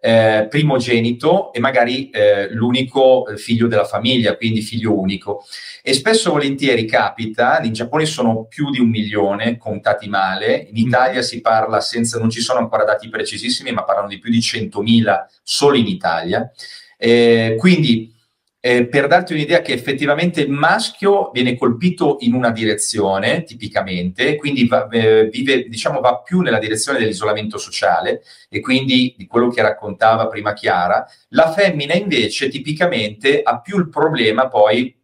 eh, 0.00 0.46
primogenito 0.48 1.52
e 1.52 1.58
magari 1.58 2.08
eh, 2.10 2.52
l'unico 2.52 3.26
eh, 3.26 3.36
figlio 3.36 3.66
della 3.66 3.84
famiglia, 3.84 4.36
quindi 4.36 4.60
figlio 4.60 4.96
unico. 4.96 5.44
E 5.82 5.92
spesso 5.92 6.30
volentieri 6.30 6.84
capita, 6.86 7.60
in 7.62 7.72
Giappone 7.72 8.06
sono 8.06 8.44
più 8.44 8.70
di 8.70 8.78
un 8.78 8.88
milione, 8.88 9.56
contati 9.56 10.08
male, 10.08 10.68
in 10.72 10.84
mm. 10.84 10.86
Italia 10.86 11.22
si 11.22 11.40
parla 11.40 11.80
senza, 11.80 12.18
non 12.18 12.30
ci 12.30 12.40
sono 12.40 12.60
ancora 12.60 12.84
dati 12.84 13.08
precisissimi, 13.08 13.72
ma 13.72 13.84
parlano 13.84 14.08
di 14.08 14.18
più 14.18 14.30
di 14.30 14.38
100.000 14.38 15.24
solo 15.42 15.76
in 15.76 15.86
Italia. 15.86 16.50
Eh, 16.96 17.56
quindi 17.58 18.14
eh, 18.60 18.86
per 18.88 19.06
darti 19.06 19.34
un'idea 19.34 19.60
che 19.60 19.72
effettivamente 19.72 20.40
il 20.40 20.50
maschio 20.50 21.30
viene 21.32 21.56
colpito 21.56 22.16
in 22.20 22.34
una 22.34 22.50
direzione, 22.50 23.44
tipicamente, 23.44 24.36
quindi 24.36 24.66
va, 24.66 24.88
eh, 24.88 25.28
vive, 25.28 25.68
diciamo, 25.68 26.00
va 26.00 26.20
più 26.20 26.40
nella 26.40 26.58
direzione 26.58 26.98
dell'isolamento 26.98 27.56
sociale 27.56 28.22
e 28.48 28.60
quindi 28.60 29.14
di 29.16 29.26
quello 29.26 29.48
che 29.48 29.62
raccontava 29.62 30.26
prima 30.26 30.54
Chiara. 30.54 31.06
La 31.30 31.52
femmina 31.52 31.94
invece 31.94 32.48
tipicamente 32.48 33.42
ha 33.42 33.60
più 33.60 33.78
il 33.78 33.88
problema 33.88 34.48
poi 34.48 34.97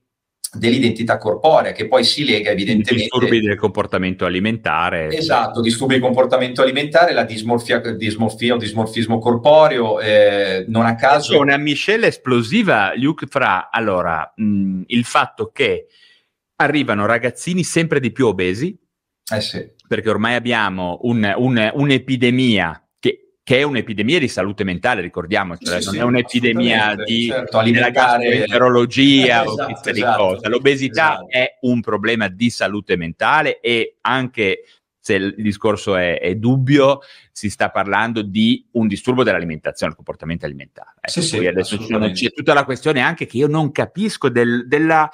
dell'identità 0.55 1.19
corporea 1.19 1.73
che 1.73 1.87
poi 1.89 2.05
si 2.05 2.25
lega 2.25 2.51
evidentemente 2.51 2.95
disturbi 2.95 3.41
del 3.41 3.57
comportamento 3.57 4.25
alimentare 4.25 5.09
esatto 5.09 5.61
disturbi 5.61 5.95
del 5.95 6.03
comportamento 6.03 6.63
alimentare 6.63 7.13
la 7.13 7.25
dismorfia, 7.25 7.79
dismorfia 7.79 8.55
o 8.55 8.57
dismorfismo 8.57 9.19
corporeo 9.19 10.01
eh, 10.01 10.65
non 10.69 10.87
a 10.87 10.95
caso 10.95 11.33
c'è 11.33 11.39
una 11.39 11.57
miscela 11.57 12.07
esplosiva 12.07 12.93
Luke 12.97 13.27
fra 13.27 13.71
allora 13.71 14.33
mh, 14.35 14.83
il 14.87 15.05
fatto 15.05 15.51
che 15.53 15.87
arrivano 16.57 17.07
ragazzini 17.07 17.65
sempre 17.65 18.01
di 18.01 18.13
più 18.13 18.27
obesi 18.27 18.77
eh 19.33 19.41
sì. 19.41 19.67
perché 19.89 20.11
ormai 20.11 20.35
abbiamo 20.35 20.99
un, 21.03 21.33
un, 21.37 21.71
un'epidemia 21.75 22.84
che 23.45 23.59
è 23.59 23.63
un'epidemia 23.63 24.19
di 24.19 24.27
salute 24.27 24.65
mentale, 24.65 25.03
ricordiamoci, 25.03 25.67
cioè 25.67 25.83
sì, 25.83 25.85
non 25.85 25.95
sì, 25.95 26.01
è 26.01 26.03
un'epidemia 26.03 26.95
di 27.05 27.27
certo, 27.27 27.59
alimentare 27.59 28.25
gastroenterologia 28.25 29.43
esatto, 29.43 29.51
o 29.51 29.65
queste 29.67 29.91
esatto, 29.91 30.23
cose. 30.23 30.49
L'obesità 30.49 31.13
esatto. 31.13 31.29
è 31.29 31.59
un 31.61 31.81
problema 31.83 32.29
di 32.29 32.49
salute 32.49 32.97
mentale 32.97 33.61
e 33.61 33.97
anche 34.01 34.65
se 34.99 35.15
il 35.17 35.35
discorso 35.37 35.95
è, 35.95 36.19
è, 36.19 36.35
dubbio, 36.37 37.01
si 37.37 37.51
sta 37.51 37.69
parlando 37.71 38.23
di 38.23 38.65
un 38.75 38.87
disturbo 38.87 39.25
dell'alimentazione, 39.25 39.91
il 39.91 39.97
comportamento 39.97 40.47
alimentare. 40.47 40.93
Ecco, 41.01 41.11
sì, 41.11 41.23
sì, 41.23 41.45
adesso 41.45 41.77
c'è 41.77 42.31
tutta 42.31 42.55
la 42.55 42.65
questione 42.65 43.01
anche 43.01 43.27
che 43.27 43.39
io 43.39 43.49
non 43.49 43.73
capisco 43.73 44.29
del, 44.29 44.69
della, 44.69 45.11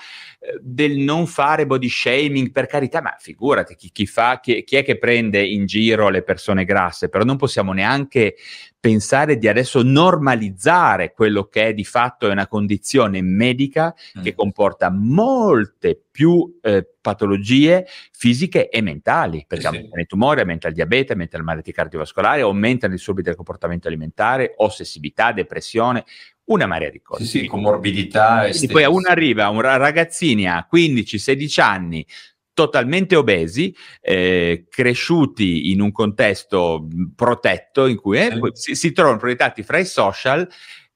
del 0.60 0.98
non 0.98 1.26
fare 1.26 1.64
body 1.64 1.88
shaming, 1.88 2.52
per 2.52 2.66
carità, 2.66 3.00
ma 3.00 3.16
figurati 3.18 3.74
chi, 3.74 3.90
chi, 3.90 4.06
fa, 4.06 4.38
chi, 4.38 4.62
chi 4.64 4.76
è 4.76 4.84
che 4.84 4.98
prende 4.98 5.42
in 5.42 5.64
giro 5.64 6.10
le 6.10 6.22
persone 6.22 6.66
grasse, 6.66 7.08
però 7.08 7.24
non 7.24 7.38
possiamo 7.38 7.72
neanche 7.72 8.34
pensare 8.80 9.36
di 9.36 9.46
adesso 9.46 9.82
normalizzare 9.82 11.12
quello 11.12 11.44
che 11.44 11.68
è 11.68 11.74
di 11.74 11.84
fatto 11.84 12.26
è 12.26 12.32
una 12.32 12.48
condizione 12.48 13.20
medica 13.20 13.94
mm. 14.18 14.22
che 14.22 14.34
comporta 14.34 14.90
molte 14.90 16.00
più 16.10 16.58
eh, 16.62 16.86
patologie 17.00 17.86
fisiche 18.10 18.68
e 18.68 18.80
mentali, 18.80 19.44
perché 19.46 19.68
sì. 19.68 19.70
aumentano 19.70 20.02
i 20.02 20.06
tumori, 20.06 20.40
aumenta 20.40 20.68
il 20.68 20.74
diabete, 20.74 21.12
aumenta 21.12 21.36
il 21.36 21.42
malattie 21.42 21.72
cardiovascolari, 21.72 22.09
aumentano 22.40 22.92
i 22.92 22.96
disturbi 22.96 23.22
del 23.22 23.36
comportamento 23.36 23.88
alimentare, 23.88 24.54
ossessività, 24.56 25.32
depressione, 25.32 26.04
una 26.44 26.66
marea 26.66 26.90
di 26.90 27.00
cose. 27.00 27.24
Sì, 27.24 27.40
sì, 27.40 27.46
comorbidità. 27.46 28.46
Quindi 28.48 28.66
poi 28.68 28.84
a 28.84 28.90
uno 28.90 29.08
arriva, 29.08 29.48
un 29.48 29.60
ragazzini 29.60 30.48
a 30.48 30.66
15-16 30.70 31.60
anni, 31.60 32.06
totalmente 32.52 33.16
obesi, 33.16 33.74
eh, 34.00 34.66
cresciuti 34.68 35.70
in 35.70 35.80
un 35.80 35.92
contesto 35.92 36.86
protetto 37.14 37.86
in 37.86 37.96
cui 37.96 38.18
eh, 38.18 38.38
si, 38.52 38.74
si, 38.74 38.92
trovano 38.92 39.16
proiettati 39.16 39.62
fra 39.62 39.78
i 39.78 39.86
social 39.86 40.48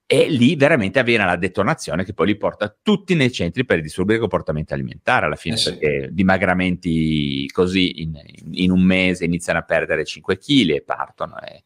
e 0.07 0.29
lì 0.29 0.55
veramente 0.55 0.99
avviene 0.99 1.25
la 1.25 1.35
detonazione 1.35 2.03
che 2.03 2.13
poi 2.13 2.27
li 2.27 2.37
porta 2.37 2.75
tutti 2.81 3.15
nei 3.15 3.31
centri 3.31 3.65
per 3.65 3.79
i 3.79 3.81
disturbi 3.81 4.11
del 4.11 4.21
comportamento 4.21 4.73
alimentare 4.73 5.25
alla 5.25 5.35
fine, 5.35 5.55
eh 5.55 5.57
sì. 5.57 5.69
perché 5.71 6.09
dimagramenti 6.11 7.49
così 7.51 8.01
in, 8.01 8.13
in, 8.51 8.69
un 8.69 8.81
mese 8.81 9.25
iniziano 9.25 9.59
a 9.59 9.63
perdere 9.63 10.05
5 10.05 10.37
kg 10.37 10.69
e 10.69 10.83
partono. 10.83 11.39
E... 11.41 11.63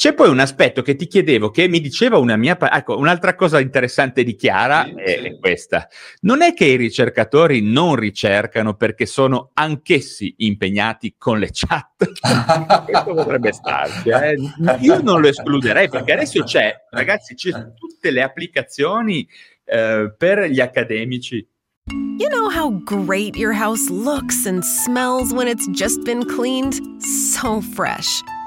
C'è 0.00 0.14
poi 0.14 0.30
un 0.30 0.38
aspetto 0.38 0.80
che 0.80 0.96
ti 0.96 1.06
chiedevo, 1.06 1.50
che 1.50 1.68
mi 1.68 1.78
diceva 1.78 2.16
una 2.16 2.34
mia... 2.36 2.56
Ecco, 2.58 2.96
un'altra 2.96 3.34
cosa 3.34 3.60
interessante 3.60 4.24
di 4.24 4.34
Chiara 4.34 4.84
sì, 4.84 4.94
è, 4.94 5.38
questa. 5.38 5.88
Non 6.20 6.40
è 6.40 6.54
che 6.54 6.64
i 6.64 6.76
ricercatori 6.76 7.60
non 7.60 7.96
ricercano 7.96 8.76
perché 8.76 9.04
sono 9.04 9.50
anch'essi 9.52 10.36
impegnati 10.38 11.16
con 11.18 11.38
le 11.38 11.50
chat. 11.52 12.12
Questo 12.86 13.12
potrebbe 13.12 13.52
starci. 13.52 14.08
Eh? 14.08 14.36
Io 14.80 15.02
non 15.02 15.20
lo 15.20 15.28
escluderei 15.28 15.90
perché 15.90 16.14
adesso 16.14 16.44
c'è, 16.44 16.74
ragazzi, 16.88 17.34
c'è 17.34 17.50
tutte 17.74 18.10
le 18.10 18.22
applicazioni 18.22 19.28
eh, 19.66 20.14
per 20.16 20.44
gli 20.44 20.60
accademici. 20.60 21.46
You 22.16 22.30
know 22.30 22.48
how 22.48 22.70
great 22.84 23.36
your 23.36 23.52
house 23.52 23.90
looks 23.90 24.46
and 24.46 24.64
smells 24.64 25.30
when 25.30 25.46
it's 25.46 25.68
just 25.68 26.02
been 26.04 26.24
cleaned? 26.24 26.80
So 27.02 27.60
fresh. 27.60 28.22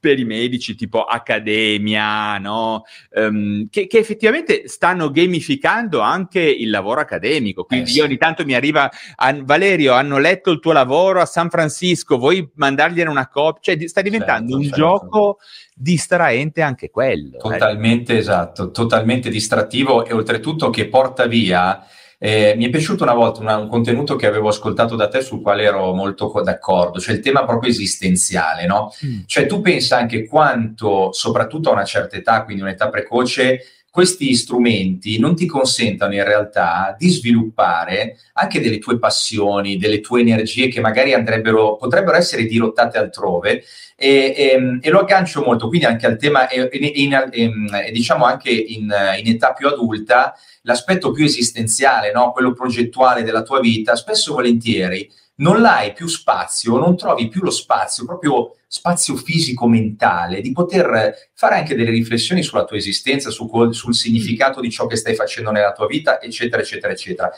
per 0.00 0.18
i 0.18 0.24
medici 0.24 0.74
tipo 0.74 1.04
accademia, 1.04 2.38
no? 2.38 2.82
Um, 3.10 3.68
che, 3.68 3.86
che, 3.86 3.98
effettivamente 3.98 4.68
stanno 4.68 5.10
gamificando 5.10 6.00
anche 6.00 6.40
il 6.40 6.70
lavoro 6.70 7.00
accademico. 7.00 7.64
Quindi 7.64 7.90
eh, 7.90 7.92
sì. 7.94 8.00
ogni 8.00 8.16
tanto 8.16 8.44
mi 8.44 8.54
arriva, 8.54 8.90
a, 9.16 9.36
Valerio, 9.42 9.94
hanno 9.94 10.18
letto 10.18 10.50
il 10.50 10.60
tuo 10.60 10.72
lavoro 10.72 11.20
a 11.20 11.26
San 11.26 11.50
Francisco, 11.50 12.18
vuoi 12.18 12.48
mandargliene 12.54 13.10
una 13.10 13.28
copia? 13.28 13.74
Cioè, 13.74 13.88
sta 13.88 14.02
diventando 14.02 14.52
certo, 14.52 14.56
un 14.56 14.62
certo. 14.64 14.78
gioco 14.78 15.38
distraente 15.74 16.62
anche 16.62 16.90
quello. 16.90 17.36
Eh. 17.36 17.40
Totalmente 17.40 18.14
eh. 18.14 18.18
esatto, 18.18 18.70
totalmente 18.70 19.30
distrattivo 19.30 20.04
e 20.04 20.12
oltretutto 20.12 20.70
che 20.70 20.88
porta 20.88 21.26
via 21.26 21.84
eh, 22.18 22.54
mi 22.56 22.66
è 22.66 22.70
piaciuto 22.70 23.04
una 23.04 23.14
volta 23.14 23.40
una, 23.40 23.56
un 23.56 23.68
contenuto 23.68 24.16
che 24.16 24.26
avevo 24.26 24.48
ascoltato 24.48 24.96
da 24.96 25.08
te 25.08 25.20
sul 25.20 25.40
quale 25.40 25.62
ero 25.62 25.94
molto 25.94 26.32
d'accordo, 26.42 26.98
cioè 26.98 27.14
il 27.14 27.20
tema 27.20 27.44
proprio 27.44 27.70
esistenziale, 27.70 28.66
no? 28.66 28.92
Mm. 29.06 29.20
Cioè 29.26 29.46
tu 29.46 29.60
pensa 29.60 29.96
anche 29.96 30.26
quanto, 30.26 31.12
soprattutto 31.12 31.70
a 31.70 31.74
una 31.74 31.84
certa 31.84 32.16
età, 32.16 32.42
quindi 32.42 32.62
un'età 32.62 32.88
precoce, 32.88 33.60
questi 33.98 34.32
strumenti 34.36 35.18
non 35.18 35.34
ti 35.34 35.44
consentano 35.44 36.14
in 36.14 36.22
realtà 36.22 36.94
di 36.96 37.08
sviluppare 37.08 38.16
anche 38.34 38.60
delle 38.60 38.78
tue 38.78 38.96
passioni, 38.96 39.76
delle 39.76 40.00
tue 40.00 40.20
energie 40.20 40.68
che 40.68 40.80
magari 40.80 41.10
potrebbero 41.20 42.14
essere 42.14 42.44
dirottate 42.44 42.96
altrove 42.96 43.64
e, 43.96 44.34
e, 44.36 44.78
e 44.80 44.90
lo 44.90 45.00
aggancio 45.00 45.42
molto 45.42 45.66
quindi 45.66 45.86
anche 45.86 46.06
al 46.06 46.16
tema, 46.16 46.46
e, 46.48 47.90
diciamo 47.90 48.24
anche 48.24 48.52
in, 48.52 48.82
in 49.18 49.32
età 49.32 49.52
più 49.52 49.66
adulta, 49.66 50.32
l'aspetto 50.62 51.10
più 51.10 51.24
esistenziale, 51.24 52.12
no? 52.12 52.30
quello 52.30 52.52
progettuale 52.52 53.24
della 53.24 53.42
tua 53.42 53.58
vita, 53.58 53.96
spesso 53.96 54.32
volentieri 54.32 55.10
non 55.38 55.60
l'hai 55.60 55.92
più 55.92 56.06
spazio, 56.06 56.78
non 56.78 56.96
trovi 56.96 57.28
più 57.28 57.42
lo 57.42 57.50
spazio, 57.50 58.04
proprio 58.04 58.54
spazio 58.70 59.16
fisico-mentale, 59.16 60.42
di 60.42 60.52
poter 60.52 61.30
fare 61.32 61.54
anche 61.54 61.74
delle 61.74 61.90
riflessioni 61.90 62.42
sulla 62.42 62.64
tua 62.64 62.76
esistenza, 62.76 63.30
su, 63.30 63.48
sul 63.70 63.94
significato 63.94 64.60
di 64.60 64.70
ciò 64.70 64.86
che 64.86 64.96
stai 64.96 65.14
facendo 65.14 65.50
nella 65.50 65.72
tua 65.72 65.86
vita, 65.86 66.20
eccetera, 66.20 66.60
eccetera, 66.60 66.92
eccetera. 66.92 67.30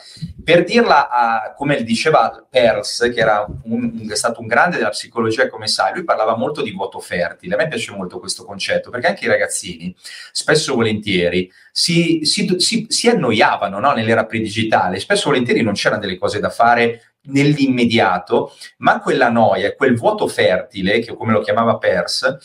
Per 0.43 0.63
dirla 0.65 1.09
a, 1.09 1.53
come 1.53 1.83
diceva 1.83 2.45
Peirce, 2.49 3.11
che 3.13 3.21
era 3.21 3.45
un, 3.63 4.09
è 4.09 4.15
stato 4.15 4.41
un 4.41 4.47
grande 4.47 4.75
della 4.77 4.89
psicologia, 4.89 5.47
come 5.47 5.67
sai, 5.67 5.93
lui 5.93 6.03
parlava 6.03 6.35
molto 6.35 6.61
di 6.61 6.71
vuoto 6.71 6.99
fertile. 6.99 7.53
A 7.53 7.57
me 7.57 7.69
piace 7.69 7.93
molto 7.93 8.19
questo 8.19 8.43
concetto, 8.43 8.89
perché 8.89 9.07
anche 9.07 9.25
i 9.25 9.29
ragazzini, 9.29 9.95
spesso 10.31 10.73
e 10.73 10.75
volentieri, 10.75 11.51
si, 11.71 12.21
si, 12.23 12.55
si, 12.57 12.85
si 12.89 13.07
annoiavano 13.07 13.79
no? 13.79 13.93
nell'era 13.93 14.25
pre-digitale, 14.25 14.99
spesso 14.99 15.27
e 15.27 15.31
volentieri 15.31 15.61
non 15.61 15.73
c'erano 15.73 16.01
delle 16.01 16.17
cose 16.17 16.39
da 16.39 16.49
fare 16.49 17.10
nell'immediato, 17.23 18.53
ma 18.77 18.99
quella 18.99 19.29
noia, 19.29 19.75
quel 19.75 19.95
vuoto 19.95 20.27
fertile, 20.27 20.99
che 20.99 21.15
come 21.15 21.33
lo 21.33 21.41
chiamava 21.41 21.77
Peirce, 21.77 22.37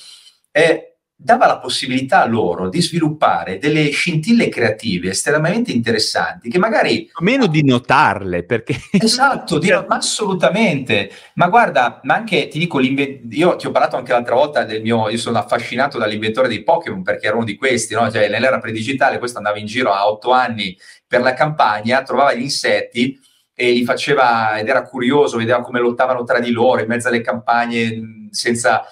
eh, 0.51 0.97
dava 1.18 1.47
la 1.47 1.59
possibilità 1.59 2.20
a 2.20 2.27
loro 2.27 2.68
di 2.68 2.83
sviluppare 2.83 3.57
delle 3.57 3.89
scintille 3.89 4.51
creative 4.51 5.11
estremamente 5.11 5.72
interessanti 5.72 6.51
che 6.51 6.59
magari... 6.59 7.11
Meno 7.20 7.47
di 7.47 7.64
notarle, 7.64 8.45
perché... 8.45 8.77
Esatto, 9.07 9.59
di, 9.59 9.70
ma 9.70 9.97
assolutamente. 9.97 11.11
Ma 11.35 11.49
guarda, 11.49 12.01
ma 12.03 12.14
anche, 12.14 12.49
ti 12.49 12.59
dico, 12.59 12.81
io 12.81 13.57
ti 13.57 13.66
ho 13.66 13.70
parlato 13.70 13.97
anche 13.97 14.12
l'altra 14.12 14.35
volta 14.35 14.64
del 14.64 14.83
mio... 14.83 15.09
Io 15.09 15.16
sono 15.16 15.39
affascinato 15.39 15.97
dall'inventore 15.97 16.49
dei 16.49 16.62
Pokémon, 16.62 17.03
perché 17.03 17.29
ero 17.29 17.37
uno 17.37 17.47
di 17.47 17.57
questi, 17.57 17.95
no? 17.95 18.11
Cioè, 18.11 18.29
nell'era 18.29 18.59
predigitale, 18.59 19.18
questo 19.18 19.39
andava 19.39 19.59
in 19.59 19.66
giro 19.66 19.93
a 19.93 20.07
otto 20.07 20.33
anni 20.33 20.77
per 21.07 21.22
la 21.22 21.33
campagna, 21.33 22.03
trovava 22.03 22.35
gli 22.35 22.43
insetti 22.43 23.18
e 23.59 23.73
li 23.73 23.85
faceva 23.85 24.59
ed 24.59 24.69
era 24.69 24.83
curioso, 24.83 25.39
vedeva 25.39 25.63
come 25.63 25.81
lottavano 25.81 26.25
tra 26.25 26.41
di 26.41 26.51
loro 26.51 26.83
in 26.83 26.89
mezzo 26.89 27.09
alle 27.09 27.23
campagne 27.23 28.29
senza, 28.31 28.85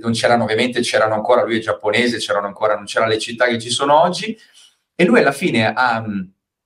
non 0.00 0.10
c'erano 0.10 0.42
ovviamente, 0.42 0.80
c'erano 0.80 1.14
ancora, 1.14 1.44
lui 1.44 1.58
è 1.58 1.60
giapponese, 1.60 2.18
c'erano 2.18 2.48
ancora, 2.48 2.74
non 2.74 2.84
c'erano 2.84 3.12
le 3.12 3.18
città 3.18 3.46
che 3.46 3.60
ci 3.60 3.70
sono 3.70 4.00
oggi, 4.00 4.36
e 4.96 5.04
lui 5.04 5.20
alla 5.20 5.30
fine 5.30 5.72
ha 5.72 6.04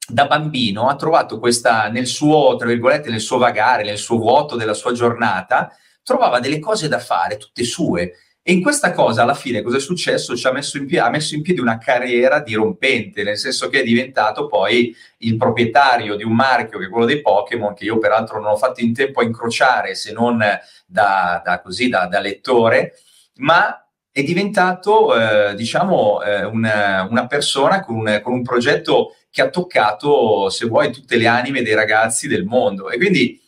da 0.08 0.26
bambino 0.26 0.88
ha 0.88 0.96
trovato 0.96 1.38
questa 1.38 1.88
nel 1.88 2.06
suo, 2.06 2.56
tra 2.56 2.66
virgolette, 2.66 3.10
nel 3.10 3.20
suo 3.20 3.36
vagare, 3.36 3.84
nel 3.84 3.98
suo 3.98 4.16
vuoto 4.16 4.56
della 4.56 4.74
sua 4.74 4.92
giornata, 4.92 5.70
trovava 6.02 6.40
delle 6.40 6.58
cose 6.58 6.88
da 6.88 6.98
fare, 6.98 7.36
tutte 7.36 7.64
sue. 7.64 8.14
E 8.44 8.52
in 8.52 8.60
questa 8.60 8.90
cosa, 8.90 9.22
alla 9.22 9.34
fine, 9.34 9.62
cosa 9.62 9.76
è 9.76 9.80
successo? 9.80 10.36
Ci 10.36 10.48
ha 10.48 10.52
messo, 10.52 10.76
in 10.76 10.86
piedi, 10.86 11.06
ha 11.06 11.10
messo 11.10 11.36
in 11.36 11.42
piedi 11.42 11.60
una 11.60 11.78
carriera 11.78 12.40
dirompente, 12.40 13.22
nel 13.22 13.38
senso 13.38 13.68
che 13.68 13.80
è 13.80 13.84
diventato 13.84 14.48
poi 14.48 14.92
il 15.18 15.36
proprietario 15.36 16.16
di 16.16 16.24
un 16.24 16.32
marchio 16.34 16.80
che 16.80 16.86
è 16.86 16.88
quello 16.88 17.06
dei 17.06 17.20
Pokémon, 17.20 17.72
che 17.72 17.84
io 17.84 17.98
peraltro 17.98 18.40
non 18.40 18.50
ho 18.50 18.56
fatto 18.56 18.80
in 18.80 18.92
tempo 18.92 19.20
a 19.20 19.24
incrociare 19.24 19.94
se 19.94 20.12
non 20.12 20.38
da, 20.84 21.40
da, 21.44 21.60
così, 21.60 21.88
da, 21.88 22.06
da 22.06 22.18
lettore, 22.18 22.94
ma 23.36 23.86
è 24.10 24.22
diventato, 24.24 25.16
eh, 25.16 25.54
diciamo, 25.54 26.20
eh, 26.22 26.44
una, 26.44 27.06
una, 27.08 27.26
persona 27.28 27.80
con 27.84 27.94
un, 27.94 28.20
con 28.24 28.32
un 28.32 28.42
progetto 28.42 29.14
che 29.30 29.42
ha 29.42 29.50
toccato, 29.50 30.50
se 30.50 30.66
vuoi, 30.66 30.90
tutte 30.90 31.16
le 31.16 31.28
anime 31.28 31.62
dei 31.62 31.74
ragazzi 31.74 32.26
del 32.26 32.44
mondo. 32.44 32.90
E 32.90 32.96
quindi 32.96 33.40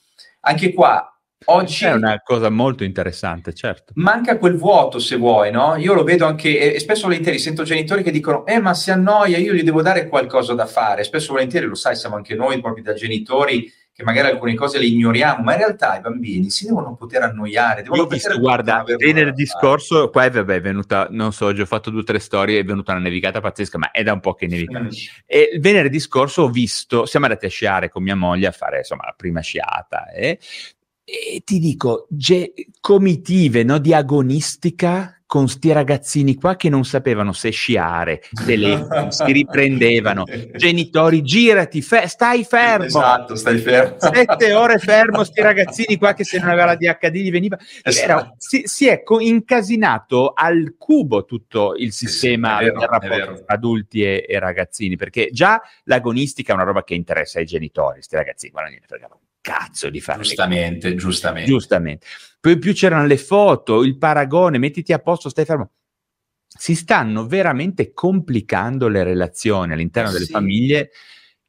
anche 0.42 0.72
qua 0.72 1.14
Oggi 1.47 1.84
è 1.84 1.92
una 1.92 2.20
cosa 2.22 2.51
molto 2.51 2.84
interessante, 2.84 3.53
certo. 3.53 3.92
Manca 3.97 4.38
quel 4.38 4.57
vuoto, 4.57 4.99
se 4.99 5.16
vuoi, 5.16 5.51
no? 5.51 5.76
Io 5.76 5.95
lo 5.95 6.05
vedo 6.05 6.26
anche, 6.26 6.74
e 6.74 6.78
spesso 6.78 7.03
volentieri 7.07 7.38
sento 7.38 7.62
genitori 7.62 8.03
che 8.03 8.11
dicono: 8.11 8.47
Eh, 8.47 8.59
ma 8.59 8.74
si 8.74 8.90
annoia, 8.90 9.38
io 9.38 9.53
gli 9.53 9.62
devo 9.62 9.82
dare 9.82 10.09
qualcosa 10.09 10.55
da 10.55 10.66
fare. 10.66 11.05
Spesso 11.05 11.32
volentieri, 11.32 11.66
lo 11.66 11.74
sai, 11.74 11.97
siamo 11.97 12.16
anche 12.16 12.34
noi 12.34 12.61
proprio 12.61 12.82
da 12.82 12.95
genitori 12.95 13.72
che 13.95 14.03
magari 14.03 14.28
alcune 14.28 14.57
cose 14.57 14.80
le 14.80 14.86
ignoriamo, 14.86 15.45
ma 15.45 15.53
in 15.53 15.59
realtà 15.59 15.97
i 15.97 16.01
bambini 16.01 16.51
si 16.51 16.66
devono 16.66 16.97
poter 16.97 17.22
annoiare. 17.22 17.82
Devono 17.82 18.07
visto, 18.07 18.36
guarda, 18.40 18.82
venerdì 18.84 19.47
scorso, 19.47 20.11
qua 20.11 20.24
è, 20.24 20.30
vabbè, 20.32 20.57
è 20.57 20.61
venuta, 20.61 21.07
non 21.11 21.32
so, 21.32 21.47
oggi 21.47 21.61
ho 21.61 21.66
fatto 21.66 21.90
due 21.90 22.01
o 22.01 22.03
tre 22.03 22.18
storie, 22.18 22.59
è 22.59 22.64
venuta 22.64 22.90
una 22.90 23.03
nevicata 23.03 23.40
pazzesca, 23.40 23.78
ma 23.78 23.92
è 23.92 24.03
da 24.03 24.12
un 24.12 24.18
po' 24.18 24.34
che 24.34 24.49
nevica. 24.49 24.80
Mm. 24.80 24.88
E 25.24 25.51
il 25.53 25.61
venerdì 25.61 26.01
scorso 26.01 26.42
ho 26.42 26.49
visto, 26.49 27.07
siamo 27.07 27.26
andati 27.26 27.47
a 27.47 27.49
sciare 27.49 27.88
con 27.88 28.03
mia 28.03 28.16
moglie 28.16 28.49
a 28.49 28.51
fare, 28.51 28.78
insomma, 28.78 29.05
la 29.05 29.14
prima 29.16 29.38
sciata, 29.38 30.11
eh? 30.11 30.40
E 31.05 31.43
ti 31.45 31.59
dico, 31.59 32.07
ge- 32.09 32.53
comitive 32.81 33.63
no, 33.63 33.79
di 33.79 33.93
agonistica 33.93 35.15
con 35.27 35.49
sti 35.49 35.73
ragazzini 35.73 36.37
qua 36.37 36.55
che 36.55 36.69
non 36.69 36.85
sapevano 36.85 37.33
se 37.33 37.51
sciare, 37.51 38.23
telefoni, 38.45 39.11
si 39.13 39.33
riprendevano, 39.33 40.25
genitori, 40.55 41.23
girati, 41.23 41.83
fe- 41.83 42.07
stai 42.07 42.45
fermo. 42.45 42.85
Esatto, 42.85 43.35
stai 43.35 43.59
fermo. 43.59 43.97
Sette 43.99 44.53
ore 44.53 44.79
fermo, 44.79 45.25
sti 45.25 45.41
ragazzini 45.41 45.97
qua 45.97 46.15
che 46.15 46.25
se 46.25 46.39
non 46.39 46.51
aveva 46.51 46.67
la 46.67 46.77
DHD 46.77 47.15
gli 47.17 47.31
veniva. 47.31 47.59
Esatto. 47.83 48.05
Era, 48.05 48.35
si, 48.37 48.63
si, 48.65 48.87
è 48.87 49.03
co- 49.03 49.21
incasinato 49.21 50.33
al 50.35 50.77
cubo 50.79 51.25
tutto 51.25 51.75
il 51.77 51.93
sistema 51.93 52.59
sì, 52.59 52.65
vero, 52.65 52.79
del 52.79 52.89
rapporto 52.89 53.45
tra 53.45 53.55
adulti 53.55 54.03
e, 54.05 54.27
e, 54.29 54.39
ragazzini, 54.39 54.97
perché 54.97 55.31
già 55.33 55.61
l'agonistica 55.85 56.53
è 56.53 56.55
una 56.55 56.65
roba 56.65 56.85
che 56.85 56.95
interessa 56.95 57.41
ai 57.41 57.47
genitori, 57.47 58.03
sti 58.03 58.15
ragazzini, 58.15 58.53
guarda, 58.53 58.71
niente, 58.71 58.87
cazzo 59.45 59.90
di 59.90 60.01
fare. 60.01 60.22
Giustamente, 60.22 60.95
giustamente. 60.95 61.51
Giustamente. 61.51 62.07
Poi 62.40 62.59
più 62.59 62.72
c'erano 62.72 63.07
le 63.07 63.18
foto, 63.18 63.82
il 63.82 63.99
paragone, 63.99 64.57
mettiti 64.57 64.95
a 64.95 64.99
posto, 64.99 65.28
stai 65.28 65.45
fermo. 65.45 65.72
Si 66.47 66.74
stanno 66.74 67.26
veramente 67.26 67.92
complicando 67.92 68.88
le 68.88 69.05
relazioni 69.05 69.74
all'interno 69.74 70.11
delle 70.11 70.24
sì. 70.24 70.32
famiglie 70.32 70.90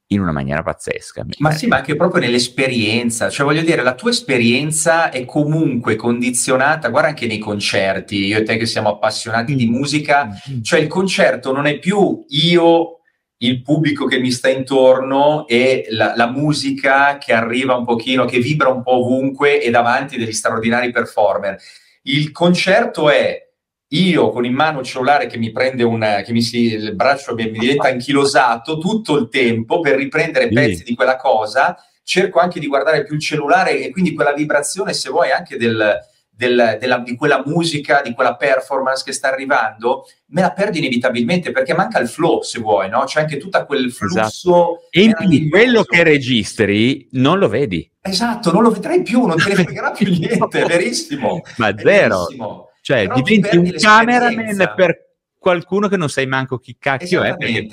in 0.07 0.19
una 0.19 0.31
maniera 0.31 0.61
pazzesca. 0.61 1.25
Ma 1.39 1.51
sì, 1.51 1.67
ma 1.67 1.77
anche 1.77 1.95
proprio 1.95 2.21
nell'esperienza, 2.21 3.29
cioè 3.29 3.45
voglio 3.45 3.61
dire, 3.61 3.81
la 3.81 3.95
tua 3.95 4.09
esperienza 4.11 5.09
è 5.09 5.25
comunque 5.25 5.95
condizionata, 5.95 6.89
guarda 6.89 7.09
anche 7.09 7.27
nei 7.27 7.39
concerti, 7.39 8.25
io 8.25 8.39
e 8.39 8.43
te 8.43 8.57
che 8.57 8.65
siamo 8.65 8.89
appassionati 8.89 9.53
mm. 9.53 9.57
di 9.57 9.67
musica, 9.67 10.27
mm. 10.27 10.61
cioè 10.61 10.79
il 10.79 10.87
concerto 10.87 11.51
non 11.53 11.65
è 11.65 11.79
più 11.79 12.23
io 12.27 12.99
il 13.38 13.61
pubblico 13.61 14.05
che 14.05 14.19
mi 14.19 14.31
sta 14.31 14.49
intorno 14.49 15.45
e 15.47 15.88
la, 15.89 16.13
la, 16.15 16.27
musica 16.27 17.17
che 17.17 17.33
arriva 17.33 17.75
un 17.75 17.83
pochino, 17.83 18.25
che 18.25 18.39
vibra 18.39 18.69
un 18.69 18.81
po' 18.81 19.03
ovunque 19.03 19.61
e 19.61 19.69
davanti 19.69 20.17
degli 20.17 20.31
straordinari 20.31 20.91
performer. 20.91 21.57
Il 22.03 22.31
concerto 22.31 23.09
è 23.09 23.41
io 23.89 24.29
con 24.29 24.45
in 24.45 24.53
mano 24.53 24.79
il 24.79 24.86
cellulare 24.86 25.27
che 25.27 25.38
mi 25.38 25.51
prende 25.51 25.83
un, 25.83 26.21
che 26.25 26.31
mi 26.31 26.41
si, 26.41 26.73
il 26.73 26.95
braccio 26.95 27.33
mi, 27.33 27.49
mi 27.49 27.59
diventa 27.59 27.88
anchilosato 27.88 28.77
tutto 28.77 29.17
il 29.17 29.29
tempo 29.29 29.79
per 29.79 29.95
riprendere 29.95 30.49
pezzi 30.49 30.83
di 30.83 30.95
quella 30.95 31.17
cosa, 31.17 31.77
cerco 32.03 32.39
anche 32.39 32.59
di 32.59 32.67
guardare 32.67 33.03
più 33.03 33.15
il 33.15 33.21
cellulare 33.21 33.81
e 33.81 33.91
quindi 33.91 34.13
quella 34.13 34.33
vibrazione, 34.33 34.93
se 34.93 35.09
vuoi, 35.09 35.31
anche 35.31 35.57
del, 35.57 35.99
del, 36.36 36.77
della, 36.79 36.99
di 36.99 37.15
quella 37.15 37.41
musica, 37.45 38.01
di 38.01 38.13
quella 38.13 38.36
performance 38.36 39.03
che 39.05 39.13
sta 39.13 39.31
arrivando, 39.31 40.05
me 40.27 40.41
la 40.41 40.51
perdo 40.51 40.77
inevitabilmente 40.77 41.51
perché 41.51 41.73
manca 41.73 41.99
il 41.99 42.09
flow, 42.09 42.41
se 42.41 42.59
vuoi, 42.59 42.89
no? 42.89 43.03
C'è 43.05 43.21
anche 43.21 43.38
tutto 43.38 43.65
quel 43.65 43.91
flusso. 43.91 44.19
Esatto. 44.19 44.88
E 44.89 45.01
in 45.03 45.13
più 45.17 45.49
quello 45.49 45.83
che 45.83 46.03
registri 46.03 47.07
non 47.11 47.39
lo 47.39 47.47
vedi. 47.47 47.89
Esatto, 48.01 48.51
non 48.51 48.63
lo 48.63 48.71
vedrai 48.71 49.01
più, 49.01 49.25
non 49.25 49.38
te 49.38 49.49
ne 49.49 49.63
fregherà 49.63 49.91
più 49.91 50.07
niente, 50.11 50.61
è 50.61 50.65
verissimo. 50.65 51.41
Ma 51.57 51.73
zero. 51.77 52.17
Verissimo. 52.17 52.69
Cioè, 52.81 53.07
Però 53.07 53.19
diventi 53.19 53.57
un 53.57 53.71
cameraman 53.75 54.73
per 54.75 55.05
qualcuno 55.45 55.87
che 55.87 55.95
non 55.95 56.09
sai 56.09 56.25
manco 56.25 56.57
chi 56.57 56.75
cacchio 56.79 57.21
è. 57.21 57.37
Perché 57.37 57.67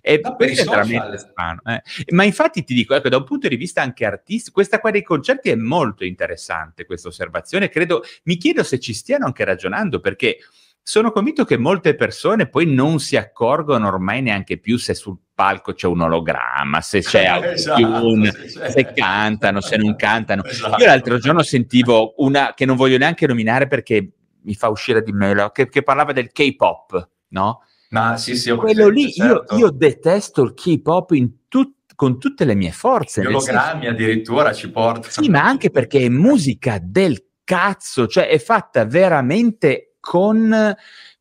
è, 0.00 0.18
per 0.18 0.48
è 0.48 0.64
veramente 0.64 1.18
strano. 1.18 1.60
Eh. 1.66 1.82
Ma 2.14 2.24
infatti 2.24 2.64
ti 2.64 2.72
dico, 2.72 2.94
ecco, 2.94 3.10
da 3.10 3.18
un 3.18 3.24
punto 3.24 3.48
di 3.48 3.56
vista 3.56 3.82
anche 3.82 4.06
artistico, 4.06 4.54
questa 4.54 4.80
qua 4.80 4.90
dei 4.90 5.02
concerti 5.02 5.50
è 5.50 5.54
molto 5.54 6.06
interessante, 6.06 6.86
questa 6.86 7.08
osservazione. 7.08 7.68
Credo, 7.68 8.02
mi 8.24 8.38
chiedo 8.38 8.62
se 8.62 8.80
ci 8.80 8.94
stiano 8.94 9.26
anche 9.26 9.44
ragionando, 9.44 10.00
perché 10.00 10.38
sono 10.82 11.12
convinto 11.12 11.44
che 11.44 11.58
molte 11.58 11.94
persone 11.94 12.48
poi 12.48 12.64
non 12.64 12.98
si 12.98 13.18
accorgono 13.18 13.86
ormai 13.86 14.22
neanche 14.22 14.58
più 14.58 14.78
se 14.78 14.94
sul 14.94 15.18
palco 15.34 15.74
c'è 15.74 15.88
un 15.88 16.00
ologramma, 16.00 16.80
se 16.80 17.02
c'è 17.02 17.28
esatto, 17.52 18.06
un, 18.06 18.24
se, 18.24 18.70
se, 18.70 18.92
cantano, 18.94 19.60
se 19.60 19.76
non 19.76 19.96
cantano. 19.96 20.44
Esatto. 20.44 20.80
Io 20.80 20.86
l'altro 20.86 21.18
giorno 21.18 21.42
sentivo 21.42 22.14
una 22.16 22.54
che 22.56 22.64
non 22.64 22.76
voglio 22.76 22.96
neanche 22.96 23.26
nominare 23.26 23.66
perché 23.66 24.12
mi 24.44 24.54
fa 24.54 24.68
uscire 24.68 25.02
di 25.02 25.12
me, 25.12 25.50
che, 25.52 25.68
che 25.68 25.82
parlava 25.82 26.12
del 26.12 26.32
K-pop, 26.32 27.08
no? 27.28 27.62
Ma 27.90 28.16
sì, 28.16 28.36
sì, 28.36 28.50
quello 28.52 28.86
presente, 28.86 28.92
lì 28.92 29.12
certo. 29.12 29.54
io, 29.54 29.66
io, 29.66 29.70
detesto 29.70 30.42
il 30.42 30.54
K-pop 30.54 31.12
tut, 31.48 31.94
con 31.94 32.18
tutte 32.18 32.44
le 32.44 32.54
mie 32.54 32.72
forze. 32.72 33.22
Gli 33.22 33.26
ologrammi 33.26 33.86
addirittura 33.86 34.52
ci 34.52 34.70
porta. 34.70 35.10
Sì, 35.10 35.28
ma 35.28 35.44
anche 35.44 35.70
perché 35.70 36.00
è 36.00 36.08
musica 36.08 36.78
del 36.82 37.22
cazzo, 37.44 38.06
cioè 38.06 38.28
è 38.28 38.38
fatta 38.38 38.84
veramente 38.86 39.96
con 40.00 40.74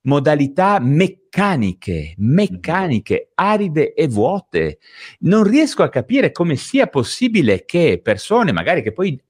modalità 0.04 0.80
meccaniche, 0.80 2.14
meccaniche, 2.18 3.32
aride 3.36 3.94
e 3.94 4.08
vuote. 4.08 4.80
Non 5.20 5.44
riesco 5.44 5.84
a 5.84 5.90
capire 5.90 6.32
come 6.32 6.56
sia 6.56 6.88
possibile 6.88 7.66
che 7.66 8.00
persone, 8.02 8.52
magari 8.52 8.82
che 8.82 8.94
poi 8.94 9.22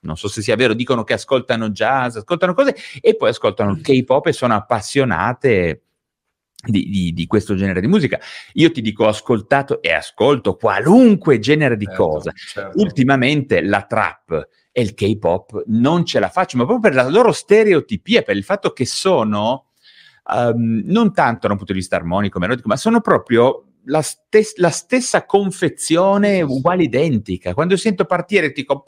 non 0.00 0.16
so 0.16 0.28
se 0.28 0.42
sia 0.42 0.56
vero, 0.56 0.74
dicono 0.74 1.04
che 1.04 1.14
ascoltano 1.14 1.70
jazz, 1.70 2.16
ascoltano 2.16 2.54
cose 2.54 2.76
e 3.00 3.16
poi 3.16 3.30
ascoltano 3.30 3.72
il 3.72 3.78
mm. 3.78 3.82
K-pop 3.82 4.26
e 4.26 4.32
sono 4.32 4.54
appassionate 4.54 5.82
di, 6.62 6.88
di, 6.88 7.12
di, 7.12 7.26
questo 7.26 7.54
genere 7.54 7.80
di 7.80 7.86
musica. 7.86 8.20
Io 8.54 8.70
ti 8.70 8.82
dico, 8.82 9.04
ho 9.04 9.08
ascoltato 9.08 9.80
e 9.80 9.92
ascolto 9.92 10.56
qualunque 10.56 11.38
genere 11.38 11.76
di 11.76 11.86
certo, 11.86 12.06
cosa. 12.06 12.32
Certo. 12.34 12.80
Ultimamente 12.80 13.62
la 13.62 13.82
trap 13.82 14.48
e 14.72 14.82
il 14.82 14.94
K-pop 14.94 15.64
non 15.66 16.04
ce 16.04 16.18
la 16.20 16.28
faccio, 16.28 16.56
ma 16.56 16.64
proprio 16.64 16.90
per 16.90 17.02
la 17.02 17.08
loro 17.08 17.32
stereotipia, 17.32 18.22
per 18.22 18.36
il 18.36 18.44
fatto 18.44 18.72
che 18.72 18.86
sono 18.86 19.70
um, 20.32 20.82
non 20.84 21.12
tanto 21.12 21.46
da 21.46 21.52
un 21.52 21.58
punto 21.58 21.72
di 21.72 21.78
vista 21.78 21.96
armonico, 21.96 22.38
melodico, 22.38 22.68
ma 22.68 22.76
sono 22.76 23.00
proprio 23.00 23.64
la, 23.84 24.02
stes- 24.02 24.56
la, 24.56 24.70
stessa 24.70 25.24
confezione 25.24 26.42
uguale 26.42 26.84
identica. 26.84 27.54
Quando 27.54 27.76
sento 27.76 28.04
partire 28.04 28.52
ti 28.52 28.60
dico 28.60 28.82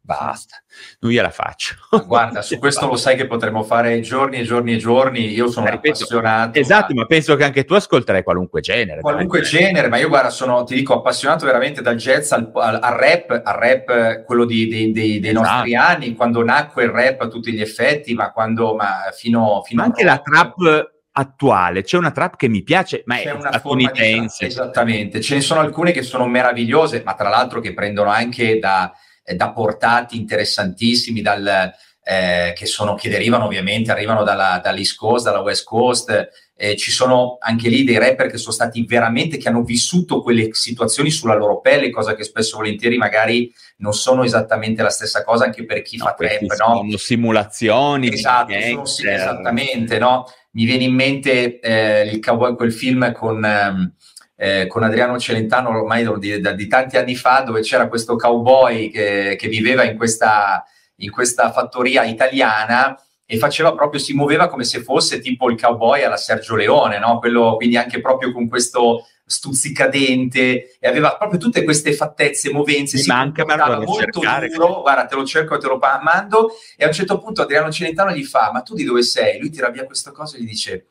basta, 0.00 0.62
non 1.00 1.12
gliela 1.12 1.30
faccio. 1.30 1.76
guarda, 2.06 2.42
su 2.42 2.58
questo 2.60 2.86
lo 2.86 2.96
sai 2.96 3.16
che 3.16 3.26
potremmo 3.26 3.62
fare 3.62 4.00
giorni 4.00 4.38
e 4.38 4.42
giorni 4.42 4.74
e 4.74 4.76
giorni. 4.78 5.32
Io 5.32 5.48
sono 5.48 5.66
ripeto, 5.66 5.94
appassionato. 5.94 6.58
Esatto, 6.58 6.94
ma... 6.94 7.02
ma... 7.02 7.06
penso 7.06 7.36
che 7.36 7.44
anche 7.44 7.64
tu 7.64 7.74
ascolterai 7.74 8.22
qualunque 8.22 8.60
genere. 8.60 9.00
Qualunque 9.00 9.42
genere. 9.42 9.88
ma 9.88 9.98
io 9.98 10.08
guarda, 10.08 10.30
sono, 10.30 10.64
ti 10.64 10.74
dico, 10.74 10.94
appassionato 10.94 11.44
veramente 11.44 11.82
dal 11.82 11.96
jazz 11.96 12.32
al, 12.32 12.50
al, 12.54 12.78
al 12.82 12.94
rap, 12.94 13.40
al 13.44 13.54
rap 13.54 14.24
quello 14.24 14.44
di, 14.44 14.68
dei, 14.68 14.92
dei, 14.92 15.20
dei 15.20 15.30
esatto. 15.30 15.48
nostri 15.48 15.74
anni, 15.74 16.14
quando 16.14 16.42
nacque 16.42 16.84
il 16.84 16.90
rap 16.90 17.20
a 17.20 17.28
tutti 17.28 17.52
gli 17.52 17.60
effetti, 17.60 18.14
ma 18.14 18.32
quando 18.32 18.74
ma 18.74 19.10
fino, 19.12 19.62
fino 19.64 19.80
ma 19.80 19.86
anche 19.86 20.04
la 20.04 20.18
trap 20.18 20.91
attuale. 21.12 21.82
C'è 21.82 21.96
una 21.96 22.10
trap 22.10 22.36
che 22.36 22.48
mi 22.48 22.62
piace, 22.62 23.02
ma 23.06 23.20
è 23.20 23.34
statunitense. 23.38 24.46
Esattamente, 24.46 25.20
ce 25.20 25.34
ne 25.34 25.40
sono 25.40 25.60
alcune 25.60 25.92
che 25.92 26.02
sono 26.02 26.26
meravigliose, 26.26 27.02
ma 27.04 27.14
tra 27.14 27.28
l'altro 27.28 27.60
che 27.60 27.74
prendono 27.74 28.10
anche 28.10 28.58
da, 28.58 28.92
eh, 29.24 29.34
da 29.34 29.52
portati 29.52 30.16
interessantissimi, 30.16 31.20
dal, 31.20 31.72
eh, 32.04 32.52
che, 32.56 32.66
sono, 32.66 32.94
che 32.94 33.08
derivano 33.08 33.44
ovviamente, 33.44 33.92
arrivano 33.92 34.24
dalla, 34.24 34.60
dall'East 34.62 34.96
Coast, 34.96 35.24
dalla 35.24 35.40
West 35.40 35.64
Coast, 35.64 36.30
eh, 36.56 36.76
ci 36.76 36.90
sono 36.90 37.38
anche 37.40 37.68
lì 37.68 37.82
dei 37.82 37.98
rapper 37.98 38.28
che 38.28 38.38
sono 38.38 38.52
stati 38.52 38.84
veramente, 38.84 39.36
che 39.36 39.48
hanno 39.48 39.62
vissuto 39.62 40.22
quelle 40.22 40.50
situazioni 40.52 41.10
sulla 41.10 41.34
loro 41.34 41.60
pelle, 41.60 41.90
cosa 41.90 42.14
che 42.14 42.22
spesso 42.22 42.56
volentieri 42.56 42.96
magari 42.96 43.52
non 43.78 43.92
sono 43.92 44.22
esattamente 44.22 44.82
la 44.82 44.90
stessa 44.90 45.24
cosa 45.24 45.44
anche 45.44 45.64
per 45.64 45.82
chi 45.82 45.96
no, 45.96 46.04
fa 46.04 46.14
trap, 46.14 46.40
no? 46.42 46.54
Sono 46.54 46.96
simulazioni. 46.96 48.12
Esatto, 48.12 48.52
sono, 48.52 48.84
sì, 48.84 49.08
esattamente, 49.08 49.98
no? 49.98 50.24
Mi 50.52 50.64
viene 50.64 50.84
in 50.84 50.94
mente 50.94 51.60
eh, 51.60 52.10
il 52.10 52.20
cowboy, 52.20 52.54
quel 52.54 52.72
film 52.72 53.12
con... 53.12 53.44
Ehm, 53.44 53.94
eh, 54.34 54.66
con 54.66 54.82
Adriano 54.82 55.20
Celentano 55.20 55.68
ormai 55.68 56.04
di, 56.18 56.40
di, 56.40 56.66
tanti 56.66 56.96
anni 56.96 57.14
fa, 57.14 57.42
dove 57.42 57.60
c'era 57.60 57.86
questo 57.86 58.16
cowboy 58.16 58.90
che, 58.90 59.36
che 59.38 59.46
viveva 59.46 59.84
in 59.84 59.96
questa, 59.96 60.64
in 60.96 61.12
questa 61.12 61.52
fattoria 61.52 62.02
italiana 62.02 63.00
e 63.24 63.38
faceva 63.38 63.72
proprio, 63.72 64.00
si 64.00 64.14
muoveva 64.14 64.48
come 64.48 64.64
se 64.64 64.82
fosse 64.82 65.20
tipo 65.20 65.48
il 65.48 65.60
cowboy 65.60 66.02
alla 66.02 66.16
Sergio 66.16 66.56
Leone, 66.56 66.98
no? 66.98 67.18
Quello, 67.20 67.54
quindi 67.56 67.76
anche 67.76 68.00
proprio 68.00 68.32
con 68.32 68.48
questo 68.48 69.06
stuzzicadente 69.24 70.78
e 70.78 70.88
aveva 70.88 71.16
proprio 71.16 71.38
tutte 71.38 71.64
queste 71.64 71.92
fattezze, 71.94 72.50
movenze, 72.50 72.96
Mi 72.96 73.02
si 73.02 73.08
manca 73.08 73.44
ma 73.44 73.56
molto 73.78 73.94
cercare, 73.94 74.48
duro, 74.48 74.80
guarda 74.80 75.06
te 75.06 75.14
lo 75.14 75.24
cerco 75.24 75.54
e 75.54 75.58
te 75.58 75.66
lo 75.66 75.78
mando 75.78 76.50
e 76.76 76.84
a 76.84 76.88
un 76.88 76.92
certo 76.92 77.18
punto 77.18 77.42
Adriano 77.42 77.70
Celentano 77.70 78.12
gli 78.12 78.24
fa 78.24 78.50
ma 78.52 78.62
tu 78.62 78.74
di 78.74 78.84
dove 78.84 79.02
sei? 79.02 79.38
Lui 79.38 79.50
tira 79.50 79.70
via 79.70 79.84
questa 79.84 80.10
cosa 80.10 80.36
e 80.36 80.40
gli 80.40 80.46
dice 80.46 80.86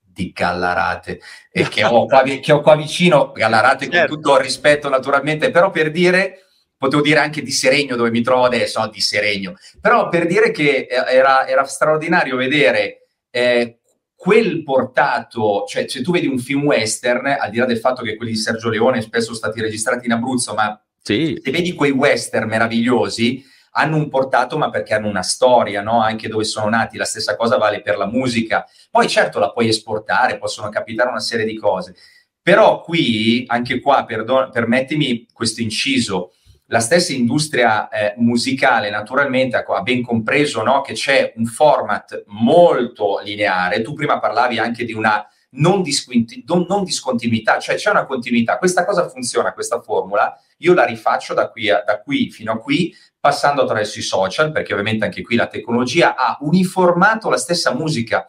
di 0.00 0.32
Gallarate 0.32 1.20
e 1.50 1.68
che 1.68 1.84
ho 1.84 2.06
qua, 2.06 2.22
che 2.22 2.52
ho 2.52 2.60
qua 2.60 2.74
vicino, 2.74 3.32
Gallarate 3.32 3.88
certo. 3.88 4.14
con 4.14 4.16
tutto 4.16 4.36
il 4.36 4.42
rispetto 4.42 4.88
naturalmente, 4.88 5.50
però 5.50 5.70
per 5.70 5.90
dire 5.90 6.44
potevo 6.76 7.02
dire 7.02 7.18
anche 7.18 7.42
di 7.42 7.50
Seregno 7.50 7.96
dove 7.96 8.10
mi 8.10 8.22
trovo 8.22 8.44
adesso, 8.44 8.80
no, 8.80 8.88
di 8.88 9.00
Seregno, 9.00 9.56
però 9.80 10.08
per 10.08 10.26
dire 10.26 10.52
che 10.52 10.86
eh, 10.88 11.14
era, 11.14 11.46
era 11.46 11.64
straordinario 11.64 12.36
vedere 12.36 13.08
eh, 13.30 13.77
quel 14.20 14.64
portato, 14.64 15.64
cioè 15.68 15.86
se 15.86 16.02
tu 16.02 16.10
vedi 16.10 16.26
un 16.26 16.40
film 16.40 16.64
western, 16.64 17.36
al 17.38 17.50
di 17.50 17.58
là 17.58 17.66
del 17.66 17.78
fatto 17.78 18.02
che 18.02 18.16
quelli 18.16 18.32
di 18.32 18.36
Sergio 18.36 18.68
Leone 18.68 19.00
spesso 19.00 19.26
sono 19.26 19.36
stati 19.36 19.60
registrati 19.60 20.06
in 20.06 20.12
Abruzzo, 20.12 20.54
ma 20.54 20.76
sì. 21.00 21.40
se 21.40 21.50
vedi 21.52 21.72
quei 21.74 21.92
western 21.92 22.48
meravigliosi, 22.48 23.44
hanno 23.74 23.94
un 23.94 24.08
portato 24.08 24.58
ma 24.58 24.70
perché 24.70 24.94
hanno 24.94 25.06
una 25.06 25.22
storia, 25.22 25.82
no? 25.82 26.02
anche 26.02 26.26
dove 26.26 26.42
sono 26.42 26.68
nati, 26.68 26.96
la 26.96 27.04
stessa 27.04 27.36
cosa 27.36 27.58
vale 27.58 27.80
per 27.80 27.96
la 27.96 28.06
musica. 28.06 28.66
Poi 28.90 29.06
certo 29.06 29.38
la 29.38 29.52
puoi 29.52 29.68
esportare, 29.68 30.36
possono 30.36 30.68
capitare 30.68 31.10
una 31.10 31.20
serie 31.20 31.46
di 31.46 31.56
cose, 31.56 31.94
però 32.42 32.80
qui, 32.80 33.44
anche 33.46 33.78
qua, 33.78 34.04
perdon- 34.04 34.50
permettimi 34.50 35.28
questo 35.32 35.62
inciso, 35.62 36.32
la 36.70 36.80
stessa 36.80 37.12
industria 37.12 37.88
eh, 37.88 38.14
musicale 38.18 38.90
naturalmente 38.90 39.56
ha 39.56 39.82
ben 39.82 40.02
compreso 40.02 40.62
no, 40.62 40.82
che 40.82 40.92
c'è 40.92 41.32
un 41.36 41.46
format 41.46 42.24
molto 42.26 43.20
lineare. 43.22 43.82
Tu 43.82 43.94
prima 43.94 44.18
parlavi 44.18 44.58
anche 44.58 44.84
di 44.84 44.92
una 44.92 45.26
non, 45.50 45.80
disconti- 45.82 46.44
non, 46.46 46.84
discontinuità, 46.84 47.58
cioè 47.58 47.76
c'è 47.76 47.90
una 47.90 48.04
continuità. 48.04 48.58
Questa 48.58 48.84
cosa 48.84 49.08
funziona, 49.08 49.54
questa 49.54 49.80
formula, 49.80 50.38
io 50.58 50.74
la 50.74 50.84
rifaccio 50.84 51.32
da 51.32 51.48
qui, 51.48 51.70
a, 51.70 51.82
da 51.86 52.02
qui 52.02 52.30
fino 52.30 52.52
a 52.52 52.58
qui, 52.58 52.94
passando 53.18 53.62
attraverso 53.62 53.98
i 53.98 54.02
social, 54.02 54.52
perché 54.52 54.72
ovviamente 54.72 55.06
anche 55.06 55.22
qui 55.22 55.36
la 55.36 55.46
tecnologia 55.46 56.16
ha 56.16 56.36
uniformato 56.40 57.30
la 57.30 57.38
stessa 57.38 57.72
musica 57.72 58.26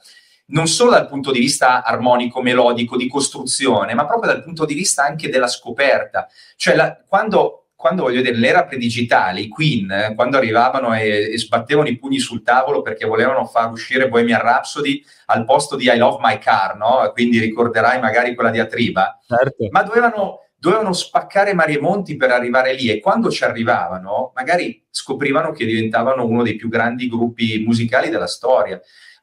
non 0.52 0.68
solo 0.68 0.92
dal 0.92 1.08
punto 1.08 1.32
di 1.32 1.40
vista 1.40 1.84
armonico, 1.84 2.42
melodico, 2.42 2.98
di 2.98 3.08
costruzione, 3.08 3.94
ma 3.94 4.06
proprio 4.06 4.32
dal 4.32 4.44
punto 4.44 4.66
di 4.66 4.74
vista 4.74 5.04
anche 5.04 5.30
della 5.30 5.48
scoperta. 5.48 6.28
Cioè, 6.56 6.76
la, 6.76 6.98
quando 7.08 7.59
quando 7.80 8.04
voglio 8.04 8.22
dire, 8.22 8.36
l'era 8.36 8.66
predigitale, 8.66 9.40
i 9.40 9.48
Queen, 9.48 10.12
quando 10.14 10.36
arrivavano 10.36 10.94
e, 10.94 11.32
e, 11.32 11.38
sbattevano 11.38 11.88
i 11.88 11.98
pugni 11.98 12.20
sul 12.20 12.44
tavolo 12.44 12.82
perché 12.82 13.06
volevano 13.06 13.46
far 13.46 13.72
uscire 13.72 14.10
Bohemian 14.10 14.42
Rhapsody 14.42 15.02
al 15.28 15.46
posto 15.46 15.78
di 15.78 15.86
I 15.86 15.96
Love 15.96 16.18
My 16.22 16.38
Car, 16.40 16.76
no? 16.76 17.10
Quindi 17.14 17.40
ricorderai 17.40 18.02
magari 18.02 18.36
quella 18.36 18.50
diatriba. 18.50 19.18
Certo. 19.26 19.70
Ma 19.72 19.84
dovevano, 19.84 20.40
dovevano 20.58 20.92
spaccare 20.92 21.54
mari 21.54 21.76
e 21.76 21.80
monti 21.80 22.18
per 22.18 22.32
arrivare 22.32 22.74
lì 22.74 22.90
e 22.90 23.00
quando 23.00 23.32
ci 23.32 23.46
arrivavano, 23.46 24.34
magari 24.36 24.86
scoprivano 24.90 25.54
che 25.54 25.66
diventavano 25.66 26.26
uno 26.26 26.44
dei 26.44 26.58
più 26.58 26.68
grandi 26.68 27.08
gruppi 27.08 27.64
musicali 27.66 28.10
della 28.10 28.28
storia. 28.28 28.78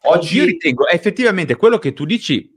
Oggi... 0.04 0.38
Io 0.38 0.46
ritengo 0.46 0.88
effettivamente 0.88 1.56
quello 1.56 1.76
che 1.76 1.92
tu 1.92 2.06
dici 2.06 2.55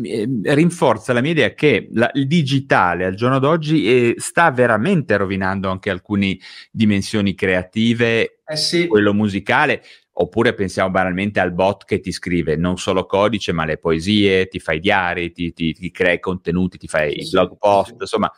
rinforza 0.00 1.12
la 1.12 1.20
mia 1.20 1.32
idea 1.32 1.54
che 1.54 1.88
la, 1.92 2.10
il 2.14 2.26
digitale 2.26 3.04
al 3.04 3.14
giorno 3.14 3.38
d'oggi 3.38 3.86
eh, 3.86 4.14
sta 4.18 4.50
veramente 4.50 5.16
rovinando 5.16 5.68
anche 5.68 5.90
alcune 5.90 6.38
dimensioni 6.70 7.34
creative, 7.34 8.40
eh 8.46 8.56
sì. 8.56 8.86
quello 8.86 9.12
musicale. 9.12 9.82
Oppure 10.20 10.52
pensiamo 10.52 10.90
banalmente 10.90 11.38
al 11.38 11.52
bot 11.52 11.84
che 11.84 12.00
ti 12.00 12.10
scrive 12.10 12.56
non 12.56 12.76
solo 12.76 13.06
codice, 13.06 13.52
ma 13.52 13.64
le 13.64 13.78
poesie, 13.78 14.48
ti 14.48 14.58
fa 14.58 14.72
i 14.72 14.80
diari, 14.80 15.30
ti, 15.30 15.52
ti, 15.52 15.72
ti 15.72 15.92
crea 15.92 16.14
i 16.14 16.18
contenuti, 16.18 16.76
ti 16.76 16.88
fa 16.88 17.04
i 17.04 17.28
blog 17.30 17.56
post, 17.56 17.94
insomma, 18.00 18.28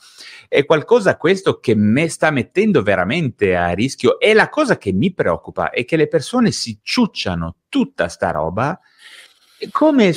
è 0.46 0.66
qualcosa 0.66 1.16
questo 1.16 1.58
che 1.58 1.74
me 1.74 2.08
sta 2.08 2.30
mettendo 2.30 2.82
veramente 2.82 3.56
a 3.56 3.72
rischio. 3.72 4.20
E 4.20 4.34
la 4.34 4.50
cosa 4.50 4.76
che 4.76 4.92
mi 4.92 5.14
preoccupa 5.14 5.70
è 5.70 5.86
che 5.86 5.96
le 5.96 6.06
persone 6.06 6.50
si 6.50 6.78
ciucciano 6.82 7.56
tutta 7.70 8.08
sta 8.08 8.30
roba 8.30 8.78
come 9.70 10.14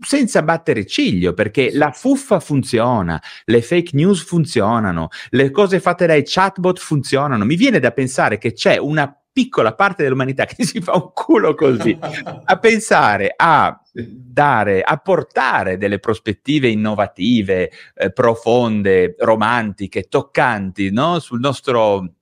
senza 0.00 0.42
battere 0.42 0.86
ciglio, 0.86 1.34
perché 1.34 1.70
la 1.72 1.90
fuffa 1.90 2.40
funziona, 2.40 3.20
le 3.44 3.62
fake 3.62 3.90
news 3.94 4.22
funzionano, 4.22 5.08
le 5.30 5.50
cose 5.50 5.80
fatte 5.80 6.06
dai 6.06 6.22
chatbot 6.24 6.78
funzionano. 6.78 7.44
Mi 7.44 7.56
viene 7.56 7.78
da 7.78 7.90
pensare 7.90 8.38
che 8.38 8.52
c'è 8.52 8.76
una 8.76 9.16
piccola 9.36 9.74
parte 9.74 10.02
dell'umanità 10.02 10.46
che 10.46 10.64
si 10.64 10.80
fa 10.80 10.94
un 10.94 11.10
culo 11.12 11.54
così 11.54 11.94
a 12.00 12.58
pensare 12.58 13.34
a 13.36 13.78
dare, 13.92 14.80
a 14.80 14.96
portare 14.96 15.76
delle 15.76 15.98
prospettive 15.98 16.68
innovative, 16.68 17.70
eh, 17.94 18.12
profonde, 18.12 19.14
romantiche, 19.18 20.04
toccanti 20.04 20.90
no? 20.90 21.18
sul 21.18 21.40
nostro 21.40 22.12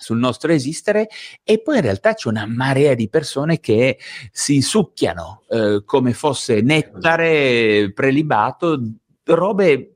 sul 0.00 0.18
nostro 0.18 0.52
esistere 0.52 1.08
e 1.44 1.60
poi 1.60 1.76
in 1.76 1.82
realtà 1.82 2.14
c'è 2.14 2.28
una 2.28 2.46
marea 2.46 2.94
di 2.94 3.08
persone 3.08 3.60
che 3.60 3.98
si 4.32 4.60
succhiano 4.60 5.42
eh, 5.48 5.82
come 5.84 6.12
fosse 6.12 6.60
nettare 6.62 7.92
prelibato, 7.94 8.80
robe 9.24 9.94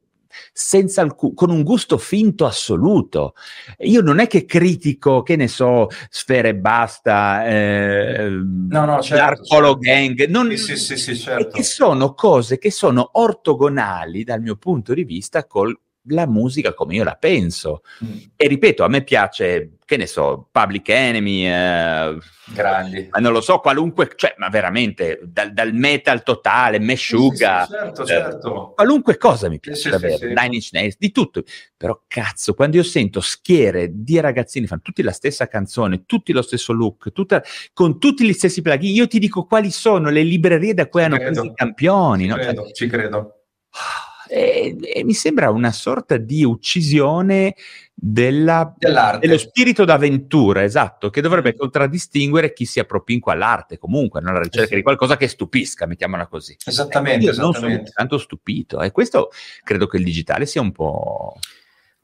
senza 0.52 1.02
alcun, 1.02 1.34
con 1.34 1.50
un 1.50 1.62
gusto 1.62 1.98
finto 1.98 2.46
assoluto. 2.46 3.34
Io 3.78 4.00
non 4.00 4.18
è 4.18 4.26
che 4.26 4.44
critico, 4.44 5.22
che 5.22 5.36
ne 5.36 5.48
so, 5.48 5.88
Sfere 6.08 6.50
e 6.50 6.54
Basta, 6.56 7.46
eh, 7.46 8.28
no, 8.28 8.84
no, 8.84 9.02
certo, 9.02 9.44
certo. 9.44 9.78
Gang, 9.78 10.26
non, 10.26 10.56
sì, 10.56 10.76
sì, 10.76 10.96
sì, 10.96 11.16
certo. 11.16 11.56
che 11.56 11.62
sono 11.62 12.14
cose 12.14 12.58
che 12.58 12.70
sono 12.70 13.10
ortogonali 13.12 14.24
dal 14.24 14.40
mio 14.40 14.56
punto 14.56 14.94
di 14.94 15.04
vista 15.04 15.46
col 15.46 15.76
la 16.08 16.26
musica 16.26 16.74
come 16.74 16.94
io 16.94 17.04
la 17.04 17.14
penso. 17.14 17.82
Mm. 18.04 18.16
E 18.36 18.48
ripeto, 18.48 18.84
a 18.84 18.88
me 18.88 19.02
piace, 19.02 19.76
che 19.84 19.96
ne 19.96 20.06
so, 20.06 20.48
Public 20.50 20.88
Enemy, 20.88 21.46
eh, 21.46 22.18
grandi, 22.52 23.08
ma 23.10 23.18
non 23.20 23.32
lo 23.32 23.40
so, 23.40 23.58
qualunque, 23.58 24.10
cioè, 24.14 24.34
ma 24.38 24.48
veramente 24.48 25.20
dal, 25.22 25.52
dal 25.52 25.72
metal 25.72 26.22
totale, 26.22 26.78
Meshuga, 26.78 27.64
sì, 27.64 27.72
sì, 27.72 27.78
certo, 27.78 28.02
eh, 28.02 28.06
certo. 28.06 28.72
qualunque 28.74 29.16
cosa 29.16 29.48
mi 29.48 29.60
piace 29.60 29.90
davvero, 29.90 30.26
Nine 30.26 30.54
Inch 30.54 30.68
Nails, 30.72 30.96
di 30.98 31.10
tutto. 31.10 31.42
Però 31.76 32.02
cazzo, 32.06 32.54
quando 32.54 32.76
io 32.76 32.82
sento 32.82 33.20
schiere 33.20 33.88
di 33.92 34.20
ragazzini 34.20 34.66
fanno 34.66 34.82
tutti 34.82 35.02
la 35.02 35.12
stessa 35.12 35.48
canzone, 35.48 36.04
tutti 36.06 36.32
lo 36.32 36.42
stesso 36.42 36.72
look, 36.72 37.12
tutta, 37.12 37.42
con 37.72 37.98
tutti 37.98 38.26
gli 38.26 38.32
stessi 38.32 38.62
plugin, 38.62 38.94
io 38.94 39.06
ti 39.06 39.18
dico 39.18 39.44
quali 39.44 39.70
sono 39.70 40.10
le 40.10 40.22
librerie 40.22 40.74
da 40.74 40.86
cui 40.88 41.00
ci 41.00 41.06
hanno 41.06 41.16
credo. 41.16 41.30
preso 41.30 41.46
i 41.46 41.54
campioni. 41.54 42.22
Ci 42.24 42.28
no? 42.28 42.34
credo, 42.36 42.62
cioè, 42.62 42.72
ci 42.72 42.86
credo. 42.88 43.38
E, 44.28 44.76
e, 44.80 45.04
mi 45.04 45.14
sembra 45.14 45.50
una 45.50 45.72
sorta 45.72 46.16
di 46.16 46.44
uccisione 46.44 47.54
della, 47.94 48.74
dello 48.78 49.38
spirito 49.38 49.84
d'avventura, 49.84 50.64
esatto, 50.64 51.10
che 51.10 51.20
dovrebbe 51.20 51.52
mm. 51.54 51.58
contraddistinguere 51.58 52.52
chi 52.52 52.64
si 52.64 52.80
appropinqua 52.80 53.32
all'arte 53.32 53.78
comunque, 53.78 54.20
alla 54.20 54.40
ricerca 54.40 54.66
eh 54.66 54.68
sì. 54.68 54.74
di 54.76 54.82
qualcosa 54.82 55.16
che 55.16 55.28
stupisca, 55.28 55.86
mettiamola 55.86 56.26
così. 56.26 56.56
Esattamente, 56.64 57.30
esattamente. 57.30 57.60
non 57.60 57.76
sono 57.76 57.90
tanto 57.94 58.18
stupito 58.18 58.80
e 58.80 58.90
questo 58.90 59.30
credo 59.62 59.86
che 59.86 59.98
il 59.98 60.04
digitale 60.04 60.46
sia 60.46 60.60
un 60.60 60.72
po'... 60.72 61.34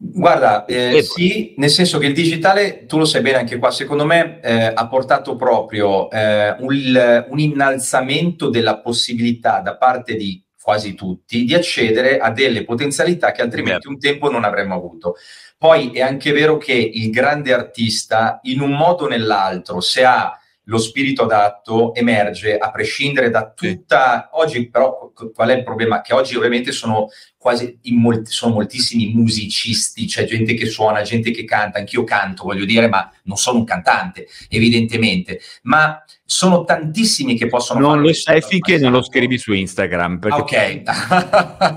Guarda, 0.03 0.65
eh, 0.65 1.03
sì, 1.03 1.53
nel 1.59 1.69
senso 1.69 1.99
che 1.99 2.07
il 2.07 2.15
digitale, 2.15 2.87
tu 2.87 2.97
lo 2.97 3.05
sai 3.05 3.21
bene 3.21 3.37
anche 3.37 3.59
qua, 3.59 3.71
secondo 3.71 4.07
me 4.07 4.41
eh, 4.41 4.73
ha 4.75 4.89
portato 4.89 5.37
proprio 5.37 6.11
eh, 6.11 6.57
un, 6.59 7.27
un 7.29 7.39
innalzamento 7.39 8.49
della 8.49 8.79
possibilità 8.79 9.61
da 9.61 9.77
parte 9.77 10.17
di 10.17 10.43
quasi 10.71 10.95
tutti, 10.95 11.45
di 11.45 11.53
accedere 11.53 12.19
a 12.19 12.31
delle 12.31 12.63
potenzialità 12.63 13.33
che 13.33 13.43
altrimenti 13.43 13.89
un 13.89 13.99
tempo 13.99 14.31
non 14.31 14.45
avremmo 14.45 14.77
avuto. 14.77 15.17
Poi 15.59 15.91
è 15.91 16.01
anche 16.01 16.31
vero 16.31 16.59
che 16.59 16.73
il 16.73 17.11
grande 17.11 17.53
artista, 17.53 18.39
in 18.45 18.61
un 18.61 18.71
modo 18.71 19.07
o 19.07 19.09
nell'altro, 19.09 19.81
se 19.81 20.05
ha 20.05 20.40
lo 20.71 20.79
spirito 20.79 21.25
adatto 21.25 21.93
emerge 21.95 22.57
a 22.57 22.71
prescindere 22.71 23.29
da 23.29 23.51
tutta... 23.51 24.31
Oggi 24.35 24.71
però 24.71 25.13
qual 25.35 25.49
è 25.49 25.57
il 25.57 25.65
problema? 25.65 26.01
Che 26.01 26.15
oggi 26.15 26.37
ovviamente 26.37 26.71
sono 26.71 27.09
quasi 27.37 27.77
molti, 27.85 28.31
sono 28.31 28.55
moltissimi 28.55 29.13
musicisti, 29.13 30.07
c'è 30.07 30.25
gente 30.25 30.55
che 30.55 30.67
suona, 30.67 31.03
gente 31.03 31.33
che 31.33 31.45
canta, 31.45 31.79
anch'io 31.79 32.05
canto, 32.05 32.45
voglio 32.45 32.65
dire, 32.65 32.87
ma 32.89 33.11
non 33.25 33.37
sono 33.37 33.59
un 33.59 33.65
cantante, 33.65 34.29
evidentemente, 34.49 35.41
ma 35.63 36.05
sono 36.25 36.63
tantissimi 36.63 37.37
che 37.37 37.49
possono 37.49 37.81
non 37.81 38.01
lo 38.01 38.13
sai 38.13 38.41
finché 38.41 38.79
non 38.79 38.93
lo 38.93 39.03
scrivi 39.03 39.37
su 39.37 39.53
Instagram 39.53 40.21
perché 40.21 40.41
ok. 40.41 40.83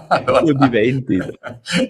allora, 0.09 0.41
diventi. 0.67 1.17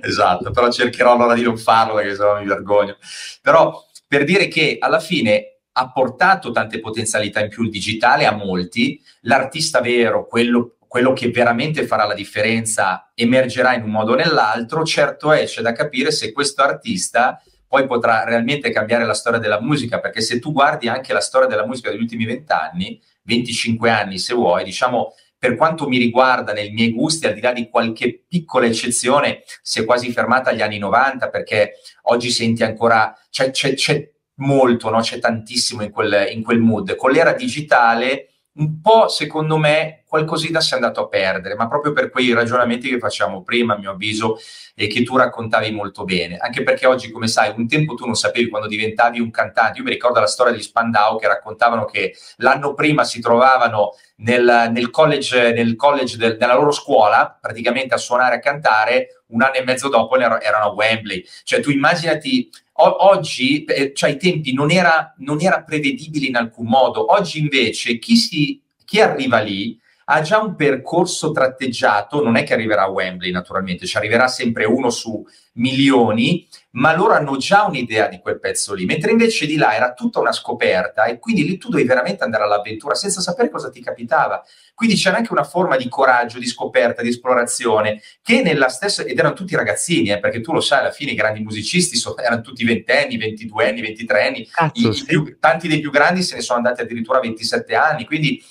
Esatto 0.02 0.52
però 0.52 0.72
cercherò 0.72 1.12
allora 1.12 1.34
di 1.34 1.42
non 1.42 1.58
farlo 1.58 1.96
perché 1.96 2.16
sennò 2.16 2.40
mi 2.40 2.46
vergogno. 2.46 2.96
Però 3.42 3.86
per 4.08 4.24
dire 4.24 4.48
che 4.48 4.78
alla 4.80 5.02
fine 5.02 5.53
ha 5.74 5.92
portato 5.92 6.52
tante 6.52 6.80
potenzialità 6.80 7.42
in 7.42 7.50
più 7.50 7.64
il 7.64 7.70
digitale 7.70 8.26
a 8.26 8.32
molti, 8.32 9.02
l'artista 9.22 9.82
vero, 9.82 10.26
quello, 10.28 10.78
quello, 10.88 11.14
che 11.14 11.30
veramente 11.30 11.86
farà 11.86 12.06
la 12.06 12.14
differenza, 12.14 13.12
emergerà 13.16 13.74
in 13.74 13.84
un 13.84 13.92
modo 13.92 14.14
o 14.14 14.16
nell'altro, 14.16 14.84
certo 14.84 15.32
è, 15.32 15.46
c'è 15.46 15.62
da 15.62 15.72
capire 15.72 16.12
se 16.12 16.32
questo 16.32 16.62
artista 16.62 17.42
poi 17.68 17.88
potrà 17.88 18.24
realmente 18.24 18.70
cambiare 18.70 19.04
la 19.04 19.16
storia 19.16 19.40
della 19.40 19.60
musica, 19.60 20.00
perché 20.00 20.22
se 20.22 20.38
tu 20.38 20.52
guardi 20.52 20.88
anche 20.88 21.12
la 21.12 21.22
storia 21.22 21.48
della 21.48 21.66
musica 21.66 21.90
degli 21.90 22.02
ultimi 22.02 22.26
vent'anni, 22.26 23.02
25 23.24 23.90
anni 23.90 24.20
se 24.20 24.36
vuoi, 24.36 24.64
diciamo 24.64 25.16
per 25.44 25.58
quanto 25.58 25.90
mi 25.90 25.98
riguarda, 25.98 26.54
nei 26.54 26.72
miei 26.72 26.94
gusti, 26.94 27.28
al 27.28 27.34
di 27.34 27.42
là 27.42 27.52
di 27.52 27.68
qualche 27.68 28.24
piccola 28.26 28.66
eccezione, 28.66 29.44
si 29.62 29.82
è 29.82 29.84
quasi 29.84 30.10
fermata 30.10 30.52
agli 30.52 30.62
anni 30.62 30.78
90 30.78 31.30
perché 31.30 31.80
oggi 32.04 32.30
senti 32.30 32.64
ancora, 32.64 33.14
c'è, 33.30 33.52
c'è, 33.52 33.74
c'è 33.74 34.13
molto, 34.36 34.90
no? 34.90 35.00
c'è 35.00 35.20
tantissimo 35.20 35.84
in 35.84 35.92
quel, 35.92 36.30
in 36.32 36.44
quel 36.44 36.60
mood. 36.60 36.96
Con 36.96 37.12
l'era 37.12 37.34
digitale 37.34 38.34
un 38.56 38.82
po' 38.82 39.08
secondo 39.08 39.58
me 39.58 40.04
qualcosina 40.08 40.62
si 40.62 40.74
è 40.74 40.76
andato 40.76 41.02
a 41.02 41.08
perdere, 41.08 41.56
ma 41.56 41.68
proprio 41.68 41.92
per 41.92 42.12
quei 42.12 42.34
ragionamenti 42.34 42.88
che 42.88 43.00
facciamo 43.00 43.42
prima, 43.42 43.74
a 43.74 43.80
mio 43.80 43.92
avviso, 43.92 44.38
e 44.76 44.86
che 44.86 45.02
tu 45.02 45.18
raccontavi 45.18 45.72
molto 45.72 46.04
bene. 46.04 46.38
Anche 46.38 46.62
perché 46.62 46.86
oggi, 46.86 47.10
come 47.10 47.28
sai, 47.28 47.52
un 47.58 47.68
tempo 47.68 47.96
tu 47.96 48.06
non 48.06 48.14
sapevi 48.14 48.50
quando 48.50 48.68
diventavi 48.68 49.20
un 49.20 49.32
cantante. 49.32 49.80
Io 49.80 49.84
mi 49.84 49.90
ricordo 49.90 50.20
la 50.20 50.28
storia 50.28 50.54
di 50.54 50.62
Spandau 50.62 51.18
che 51.18 51.28
raccontavano 51.28 51.86
che 51.86 52.16
l'anno 52.38 52.76
prima 52.76 53.04
si 53.04 53.20
trovavano 53.22 53.96
nel, 54.18 54.70
nel 54.72 54.92
college, 54.92 55.52
nel 55.52 55.76
college 55.76 56.18
del, 56.18 56.38
della 56.38 56.54
loro 56.54 56.72
scuola, 56.72 57.36
praticamente 57.42 57.96
a 57.96 57.98
suonare 57.98 58.36
e 58.36 58.38
a 58.38 58.42
cantare, 58.42 59.24
un 59.30 59.42
anno 59.42 59.56
e 59.56 59.64
mezzo 59.64 59.90
dopo 59.90 60.16
erano 60.16 60.66
a 60.66 60.74
Wembley. 60.74 61.26
Cioè 61.44 61.60
tu 61.60 61.72
immaginati 61.72 62.52
O- 62.76 62.96
oggi, 63.12 63.64
eh, 63.66 63.94
cioè 63.94 64.12
ai 64.12 64.18
tempi, 64.18 64.54
non 64.54 64.72
era, 64.72 65.14
non 65.20 65.42
era, 65.42 65.62
prevedibile 65.62 66.28
in 66.28 66.36
alcun 66.36 66.68
modo. 66.68 67.12
Oggi 67.12 67.40
invece 67.40 68.00
chi, 68.00 68.16
si, 68.16 68.62
chi 68.86 69.00
arriva 69.02 69.40
lì 69.40 69.80
ha 70.06 70.22
già 70.22 70.40
un 70.40 70.56
percorso 70.56 71.32
tratteggiato, 71.32 72.24
non 72.24 72.36
è 72.36 72.44
che 72.44 72.54
arriverà 72.54 72.84
a 72.84 72.90
Wembley 72.90 73.32
naturalmente, 73.32 73.86
ci 73.86 73.98
arriverà 73.98 74.28
sempre 74.28 74.66
uno 74.66 74.90
su 74.90 75.26
milioni, 75.54 76.48
ma 76.72 76.96
loro 76.96 77.14
hanno 77.14 77.38
già 77.38 77.66
un'idea 77.66 78.08
di 78.08 78.20
quel 78.20 78.40
pezzo 78.40 78.74
lì, 78.74 78.86
mentre 78.86 79.12
invece 79.12 79.46
di 79.46 79.56
là 79.56 79.76
era 79.76 79.94
tutta 79.94 80.20
una 80.20 80.32
scoperta 80.32 81.06
e 81.06 81.20
quindi 81.20 81.46
lì 81.46 81.58
tu 81.58 81.70
dovevi 81.70 81.88
veramente 81.88 82.24
andare 82.24 82.44
all'avventura 82.44 82.96
senza 82.96 83.22
sapere 83.22 83.50
cosa 83.50 83.70
ti 83.70 83.82
capitava. 83.82 84.44
Quindi 84.74 84.96
c'era 84.96 85.18
anche 85.18 85.32
una 85.32 85.44
forma 85.44 85.78
di 85.78 85.88
coraggio, 85.88 86.40
di 86.40 86.48
scoperta, 86.48 87.04
di 87.04 87.10
esplorazione 87.10 88.02
che 88.24 88.42
nella 88.42 88.70
stessa, 88.70 89.04
ed 89.04 89.18
erano 89.18 89.36
tutti 89.36 89.56
ragazzini, 89.56 90.10
eh, 90.10 90.20
perché 90.20 90.42
tu 90.42 90.52
lo 90.52 90.62
sai, 90.62 90.80
alla 90.80 90.92
fine 90.92 91.12
i 91.12 91.16
grandi 91.16 91.42
musicisti 91.42 91.96
so, 91.96 92.18
erano 92.18 92.42
tutti 92.42 92.66
ventenni, 92.66 93.18
ventiduenni, 93.18 93.82
ventitreanni, 93.82 94.48
Cazzo, 94.48 94.90
I, 94.90 94.94
sì. 94.94 95.06
più, 95.06 95.38
tanti 95.40 95.68
dei 95.68 95.80
più 95.80 95.92
grandi 95.92 96.24
se 96.24 96.36
ne 96.36 96.42
sono 96.42 96.58
andati 96.58 96.82
addirittura 96.82 97.20
a 97.20 97.22
27 97.22 97.76
anni, 97.76 98.06
quindi 98.06 98.44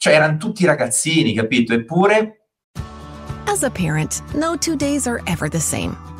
cioè 0.00 0.14
erano 0.14 0.38
tutti 0.38 0.64
ragazzini, 0.64 1.34
capito? 1.34 1.74
Eppure... 1.74 2.46
As 3.44 3.62
a 3.62 3.68
parent, 3.68 4.22
no 4.34 4.56
two 4.56 4.74
days 4.74 5.06
are 5.06 5.20
ever 5.26 5.50
the 5.50 5.60
same. 5.60 5.94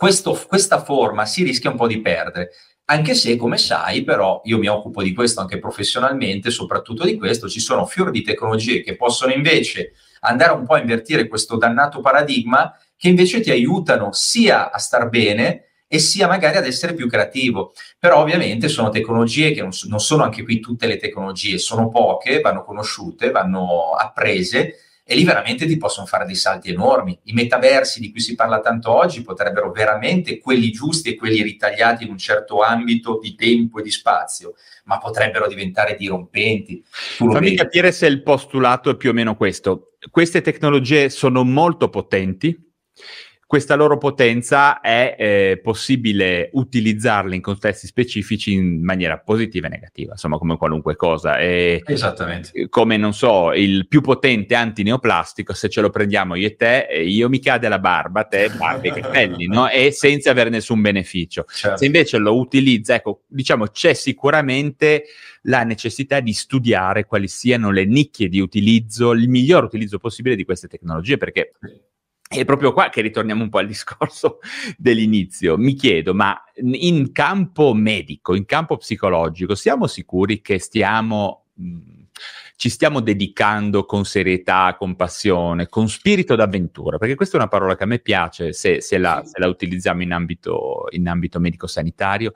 Questo, 0.00 0.32
questa 0.48 0.82
forma 0.82 1.26
si 1.26 1.42
rischia 1.42 1.68
un 1.68 1.76
po' 1.76 1.86
di 1.86 2.00
perdere. 2.00 2.52
Anche 2.86 3.12
se, 3.12 3.36
come 3.36 3.58
sai, 3.58 4.02
però, 4.02 4.40
io 4.44 4.56
mi 4.56 4.66
occupo 4.66 5.02
di 5.02 5.12
questo 5.12 5.42
anche 5.42 5.58
professionalmente, 5.58 6.48
soprattutto 6.48 7.04
di 7.04 7.18
questo, 7.18 7.50
ci 7.50 7.60
sono 7.60 7.84
fior 7.84 8.10
di 8.10 8.22
tecnologie 8.22 8.80
che 8.80 8.96
possono 8.96 9.30
invece 9.30 9.92
andare 10.20 10.52
un 10.52 10.64
po' 10.64 10.72
a 10.72 10.80
invertire 10.80 11.28
questo 11.28 11.58
dannato 11.58 12.00
paradigma, 12.00 12.74
che 12.96 13.08
invece 13.08 13.42
ti 13.42 13.50
aiutano 13.50 14.10
sia 14.12 14.70
a 14.70 14.78
star 14.78 15.10
bene 15.10 15.64
e 15.86 15.98
sia 15.98 16.26
magari 16.26 16.56
ad 16.56 16.64
essere 16.64 16.94
più 16.94 17.06
creativo. 17.06 17.74
Però 17.98 18.22
ovviamente 18.22 18.68
sono 18.68 18.88
tecnologie 18.88 19.52
che 19.52 19.60
non, 19.60 19.68
non 19.88 20.00
sono 20.00 20.22
anche 20.22 20.42
qui 20.44 20.60
tutte 20.60 20.86
le 20.86 20.96
tecnologie, 20.96 21.58
sono 21.58 21.90
poche, 21.90 22.40
vanno 22.40 22.64
conosciute, 22.64 23.30
vanno 23.30 23.92
apprese 23.92 24.76
e 25.10 25.16
lì 25.16 25.24
veramente 25.24 25.66
ti 25.66 25.76
possono 25.76 26.06
fare 26.06 26.24
dei 26.24 26.36
salti 26.36 26.70
enormi. 26.70 27.18
I 27.24 27.32
metaversi 27.32 27.98
di 27.98 28.12
cui 28.12 28.20
si 28.20 28.36
parla 28.36 28.60
tanto 28.60 28.92
oggi 28.92 29.22
potrebbero 29.22 29.72
veramente, 29.72 30.38
quelli 30.38 30.70
giusti 30.70 31.08
e 31.08 31.16
quelli 31.16 31.42
ritagliati 31.42 32.04
in 32.04 32.10
un 32.10 32.16
certo 32.16 32.62
ambito 32.62 33.18
di 33.20 33.34
tempo 33.34 33.80
e 33.80 33.82
di 33.82 33.90
spazio, 33.90 34.54
ma 34.84 34.98
potrebbero 34.98 35.48
diventare 35.48 35.96
dirompenti. 35.96 36.84
Fammi 36.88 37.40
vedi. 37.40 37.56
capire 37.56 37.90
se 37.90 38.06
il 38.06 38.22
postulato 38.22 38.88
è 38.88 38.96
più 38.96 39.10
o 39.10 39.12
meno 39.12 39.34
questo. 39.34 39.96
Queste 40.08 40.42
tecnologie 40.42 41.10
sono 41.10 41.42
molto 41.42 41.88
potenti, 41.88 42.56
questa 43.50 43.74
loro 43.74 43.98
potenza 43.98 44.80
è 44.80 45.16
eh, 45.18 45.60
possibile 45.60 46.50
utilizzarla 46.52 47.34
in 47.34 47.40
contesti 47.40 47.88
specifici 47.88 48.52
in 48.52 48.80
maniera 48.80 49.18
positiva 49.18 49.66
e 49.66 49.70
negativa, 49.70 50.12
insomma 50.12 50.38
come 50.38 50.56
qualunque 50.56 50.94
cosa. 50.94 51.36
E 51.36 51.82
Esattamente. 51.84 52.68
Come, 52.68 52.96
non 52.96 53.12
so, 53.12 53.52
il 53.52 53.88
più 53.88 54.02
potente 54.02 54.54
antineoplastico, 54.54 55.52
se 55.52 55.68
ce 55.68 55.80
lo 55.80 55.90
prendiamo 55.90 56.36
io 56.36 56.46
e 56.46 56.54
te, 56.54 56.86
io 57.04 57.28
mi 57.28 57.40
cade 57.40 57.68
la 57.68 57.80
barba, 57.80 58.22
te 58.22 58.50
barba 58.56 58.86
i 58.86 58.92
capelli, 58.92 59.48
no? 59.48 59.68
E 59.68 59.90
senza 59.90 60.30
avere 60.30 60.48
nessun 60.48 60.80
beneficio. 60.80 61.44
Certo. 61.48 61.78
Se 61.78 61.86
invece 61.86 62.18
lo 62.18 62.38
utilizza, 62.38 62.94
ecco, 62.94 63.22
diciamo, 63.26 63.66
c'è 63.66 63.94
sicuramente 63.94 65.06
la 65.42 65.64
necessità 65.64 66.20
di 66.20 66.34
studiare 66.34 67.04
quali 67.04 67.26
siano 67.26 67.72
le 67.72 67.84
nicchie 67.84 68.28
di 68.28 68.38
utilizzo, 68.38 69.10
il 69.10 69.28
miglior 69.28 69.64
utilizzo 69.64 69.98
possibile 69.98 70.36
di 70.36 70.44
queste 70.44 70.68
tecnologie, 70.68 71.16
perché 71.16 71.54
è 72.32 72.44
proprio 72.44 72.72
qua 72.72 72.90
che 72.90 73.00
ritorniamo 73.00 73.42
un 73.42 73.48
po' 73.48 73.58
al 73.58 73.66
discorso 73.66 74.38
dell'inizio. 74.78 75.58
Mi 75.58 75.74
chiedo, 75.74 76.14
ma 76.14 76.40
in 76.54 77.10
campo 77.10 77.74
medico, 77.74 78.36
in 78.36 78.44
campo 78.44 78.76
psicologico, 78.76 79.56
siamo 79.56 79.88
sicuri 79.88 80.40
che 80.40 80.60
stiamo, 80.60 81.46
mh, 81.54 81.78
ci 82.54 82.68
stiamo 82.68 83.00
dedicando 83.00 83.84
con 83.84 84.04
serietà, 84.04 84.76
con 84.78 84.94
passione, 84.94 85.68
con 85.68 85.88
spirito 85.88 86.36
d'avventura? 86.36 86.98
Perché 86.98 87.16
questa 87.16 87.36
è 87.36 87.40
una 87.40 87.48
parola 87.48 87.74
che 87.74 87.82
a 87.82 87.86
me 87.86 87.98
piace 87.98 88.52
se, 88.52 88.80
se, 88.80 88.96
la, 88.98 89.22
se 89.24 89.40
la, 89.40 89.48
utilizziamo 89.48 90.02
in 90.02 90.12
ambito, 90.12 90.86
in 90.90 91.08
ambito 91.08 91.40
medico-sanitario, 91.40 92.32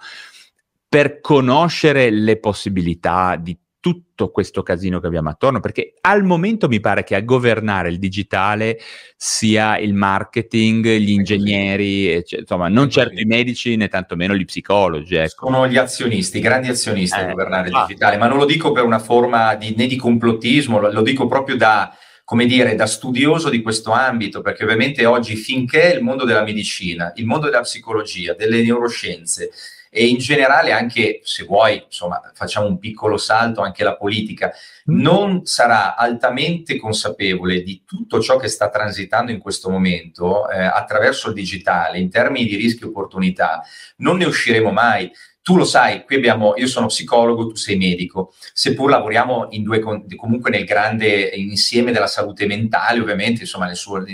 per 0.88 1.20
conoscere 1.20 2.10
le 2.10 2.40
possibilità 2.40 3.36
di 3.36 3.56
tutto 3.84 4.30
questo 4.30 4.62
casino 4.62 4.98
che 4.98 5.06
abbiamo 5.06 5.28
attorno, 5.28 5.60
perché 5.60 5.92
al 6.00 6.24
momento 6.24 6.68
mi 6.68 6.80
pare 6.80 7.04
che 7.04 7.14
a 7.16 7.20
governare 7.20 7.90
il 7.90 7.98
digitale 7.98 8.78
sia 9.14 9.76
il 9.76 9.92
marketing, 9.92 10.86
gli 10.86 11.10
ingegneri, 11.10 12.24
cioè, 12.24 12.40
insomma, 12.40 12.68
non 12.68 12.88
certo 12.88 13.20
i 13.20 13.26
medici 13.26 13.76
né 13.76 13.88
tantomeno 13.88 14.34
gli 14.34 14.46
psicologi. 14.46 15.16
Ecco. 15.16 15.48
Sono 15.48 15.68
gli 15.68 15.76
azionisti, 15.76 16.38
i 16.38 16.40
grandi 16.40 16.68
azionisti 16.68 17.18
eh, 17.18 17.24
a 17.24 17.26
governare 17.26 17.68
il 17.68 17.84
digitale, 17.86 18.16
ma 18.16 18.26
non 18.26 18.38
lo 18.38 18.46
dico 18.46 18.72
per 18.72 18.84
una 18.84 19.00
forma 19.00 19.54
di, 19.54 19.74
né 19.76 19.86
di 19.86 19.96
complottismo, 19.96 20.80
lo, 20.80 20.90
lo 20.90 21.02
dico 21.02 21.26
proprio 21.26 21.56
da, 21.56 21.94
come 22.24 22.46
dire, 22.46 22.74
da 22.76 22.86
studioso 22.86 23.50
di 23.50 23.60
questo 23.60 23.90
ambito, 23.90 24.40
perché 24.40 24.64
ovviamente 24.64 25.04
oggi 25.04 25.36
finché 25.36 25.92
il 25.94 26.02
mondo 26.02 26.24
della 26.24 26.42
medicina, 26.42 27.12
il 27.16 27.26
mondo 27.26 27.50
della 27.50 27.60
psicologia, 27.60 28.32
delle 28.32 28.62
neuroscienze, 28.62 29.50
e 29.96 30.06
in 30.06 30.18
generale 30.18 30.72
anche, 30.72 31.20
se 31.22 31.44
vuoi, 31.44 31.84
insomma, 31.84 32.20
facciamo 32.34 32.66
un 32.66 32.80
piccolo 32.80 33.16
salto, 33.16 33.60
anche 33.60 33.84
la 33.84 33.96
politica, 33.96 34.52
mm. 34.90 35.00
non 35.00 35.46
sarà 35.46 35.94
altamente 35.94 36.76
consapevole 36.78 37.62
di 37.62 37.84
tutto 37.86 38.20
ciò 38.20 38.36
che 38.36 38.48
sta 38.48 38.68
transitando 38.70 39.30
in 39.30 39.38
questo 39.38 39.70
momento 39.70 40.50
eh, 40.50 40.58
attraverso 40.58 41.28
il 41.28 41.34
digitale 41.34 42.00
in 42.00 42.10
termini 42.10 42.44
di 42.44 42.56
rischi 42.56 42.82
e 42.82 42.86
opportunità, 42.86 43.62
non 43.98 44.16
ne 44.16 44.24
usciremo 44.24 44.72
mai. 44.72 45.12
Tu 45.40 45.56
lo 45.56 45.64
sai, 45.64 46.04
qui 46.04 46.16
abbiamo, 46.16 46.54
io 46.56 46.66
sono 46.66 46.86
psicologo, 46.86 47.46
tu 47.46 47.54
sei 47.54 47.76
medico, 47.76 48.34
seppur 48.52 48.90
lavoriamo 48.90 49.48
in 49.50 49.62
due, 49.62 49.78
comunque 49.78 50.50
nel 50.50 50.64
grande 50.64 51.30
insieme 51.36 51.92
della 51.92 52.08
salute 52.08 52.46
mentale, 52.46 52.98
ovviamente, 52.98 53.42
insomma, 53.42 53.72
sue, 53.74 54.04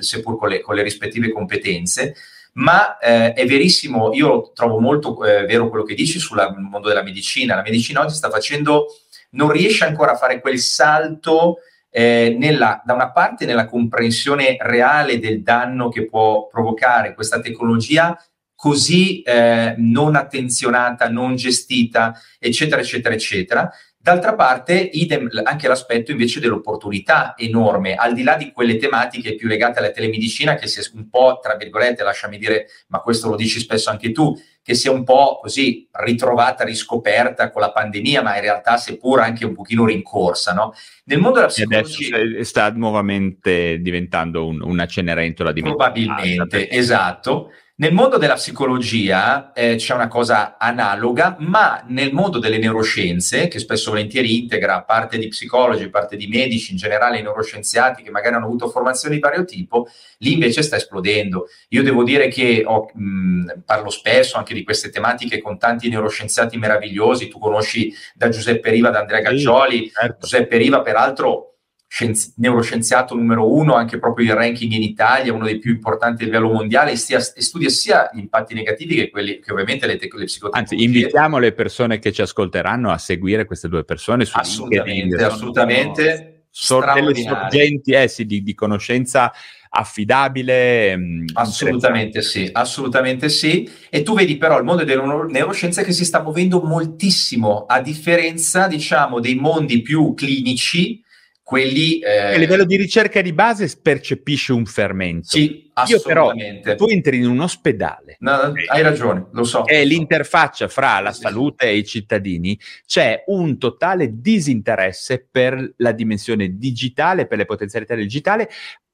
seppur 0.00 0.36
con 0.36 0.50
le, 0.50 0.60
con 0.60 0.74
le, 0.74 0.82
rispettive 0.82 1.32
competenze, 1.32 2.14
ma 2.54 2.98
eh, 2.98 3.32
è 3.32 3.46
verissimo, 3.46 4.12
io 4.12 4.52
trovo 4.52 4.78
molto 4.80 5.24
eh, 5.24 5.44
vero 5.46 5.68
quello 5.68 5.84
che 5.84 5.94
dici 5.94 6.18
sul 6.18 6.38
mondo 6.58 6.88
della 6.88 7.02
medicina, 7.02 7.54
la 7.54 7.62
medicina 7.62 8.00
oggi 8.00 8.14
sta 8.14 8.30
facendo, 8.30 8.86
non 9.30 9.50
riesce 9.50 9.84
ancora 9.84 10.12
a 10.12 10.16
fare 10.16 10.40
quel 10.40 10.58
salto 10.58 11.58
eh, 11.90 12.34
nella, 12.38 12.82
da 12.84 12.94
una 12.94 13.10
parte 13.10 13.46
nella 13.46 13.66
comprensione 13.66 14.56
reale 14.60 15.18
del 15.18 15.42
danno 15.42 15.88
che 15.88 16.06
può 16.06 16.46
provocare 16.48 17.14
questa 17.14 17.40
tecnologia 17.40 18.16
così 18.64 19.20
eh, 19.22 19.74
non 19.76 20.16
attenzionata, 20.16 21.08
non 21.08 21.36
gestita, 21.36 22.18
eccetera, 22.38 22.80
eccetera, 22.80 23.14
eccetera. 23.14 23.70
D'altra 24.04 24.34
parte, 24.34 24.74
idem 24.74 25.30
anche 25.44 25.66
l'aspetto 25.66 26.10
invece 26.10 26.38
dell'opportunità 26.38 27.32
enorme, 27.38 27.94
al 27.94 28.12
di 28.12 28.22
là 28.22 28.36
di 28.36 28.52
quelle 28.52 28.76
tematiche 28.76 29.34
più 29.34 29.48
legate 29.48 29.78
alla 29.78 29.92
telemedicina, 29.92 30.56
che 30.56 30.66
si 30.66 30.78
è 30.78 30.82
un 30.92 31.08
po', 31.08 31.38
tra 31.42 31.56
virgolette, 31.56 32.02
lasciami 32.02 32.36
dire, 32.36 32.66
ma 32.88 32.98
questo 32.98 33.30
lo 33.30 33.34
dici 33.34 33.58
spesso 33.60 33.88
anche 33.88 34.12
tu, 34.12 34.38
che 34.62 34.74
si 34.74 34.88
è 34.88 34.90
un 34.90 35.04
po' 35.04 35.38
così 35.40 35.88
ritrovata, 35.90 36.64
riscoperta 36.64 37.50
con 37.50 37.62
la 37.62 37.72
pandemia, 37.72 38.20
ma 38.20 38.34
in 38.34 38.42
realtà 38.42 38.76
seppur 38.76 39.20
anche 39.20 39.46
un 39.46 39.54
pochino 39.54 39.86
rincorsa, 39.86 40.52
no? 40.52 40.74
Nel 41.04 41.18
mondo 41.18 41.36
della 41.36 41.48
psicologia... 41.48 42.16
adesso 42.16 42.44
sta 42.44 42.70
nuovamente 42.72 43.78
diventando 43.80 44.46
un, 44.46 44.60
una 44.60 44.84
cenerentola 44.84 45.50
di 45.50 45.62
Probabilmente, 45.62 46.68
esatto. 46.68 47.52
Nel 47.76 47.92
mondo 47.92 48.18
della 48.18 48.34
psicologia 48.34 49.52
eh, 49.52 49.74
c'è 49.74 49.94
una 49.94 50.06
cosa 50.06 50.58
analoga, 50.58 51.34
ma 51.40 51.82
nel 51.88 52.12
mondo 52.12 52.38
delle 52.38 52.58
neuroscienze, 52.58 53.48
che 53.48 53.58
spesso 53.58 53.90
volentieri 53.90 54.38
integra 54.42 54.84
parte 54.84 55.18
di 55.18 55.26
psicologi, 55.26 55.90
parte 55.90 56.14
di 56.16 56.28
medici, 56.28 56.70
in 56.70 56.76
generale 56.76 57.18
i 57.18 57.22
neuroscienziati 57.22 58.04
che 58.04 58.12
magari 58.12 58.36
hanno 58.36 58.44
avuto 58.44 58.68
formazioni 58.68 59.16
di 59.16 59.20
vario 59.20 59.44
tipo, 59.44 59.88
lì 60.18 60.34
invece 60.34 60.62
sta 60.62 60.76
esplodendo. 60.76 61.48
Io 61.70 61.82
devo 61.82 62.04
dire 62.04 62.28
che 62.28 62.62
ho, 62.64 62.88
mh, 62.94 63.62
parlo 63.64 63.90
spesso 63.90 64.36
anche 64.36 64.54
di 64.54 64.62
queste 64.62 64.90
tematiche 64.90 65.42
con 65.42 65.58
tanti 65.58 65.88
neuroscienziati 65.88 66.56
meravigliosi, 66.56 67.26
tu 67.26 67.40
conosci 67.40 67.92
da 68.14 68.28
Giuseppe 68.28 68.70
Riva, 68.70 68.90
da 68.90 69.00
Andrea 69.00 69.20
Gaccioli, 69.20 69.86
sì, 69.86 69.90
certo. 69.90 70.18
Giuseppe 70.20 70.58
Riva 70.58 70.80
peraltro 70.80 71.53
scienzi- 71.86 72.32
neuroscienziato 72.36 73.14
numero 73.14 73.52
uno, 73.54 73.74
anche 73.74 73.98
proprio 73.98 74.26
il 74.26 74.34
ranking 74.34 74.72
in 74.72 74.82
Italia, 74.82 75.32
uno 75.32 75.44
dei 75.44 75.58
più 75.58 75.72
importanti 75.72 76.22
a 76.22 76.26
livello 76.26 76.50
mondiale, 76.50 76.92
e, 76.92 76.96
stia, 76.96 77.18
e 77.18 77.40
studia 77.40 77.68
sia 77.68 78.10
gli 78.12 78.18
impatti 78.18 78.54
negativi 78.54 78.96
che 78.96 79.10
quelli 79.10 79.38
che 79.38 79.52
ovviamente 79.52 79.86
le, 79.86 79.96
te- 79.96 80.08
le. 80.12 80.26
Anzi, 80.50 80.82
invitiamo 80.82 81.38
le 81.38 81.52
persone 81.52 81.98
che 81.98 82.12
ci 82.12 82.22
ascolteranno 82.22 82.90
a 82.90 82.98
seguire 82.98 83.44
queste 83.44 83.68
due 83.68 83.84
persone 83.84 84.24
su 84.24 84.36
assolutamente, 84.36 85.22
assolutamente. 85.22 86.28
Sono 86.56 86.92
delle 86.94 87.16
sorgenti 87.16 87.90
eh, 87.90 88.06
sì, 88.06 88.26
di, 88.26 88.40
di 88.44 88.54
conoscenza 88.54 89.32
affidabile? 89.70 90.96
Mm, 90.96 91.24
assolutamente 91.32 92.22
sì, 92.22 92.48
assolutamente 92.52 93.28
sì. 93.28 93.68
E 93.90 94.02
tu 94.02 94.14
vedi 94.14 94.36
però 94.36 94.56
il 94.58 94.64
mondo 94.64 94.84
delle 94.84 95.02
neuroscienze 95.02 95.82
che 95.82 95.90
si 95.90 96.04
sta 96.04 96.22
muovendo 96.22 96.60
moltissimo, 96.60 97.66
a 97.66 97.80
differenza, 97.80 98.68
diciamo, 98.68 99.18
dei 99.18 99.34
mondi 99.34 99.82
più 99.82 100.14
clinici 100.14 101.03
quelli... 101.44 101.98
Eh... 101.98 102.34
A 102.34 102.36
livello 102.38 102.64
di 102.64 102.76
ricerca 102.76 103.20
di 103.20 103.34
base 103.34 103.70
percepisce 103.80 104.54
un 104.54 104.64
fermento. 104.64 105.28
Sì, 105.28 105.70
assolutamente. 105.74 106.70
Io 106.70 106.74
però, 106.74 106.76
tu 106.76 106.86
entri 106.90 107.18
in 107.18 107.26
un 107.26 107.40
ospedale. 107.40 108.16
No, 108.20 108.52
hai 108.66 108.82
ragione, 108.82 109.26
lo 109.30 109.44
so. 109.44 109.66
E 109.66 109.84
l'interfaccia 109.84 110.68
fra 110.68 110.98
la 111.00 111.12
salute 111.12 111.66
e 111.66 111.76
i 111.76 111.84
cittadini, 111.84 112.58
c'è 112.86 113.24
un 113.26 113.58
totale 113.58 114.20
disinteresse 114.20 115.28
per 115.30 115.74
la 115.76 115.92
dimensione 115.92 116.56
digitale, 116.56 117.26
per 117.26 117.36
le 117.36 117.44
potenzialità 117.44 117.94
digitali, 117.94 118.46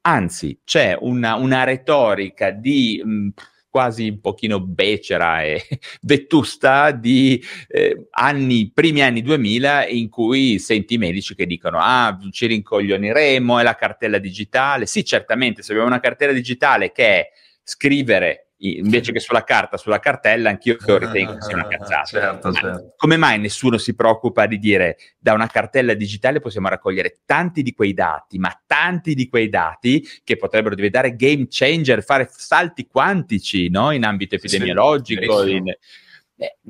anzi 0.02 0.58
c'è 0.64 0.96
una, 1.00 1.36
una 1.36 1.62
retorica 1.62 2.50
di... 2.50 3.00
Mh, 3.02 3.28
quasi 3.70 4.08
un 4.08 4.20
pochino 4.20 4.60
becera 4.60 5.42
e 5.42 5.64
vetusta 6.02 6.90
di 6.90 7.42
eh, 7.68 8.08
anni, 8.10 8.70
primi 8.72 9.02
anni 9.02 9.22
2000 9.22 9.86
in 9.86 10.08
cui 10.08 10.58
senti 10.58 10.94
i 10.94 10.98
medici 10.98 11.34
che 11.34 11.46
dicono 11.46 11.78
ah 11.80 12.18
ci 12.30 12.46
rincoglioniremo, 12.46 13.58
è 13.58 13.62
la 13.62 13.76
cartella 13.76 14.18
digitale. 14.18 14.86
Sì, 14.86 15.04
certamente, 15.04 15.62
se 15.62 15.70
abbiamo 15.72 15.88
una 15.88 16.00
cartella 16.00 16.32
digitale 16.32 16.92
che 16.92 17.04
è 17.04 17.30
scrivere 17.62 18.49
invece 18.60 19.12
che 19.12 19.20
sulla 19.20 19.44
carta, 19.44 19.76
sulla 19.76 19.98
cartella, 19.98 20.50
anch'io 20.50 20.76
ritengo 20.98 21.34
che 21.34 21.42
sia 21.42 21.54
una 21.54 21.68
cazzata. 21.68 22.04
Certo, 22.04 22.52
certo. 22.52 22.94
Come 22.96 23.16
mai 23.16 23.38
nessuno 23.38 23.78
si 23.78 23.94
preoccupa 23.94 24.46
di 24.46 24.58
dire 24.58 24.96
da 25.18 25.32
una 25.32 25.46
cartella 25.46 25.94
digitale 25.94 26.40
possiamo 26.40 26.68
raccogliere 26.68 27.20
tanti 27.24 27.62
di 27.62 27.72
quei 27.72 27.94
dati, 27.94 28.38
ma 28.38 28.52
tanti 28.66 29.14
di 29.14 29.28
quei 29.28 29.48
dati 29.48 30.06
che 30.24 30.36
potrebbero 30.36 30.74
diventare 30.74 31.16
game 31.16 31.46
changer, 31.48 32.02
fare 32.02 32.28
salti 32.30 32.86
quantici 32.86 33.68
no? 33.70 33.92
in 33.92 34.04
ambito 34.04 34.34
epidemiologico, 34.34 35.44
sì, 35.44 35.52
in, 35.52 35.74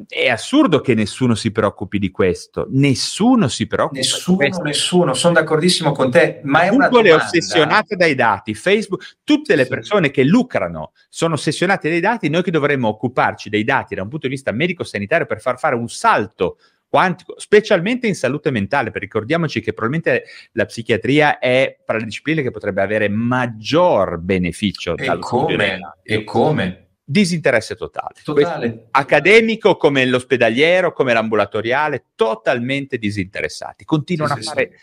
è 0.08 0.28
assurdo 0.28 0.80
che 0.80 0.94
nessuno 0.94 1.36
si 1.36 1.52
preoccupi 1.52 2.00
di 2.00 2.10
questo. 2.10 2.66
Nessuno 2.70 3.46
si 3.46 3.68
preoccupa. 3.68 4.00
Nessuno, 4.00 4.62
nessuno. 4.62 5.14
Sono 5.14 5.34
d'accordissimo 5.34 5.92
con 5.92 6.10
te. 6.10 6.40
Ma 6.42 6.62
è 6.62 6.70
Google 6.70 7.12
una 7.12 7.22
è 7.22 7.24
ossessionata 7.24 7.94
dai 7.94 8.16
dati. 8.16 8.54
Facebook, 8.54 9.18
tutte 9.22 9.54
le 9.54 9.66
persone 9.66 10.10
che 10.10 10.24
lucrano 10.24 10.92
sono 11.08 11.34
ossessionate 11.34 11.88
dai 11.88 12.00
dati. 12.00 12.28
Noi 12.28 12.42
che 12.42 12.50
dovremmo 12.50 12.88
occuparci 12.88 13.48
dei 13.48 13.62
dati 13.62 13.94
da 13.94 14.02
un 14.02 14.08
punto 14.08 14.26
di 14.26 14.34
vista 14.34 14.50
medico-sanitario 14.50 15.26
per 15.26 15.40
far 15.40 15.58
fare 15.58 15.76
un 15.76 15.88
salto 15.88 16.58
quantico, 16.88 17.34
specialmente 17.38 18.08
in 18.08 18.16
salute 18.16 18.50
mentale, 18.50 18.90
perché 18.90 19.06
ricordiamoci 19.06 19.60
che 19.60 19.72
probabilmente 19.72 20.24
la 20.52 20.64
psichiatria 20.64 21.38
è 21.38 21.78
tra 21.86 21.96
le 21.96 22.04
discipline 22.04 22.42
che 22.42 22.50
potrebbe 22.50 22.82
avere 22.82 23.08
maggior 23.08 24.18
beneficio. 24.18 24.96
E 24.96 25.16
come? 25.20 25.78
E 26.02 26.24
come? 26.24 26.89
Disinteresse 27.10 27.74
totale. 27.74 28.14
totale. 28.22 28.86
accademico 28.92 29.76
come 29.76 30.06
l'ospedaliero, 30.06 30.92
come 30.92 31.12
l'ambulatoriale, 31.12 32.04
totalmente 32.14 32.98
disinteressati. 32.98 33.84
Continuano 33.84 34.34
sì, 34.34 34.40
a 34.40 34.42
fare 34.42 34.70
sì. 34.72 34.78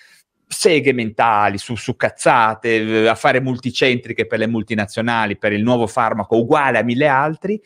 seghe 0.46 0.92
mentali 0.92 1.58
su, 1.58 1.76
su, 1.76 1.96
cazzate, 1.96 3.08
a 3.08 3.16
fare 3.16 3.40
multicentriche 3.40 4.28
per 4.28 4.40
le 4.40 4.48
multinazionali, 4.48 5.38
per 5.38 5.54
il 5.54 5.64
nuovo 5.64 5.88
farmaco 5.88 6.38
uguale 6.38 6.78
a 6.80 6.84
mille 6.84 7.08
altri 7.08 7.62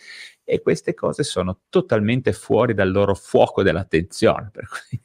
e 0.52 0.62
queste 0.62 0.94
cose 0.94 1.24
sono 1.24 1.60
totalmente 1.70 2.34
fuori 2.34 2.74
dal 2.74 2.92
loro 2.92 3.16
fuoco 3.16 3.64
dell'attenzione. 3.64 4.52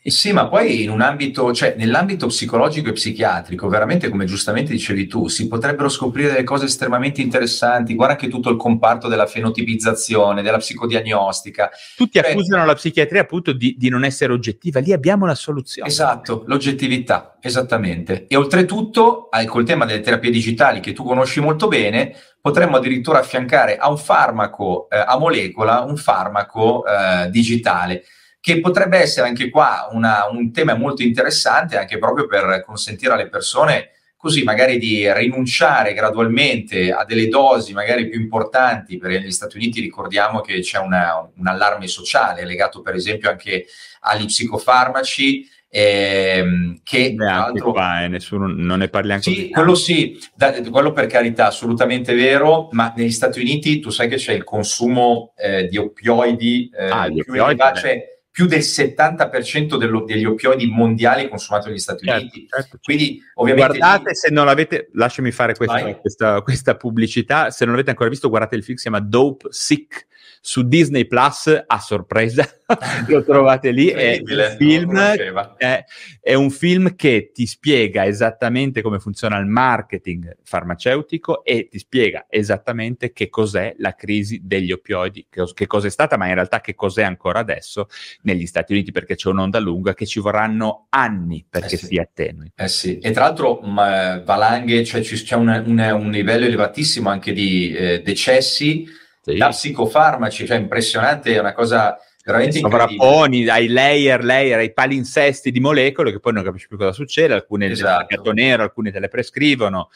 Sì, 0.02 0.32
ma 0.32 0.48
poi 0.48 0.82
in 0.82 0.90
un 0.90 1.00
ambito, 1.00 1.52
cioè 1.54 1.76
nell'ambito 1.78 2.26
psicologico 2.26 2.88
e 2.88 2.92
psichiatrico, 2.92 3.68
veramente 3.68 4.08
come 4.08 4.24
giustamente 4.24 4.72
dicevi 4.72 5.06
tu, 5.06 5.28
si 5.28 5.46
potrebbero 5.46 5.88
scoprire 5.88 6.30
delle 6.30 6.42
cose 6.42 6.64
estremamente 6.64 7.20
interessanti. 7.20 7.94
Guarda 7.94 8.14
anche 8.14 8.26
tutto 8.26 8.50
il 8.50 8.56
comparto 8.56 9.06
della 9.06 9.26
fenotipizzazione, 9.26 10.42
della 10.42 10.58
psicodiagnostica. 10.58 11.70
Tutti 11.94 12.18
cioè, 12.18 12.30
accusano 12.30 12.64
la 12.64 12.74
psichiatria 12.74 13.20
appunto 13.20 13.52
di, 13.52 13.76
di 13.78 13.88
non 13.88 14.02
essere 14.02 14.32
oggettiva, 14.32 14.80
lì 14.80 14.92
abbiamo 14.92 15.26
la 15.26 15.36
soluzione. 15.36 15.88
Esatto, 15.88 16.42
l'oggettività, 16.48 17.38
esattamente. 17.40 18.26
E 18.26 18.34
oltretutto, 18.34 19.28
col 19.46 19.64
tema 19.64 19.84
delle 19.84 20.00
terapie 20.00 20.30
digitali 20.32 20.80
che 20.80 20.92
tu 20.92 21.04
conosci 21.04 21.38
molto 21.38 21.68
bene, 21.68 22.16
potremmo 22.46 22.76
addirittura 22.76 23.18
affiancare 23.18 23.76
a 23.76 23.90
un 23.90 23.98
farmaco 23.98 24.88
eh, 24.88 24.96
a 25.04 25.18
molecola 25.18 25.80
un 25.80 25.96
farmaco 25.96 26.84
eh, 26.86 27.28
digitale 27.28 28.04
che 28.38 28.60
potrebbe 28.60 28.98
essere 28.98 29.26
anche 29.26 29.50
qua 29.50 29.88
una, 29.90 30.28
un 30.30 30.52
tema 30.52 30.76
molto 30.76 31.02
interessante 31.02 31.76
anche 31.76 31.98
proprio 31.98 32.28
per 32.28 32.62
consentire 32.64 33.14
alle 33.14 33.28
persone 33.28 33.90
così 34.16 34.44
magari 34.44 34.78
di 34.78 35.12
rinunciare 35.12 35.92
gradualmente 35.92 36.92
a 36.92 37.04
delle 37.04 37.28
dosi 37.28 37.72
magari 37.72 38.08
più 38.08 38.20
importanti, 38.20 38.96
perché 38.96 39.18
negli 39.18 39.30
Stati 39.30 39.56
Uniti 39.56 39.80
ricordiamo 39.80 40.40
che 40.40 40.60
c'è 40.60 40.78
una, 40.78 41.28
un 41.36 41.46
allarme 41.46 41.86
sociale 41.86 42.44
legato 42.44 42.80
per 42.80 42.94
esempio 42.94 43.28
anche 43.28 43.66
agli 44.00 44.24
psicofarmaci 44.24 45.48
Ehm, 45.68 46.78
che 46.84 47.16
anche 47.18 47.60
qua 47.60 48.04
eh, 48.04 48.08
nessuno, 48.08 48.46
non 48.46 48.78
ne 48.78 48.88
parli 48.88 49.12
anche 49.12 49.30
sì, 49.30 49.50
quello 49.50 49.74
sì, 49.74 50.16
da, 50.34 50.62
quello 50.70 50.92
per 50.92 51.06
carità 51.06 51.48
assolutamente 51.48 52.14
vero 52.14 52.68
ma 52.70 52.94
negli 52.96 53.10
Stati 53.10 53.40
Uniti 53.40 53.80
tu 53.80 53.90
sai 53.90 54.08
che 54.08 54.14
c'è 54.14 54.32
il 54.32 54.44
consumo 54.44 55.34
eh, 55.36 55.66
di 55.66 55.76
oppioidi 55.76 56.70
eh, 56.72 56.86
ah, 56.88 57.10
più, 57.10 57.18
oppioidi 57.18 57.60
cioè, 57.74 58.04
più 58.30 58.46
del 58.46 58.60
70% 58.60 59.76
dello, 59.76 60.04
degli 60.04 60.24
oppioidi 60.24 60.66
mondiali 60.66 61.28
consumati 61.28 61.68
negli 61.68 61.78
Stati 61.78 62.06
certo, 62.06 62.20
Uniti. 62.20 62.46
certo, 62.48 62.78
quindi 62.80 63.20
ovviamente 63.34 63.78
guardate 63.78 64.10
lì... 64.10 64.14
se 64.14 64.30
non 64.30 64.46
l'avete 64.46 64.90
lasciami 64.92 65.32
fare 65.32 65.54
questa, 65.56 65.94
questa, 65.96 66.42
questa, 66.42 66.76
pubblicità 66.76 67.50
se 67.50 67.64
non 67.64 67.74
l'avete 67.74 67.90
ancora 67.90 68.08
visto 68.08 68.28
guardate 68.28 68.54
il 68.54 68.62
film 68.62 68.76
si 68.76 68.82
chiama 68.82 69.00
Dope 69.00 69.48
Sick 69.50 70.06
su 70.40 70.62
Disney 70.66 71.06
Plus 71.06 71.64
a 71.66 71.78
sorpresa 71.80 72.48
lo 73.08 73.24
trovate 73.24 73.70
lì 73.70 73.88
è 73.88 74.20
un, 74.20 74.56
film, 74.56 74.96
è, 74.96 75.84
è 76.20 76.34
un 76.34 76.50
film 76.50 76.94
che 76.94 77.30
ti 77.32 77.46
spiega 77.46 78.06
esattamente 78.06 78.82
come 78.82 78.98
funziona 78.98 79.38
il 79.38 79.46
marketing 79.46 80.36
farmaceutico 80.42 81.44
e 81.44 81.68
ti 81.68 81.78
spiega 81.78 82.26
esattamente 82.28 83.12
che 83.12 83.28
cos'è 83.28 83.74
la 83.78 83.94
crisi 83.94 84.40
degli 84.44 84.72
opioidi 84.72 85.26
che, 85.28 85.44
che 85.52 85.66
cosa 85.66 85.88
è 85.88 85.90
stata 85.90 86.16
ma 86.16 86.28
in 86.28 86.34
realtà 86.34 86.60
che 86.60 86.74
cos'è 86.74 87.02
ancora 87.02 87.40
adesso 87.40 87.88
negli 88.22 88.46
Stati 88.46 88.72
Uniti 88.72 88.92
perché 88.92 89.16
c'è 89.16 89.28
un'onda 89.28 89.58
lunga 89.58 89.94
che 89.94 90.06
ci 90.06 90.20
vorranno 90.20 90.86
anni 90.90 91.44
perché 91.48 91.74
eh 91.74 91.78
sì. 91.78 91.86
si 91.86 91.96
attenui 91.96 92.52
eh 92.54 92.68
sì. 92.68 92.98
e 92.98 93.10
tra 93.10 93.24
l'altro 93.24 93.60
mh, 93.62 94.24
valanghe 94.24 94.84
cioè, 94.84 95.00
c'è 95.00 95.34
un, 95.36 95.48
un, 95.66 95.78
un, 95.78 96.10
livello 96.10 96.46
elevatissimo 96.46 97.08
anche 97.08 97.32
di 97.32 97.72
eh, 97.72 98.02
decessi 98.02 99.04
sì. 99.32 99.38
da 99.38 99.48
psicofarmaci, 99.48 100.46
cioè 100.46 100.56
impressionante, 100.56 101.34
è 101.34 101.38
una 101.40 101.52
cosa 101.52 101.98
veramente 102.24 102.58
sovrapponi 102.58 103.48
ai 103.48 103.68
layer, 103.68 104.24
layer, 104.24 104.58
ai 104.58 104.72
palinsesti 104.72 105.50
di 105.50 105.60
molecole 105.60 106.12
che 106.12 106.20
poi 106.20 106.32
non 106.32 106.44
capisci 106.44 106.68
più 106.68 106.76
cosa 106.76 106.92
succede, 106.92 107.34
alcune 107.34 107.66
esatto. 107.66 108.20
del 108.22 108.34
nero, 108.34 108.62
alcune 108.62 108.90
te 108.92 109.00
le 109.00 109.08
prescrivono 109.08 109.90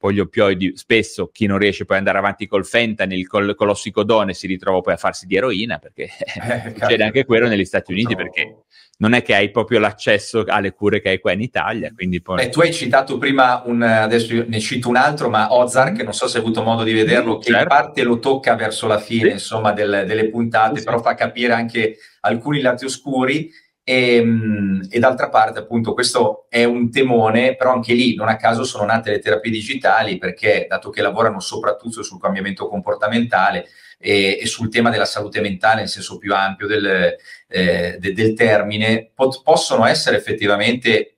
poi 0.00 0.14
gli 0.14 0.20
oppioidi, 0.20 0.78
spesso 0.78 1.28
chi 1.30 1.44
non 1.44 1.58
riesce 1.58 1.84
poi 1.84 1.98
ad 1.98 2.06
andare 2.06 2.24
avanti 2.24 2.46
col 2.46 2.64
fentanyl, 2.64 3.26
col, 3.26 3.54
con 3.54 3.66
l'ossicodone, 3.66 4.32
si 4.32 4.46
ritrova 4.46 4.80
poi 4.80 4.94
a 4.94 4.96
farsi 4.96 5.26
di 5.26 5.36
eroina, 5.36 5.76
perché 5.76 6.04
eh, 6.04 6.72
succede 6.80 7.04
anche 7.04 7.26
quello 7.26 7.46
negli 7.48 7.66
Stati 7.66 7.92
Uniti, 7.92 8.16
perché 8.16 8.62
non 8.96 9.12
è 9.12 9.20
che 9.20 9.34
hai 9.34 9.50
proprio 9.50 9.78
l'accesso 9.78 10.42
alle 10.46 10.72
cure 10.72 11.02
che 11.02 11.10
hai 11.10 11.20
qua 11.20 11.32
in 11.32 11.42
Italia. 11.42 11.92
Quindi 11.94 12.22
poi... 12.22 12.42
eh, 12.42 12.48
tu 12.48 12.60
hai 12.60 12.72
citato 12.72 13.18
prima, 13.18 13.62
un, 13.66 13.82
adesso 13.82 14.42
ne 14.46 14.58
cito 14.58 14.88
un 14.88 14.96
altro, 14.96 15.28
ma 15.28 15.52
Ozark, 15.52 16.00
non 16.00 16.14
so 16.14 16.26
se 16.28 16.38
hai 16.38 16.44
avuto 16.44 16.62
modo 16.62 16.82
di 16.82 16.94
vederlo, 16.94 17.36
che 17.36 17.50
certo. 17.50 17.60
in 17.60 17.68
parte 17.68 18.02
lo 18.02 18.18
tocca 18.20 18.54
verso 18.54 18.86
la 18.86 18.98
fine, 18.98 19.26
sì. 19.26 19.32
insomma, 19.32 19.72
del, 19.72 20.04
delle 20.06 20.30
puntate, 20.30 20.78
sì, 20.78 20.84
però 20.86 21.02
fa 21.02 21.14
capire 21.14 21.52
anche 21.52 21.98
alcuni 22.20 22.62
lati 22.62 22.86
oscuri 22.86 23.50
e, 23.82 24.16
ehm, 24.16 24.88
e, 24.90 24.98
d'altra 24.98 25.28
parte, 25.28 25.58
appunto, 25.58 25.94
questo 25.94 26.46
è 26.48 26.64
un 26.64 26.90
temone, 26.90 27.56
però 27.56 27.72
anche 27.72 27.94
lì 27.94 28.14
non 28.14 28.28
a 28.28 28.36
caso 28.36 28.64
sono 28.64 28.84
nate 28.84 29.10
le 29.10 29.18
terapie 29.18 29.50
digitali 29.50 30.18
perché, 30.18 30.66
dato 30.68 30.90
che 30.90 31.02
lavorano 31.02 31.40
soprattutto 31.40 32.02
sul 32.02 32.20
cambiamento 32.20 32.68
comportamentale 32.68 33.66
e, 33.98 34.38
e 34.40 34.46
sul 34.46 34.70
tema 34.70 34.90
della 34.90 35.04
salute 35.04 35.40
mentale, 35.40 35.82
in 35.82 35.88
senso 35.88 36.18
più 36.18 36.34
ampio 36.34 36.66
del, 36.66 37.16
eh, 37.48 37.96
de, 37.98 38.12
del 38.12 38.34
termine, 38.34 39.10
pot- 39.14 39.42
possono 39.42 39.86
essere 39.86 40.16
effettivamente 40.16 41.16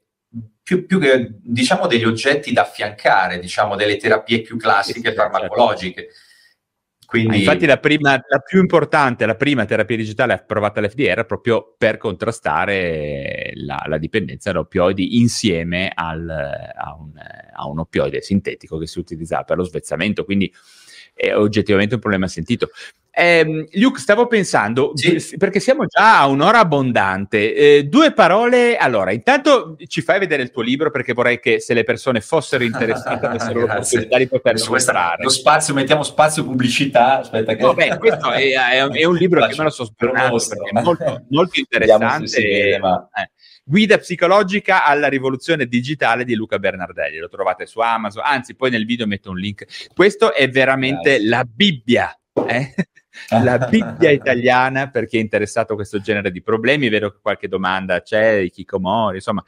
più, 0.62 0.86
più, 0.86 1.00
che 1.00 1.32
diciamo 1.42 1.86
degli 1.86 2.04
oggetti 2.04 2.52
da 2.52 2.62
affiancare, 2.62 3.38
diciamo 3.38 3.76
delle 3.76 3.96
terapie 3.96 4.42
più 4.42 4.56
classiche 4.56 5.00
certo. 5.00 5.20
Quindi... 7.12 7.40
infatti 7.40 7.66
la, 7.66 7.76
prima, 7.76 8.12
la 8.26 8.38
più 8.38 8.58
importante, 8.58 9.26
la 9.26 9.34
prima 9.34 9.66
terapia 9.66 9.98
digitale 9.98 10.32
approvata 10.32 10.80
all'FDA 10.80 11.10
era 11.10 11.24
proprio 11.26 11.74
per 11.76 11.98
contrastare 11.98 13.52
la, 13.56 13.84
la 13.86 13.98
dipendenza 13.98 14.50
da 14.50 14.60
opioidi 14.60 15.18
insieme 15.20 15.92
al, 15.94 16.26
a, 16.26 16.96
un, 16.98 17.12
a, 17.52 17.66
un, 17.66 17.78
opioide 17.80 18.22
sintetico 18.22 18.78
che 18.78 18.86
si 18.86 18.98
utilizzava 18.98 19.42
per 19.42 19.58
lo 19.58 19.64
svezzamento, 19.64 20.24
quindi 20.24 20.50
è 21.12 21.34
oggettivamente 21.34 21.96
un 21.96 22.00
problema 22.00 22.28
sentito. 22.28 22.70
Eh, 23.14 23.66
Luke, 23.72 24.00
stavo 24.00 24.26
pensando, 24.26 24.92
sì. 24.94 25.36
perché 25.36 25.60
siamo 25.60 25.84
già 25.84 26.20
a 26.20 26.26
un'ora 26.28 26.60
abbondante, 26.60 27.54
eh, 27.54 27.84
due 27.84 28.12
parole. 28.14 28.78
Allora, 28.78 29.12
intanto 29.12 29.76
ci 29.86 30.00
fai 30.00 30.18
vedere 30.18 30.42
il 30.42 30.50
tuo 30.50 30.62
libro 30.62 30.90
perché 30.90 31.12
vorrei 31.12 31.38
che 31.38 31.60
se 31.60 31.74
le 31.74 31.84
persone 31.84 32.22
fossero 32.22 32.64
interessate 32.64 33.26
avessero 33.26 33.60
l'opportunità 33.68 34.16
di 34.16 34.26
poterlo 34.28 34.64
comprare. 34.64 35.22
Lo 35.24 35.28
spazio, 35.28 35.74
mettiamo 35.74 36.02
spazio 36.02 36.42
pubblicità. 36.42 37.18
Aspetta 37.18 37.54
che... 37.54 37.74
Beh, 37.74 37.98
questo 37.98 38.30
è, 38.30 38.50
è, 38.50 38.88
è, 38.88 39.04
un 39.04 39.14
libro 39.14 39.46
che 39.46 39.54
me 39.58 39.64
lo 39.64 39.70
so 39.70 39.92
perché 39.94 40.22
è 40.22 40.80
molto, 40.80 41.24
molto 41.28 41.60
interessante. 41.60 42.40
Vede, 42.40 42.78
ma... 42.78 43.08
eh. 43.14 43.30
Guida 43.64 43.98
psicologica 43.98 44.84
alla 44.84 45.08
rivoluzione 45.08 45.66
digitale 45.66 46.24
di 46.24 46.34
Luca 46.34 46.58
Bernardelli. 46.58 47.18
Lo 47.18 47.28
trovate 47.28 47.66
su 47.66 47.78
Amazon, 47.80 48.22
anzi, 48.24 48.54
poi 48.54 48.70
nel 48.70 48.86
video 48.86 49.06
metto 49.06 49.28
un 49.28 49.36
link. 49.36 49.66
Questo 49.94 50.32
è 50.32 50.48
veramente 50.48 51.10
Grazie. 51.10 51.28
la 51.28 51.44
Bibbia. 51.44 52.16
Eh? 52.48 52.74
la 53.42 53.58
Bibbia 53.58 54.10
italiana 54.10 54.90
per 54.90 55.06
chi 55.06 55.18
è 55.18 55.20
interessato 55.20 55.72
a 55.72 55.76
questo 55.76 56.00
genere 56.00 56.30
di 56.30 56.42
problemi. 56.42 56.86
È 56.86 56.90
vero 56.90 57.10
che 57.10 57.18
qualche 57.20 57.48
domanda 57.48 58.02
c'è, 58.02 58.34
i 58.34 58.50
Kikomori, 58.50 59.16
insomma, 59.16 59.44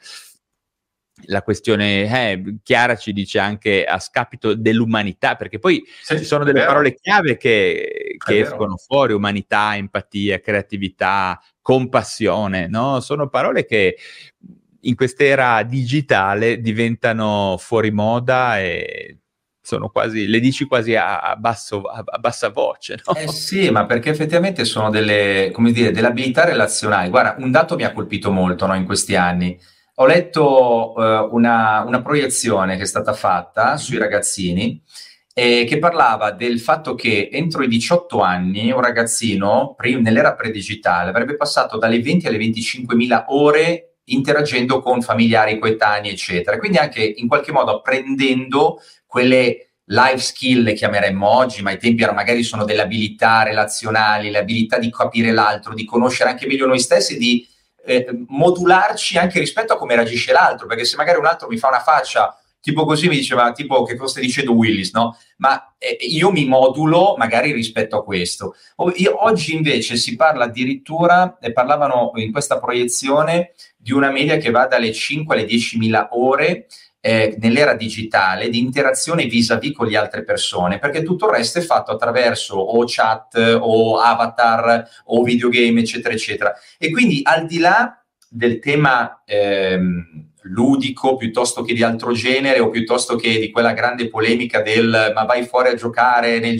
la 1.27 1.41
questione 1.41 2.03
eh, 2.03 2.57
Chiara 2.61 2.95
ci 2.95 3.13
dice 3.13 3.39
anche 3.39 3.85
a 3.85 3.99
scapito 3.99 4.53
dell'umanità, 4.53 5.35
perché 5.35 5.59
poi 5.59 5.83
sì, 6.01 6.17
ci 6.17 6.25
sono 6.25 6.43
delle 6.43 6.59
vero. 6.59 6.71
parole 6.71 6.95
chiave 6.95 7.37
che, 7.37 8.17
che 8.23 8.39
escono 8.39 8.75
fuori, 8.75 9.13
umanità, 9.13 9.75
empatia, 9.75 10.39
creatività, 10.39 11.41
compassione, 11.61 12.67
no? 12.67 12.99
Sono 12.99 13.29
parole 13.29 13.65
che 13.65 13.97
in 14.81 14.95
quest'era 14.95 15.63
digitale 15.63 16.59
diventano 16.59 17.55
fuori 17.57 17.91
moda 17.91 18.59
e 18.59 19.19
sono 19.65 19.89
quasi, 19.89 20.27
le 20.27 20.39
dici 20.39 20.65
quasi 20.65 20.95
a, 20.95 21.19
a, 21.19 21.35
basso, 21.35 21.81
a, 21.81 22.03
a 22.05 22.17
bassa 22.19 22.49
voce. 22.49 23.01
No? 23.03 23.15
Eh 23.15 23.27
sì, 23.29 23.71
ma 23.71 23.87
perché 23.87 24.11
effettivamente 24.11 24.63
sono 24.63 24.91
delle, 24.91 25.49
come 25.51 25.71
dire, 25.71 25.91
delle 25.91 26.07
abilità 26.07 26.45
relazionali. 26.45 27.09
Guarda, 27.09 27.35
un 27.39 27.49
dato 27.49 27.75
mi 27.75 27.83
ha 27.83 27.91
colpito 27.91 28.31
molto 28.31 28.67
no, 28.67 28.75
in 28.75 28.85
questi 28.85 29.15
anni. 29.15 29.57
Ho 29.95 30.05
letto 30.05 30.93
uh, 30.95 31.33
una, 31.35 31.83
una, 31.85 32.01
proiezione 32.01 32.75
che 32.75 32.83
è 32.83 32.85
stata 32.85 33.13
fatta 33.13 33.77
sui 33.77 33.97
ragazzini 33.97 34.79
eh, 35.33 35.65
che 35.67 35.79
parlava 35.79 36.31
del 36.31 36.59
fatto 36.59 36.93
che 36.93 37.29
entro 37.31 37.63
i 37.63 37.67
18 37.67 38.21
anni 38.21 38.71
un 38.71 38.81
ragazzino, 38.81 39.73
prim- 39.75 40.01
nell'era 40.01 40.35
predigitale, 40.35 41.09
avrebbe 41.09 41.35
passato 41.35 41.77
dalle 41.77 42.01
20 42.01 42.27
alle 42.27 42.37
25 42.37 42.95
mila 42.95 43.25
ore 43.29 43.95
interagendo 44.05 44.79
con 44.79 45.01
familiari, 45.01 45.57
coetanei, 45.57 46.11
eccetera. 46.11 46.57
Quindi 46.57 46.77
anche 46.77 47.03
in 47.03 47.27
qualche 47.27 47.51
modo 47.51 47.77
apprendendo 47.77 48.79
quelle 49.15 49.69
life 49.85 50.17
skill 50.17 50.63
le 50.63 50.73
chiameremmo 50.73 51.25
oggi, 51.25 51.61
ma 51.61 51.69
ai 51.69 51.79
tempi 51.79 52.03
erano, 52.03 52.17
magari 52.17 52.43
sono 52.43 52.65
delle 52.65 52.81
abilità 52.81 53.43
relazionali, 53.43 54.29
le 54.29 54.39
abilità 54.39 54.77
di 54.77 54.91
capire 54.91 55.31
l'altro, 55.31 55.73
di 55.73 55.85
conoscere 55.85 56.31
anche 56.31 56.45
meglio 56.45 56.65
noi 56.65 56.79
stessi, 56.79 57.17
di 57.17 57.47
eh, 57.85 58.05
modularci 58.27 59.17
anche 59.17 59.39
rispetto 59.39 59.71
a 59.71 59.77
come 59.77 59.95
reagisce 59.95 60.33
l'altro, 60.33 60.67
perché 60.67 60.83
se 60.83 60.97
magari 60.97 61.17
un 61.17 61.27
altro 61.27 61.47
mi 61.47 61.55
fa 61.55 61.69
una 61.69 61.79
faccia 61.79 62.37
tipo 62.59 62.83
così 62.83 63.07
mi 63.07 63.15
diceva, 63.15 63.51
tipo 63.51 63.83
che 63.83 63.95
cosa 63.95 64.13
stai 64.13 64.23
dicendo 64.23 64.53
Willis, 64.53 64.91
no? 64.91 65.17
Ma 65.37 65.75
eh, 65.77 65.97
io 65.99 66.31
mi 66.31 66.45
modulo 66.45 67.13
magari 67.15 67.51
rispetto 67.51 67.95
a 67.95 68.03
questo. 68.03 68.55
O, 68.77 68.91
io, 68.95 69.23
oggi 69.23 69.53
invece 69.53 69.97
si 69.97 70.15
parla 70.15 70.45
addirittura, 70.45 71.37
e 71.39 71.53
parlavano 71.53 72.11
in 72.15 72.31
questa 72.31 72.59
proiezione, 72.59 73.53
di 73.77 73.91
una 73.93 74.09
media 74.09 74.37
che 74.37 74.49
va 74.49 74.65
dalle 74.65 74.91
5 74.91 75.35
alle 75.35 75.45
10 75.45 75.77
mila 75.77 76.09
ore 76.13 76.65
eh, 77.05 77.35
nell'era 77.37 77.75
digitale 77.75 78.49
di 78.49 78.57
interazione 78.57 79.25
vis-à-vis 79.25 79.75
con 79.75 79.85
le 79.85 79.95
altre 79.95 80.23
persone, 80.23 80.79
perché 80.79 81.03
tutto 81.03 81.27
il 81.27 81.35
resto 81.35 81.59
è 81.59 81.61
fatto 81.61 81.91
attraverso 81.91 82.55
o 82.55 82.83
chat 82.87 83.59
o 83.59 83.99
avatar 83.99 84.89
o 85.05 85.21
videogame, 85.21 85.81
eccetera, 85.81 86.15
eccetera. 86.15 86.55
E 86.79 86.89
quindi 86.89 87.19
al 87.21 87.45
di 87.45 87.59
là 87.59 88.03
del 88.27 88.57
tema 88.57 89.21
ehm, 89.23 90.31
ludico 90.45 91.15
piuttosto 91.15 91.61
che 91.61 91.75
di 91.75 91.83
altro 91.83 92.11
genere 92.11 92.59
o 92.59 92.69
piuttosto 92.69 93.15
che 93.17 93.37
di 93.37 93.51
quella 93.51 93.73
grande 93.73 94.09
polemica 94.09 94.63
del 94.63 95.11
ma 95.13 95.25
vai 95.25 95.45
fuori 95.45 95.69
a 95.69 95.75
giocare, 95.75 96.39
nel, 96.39 96.59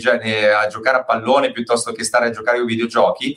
a 0.54 0.68
giocare 0.68 0.98
a 0.98 1.04
pallone 1.04 1.50
piuttosto 1.50 1.90
che 1.90 2.04
stare 2.04 2.26
a 2.26 2.30
giocare 2.30 2.58
ai 2.58 2.64
videogiochi, 2.64 3.36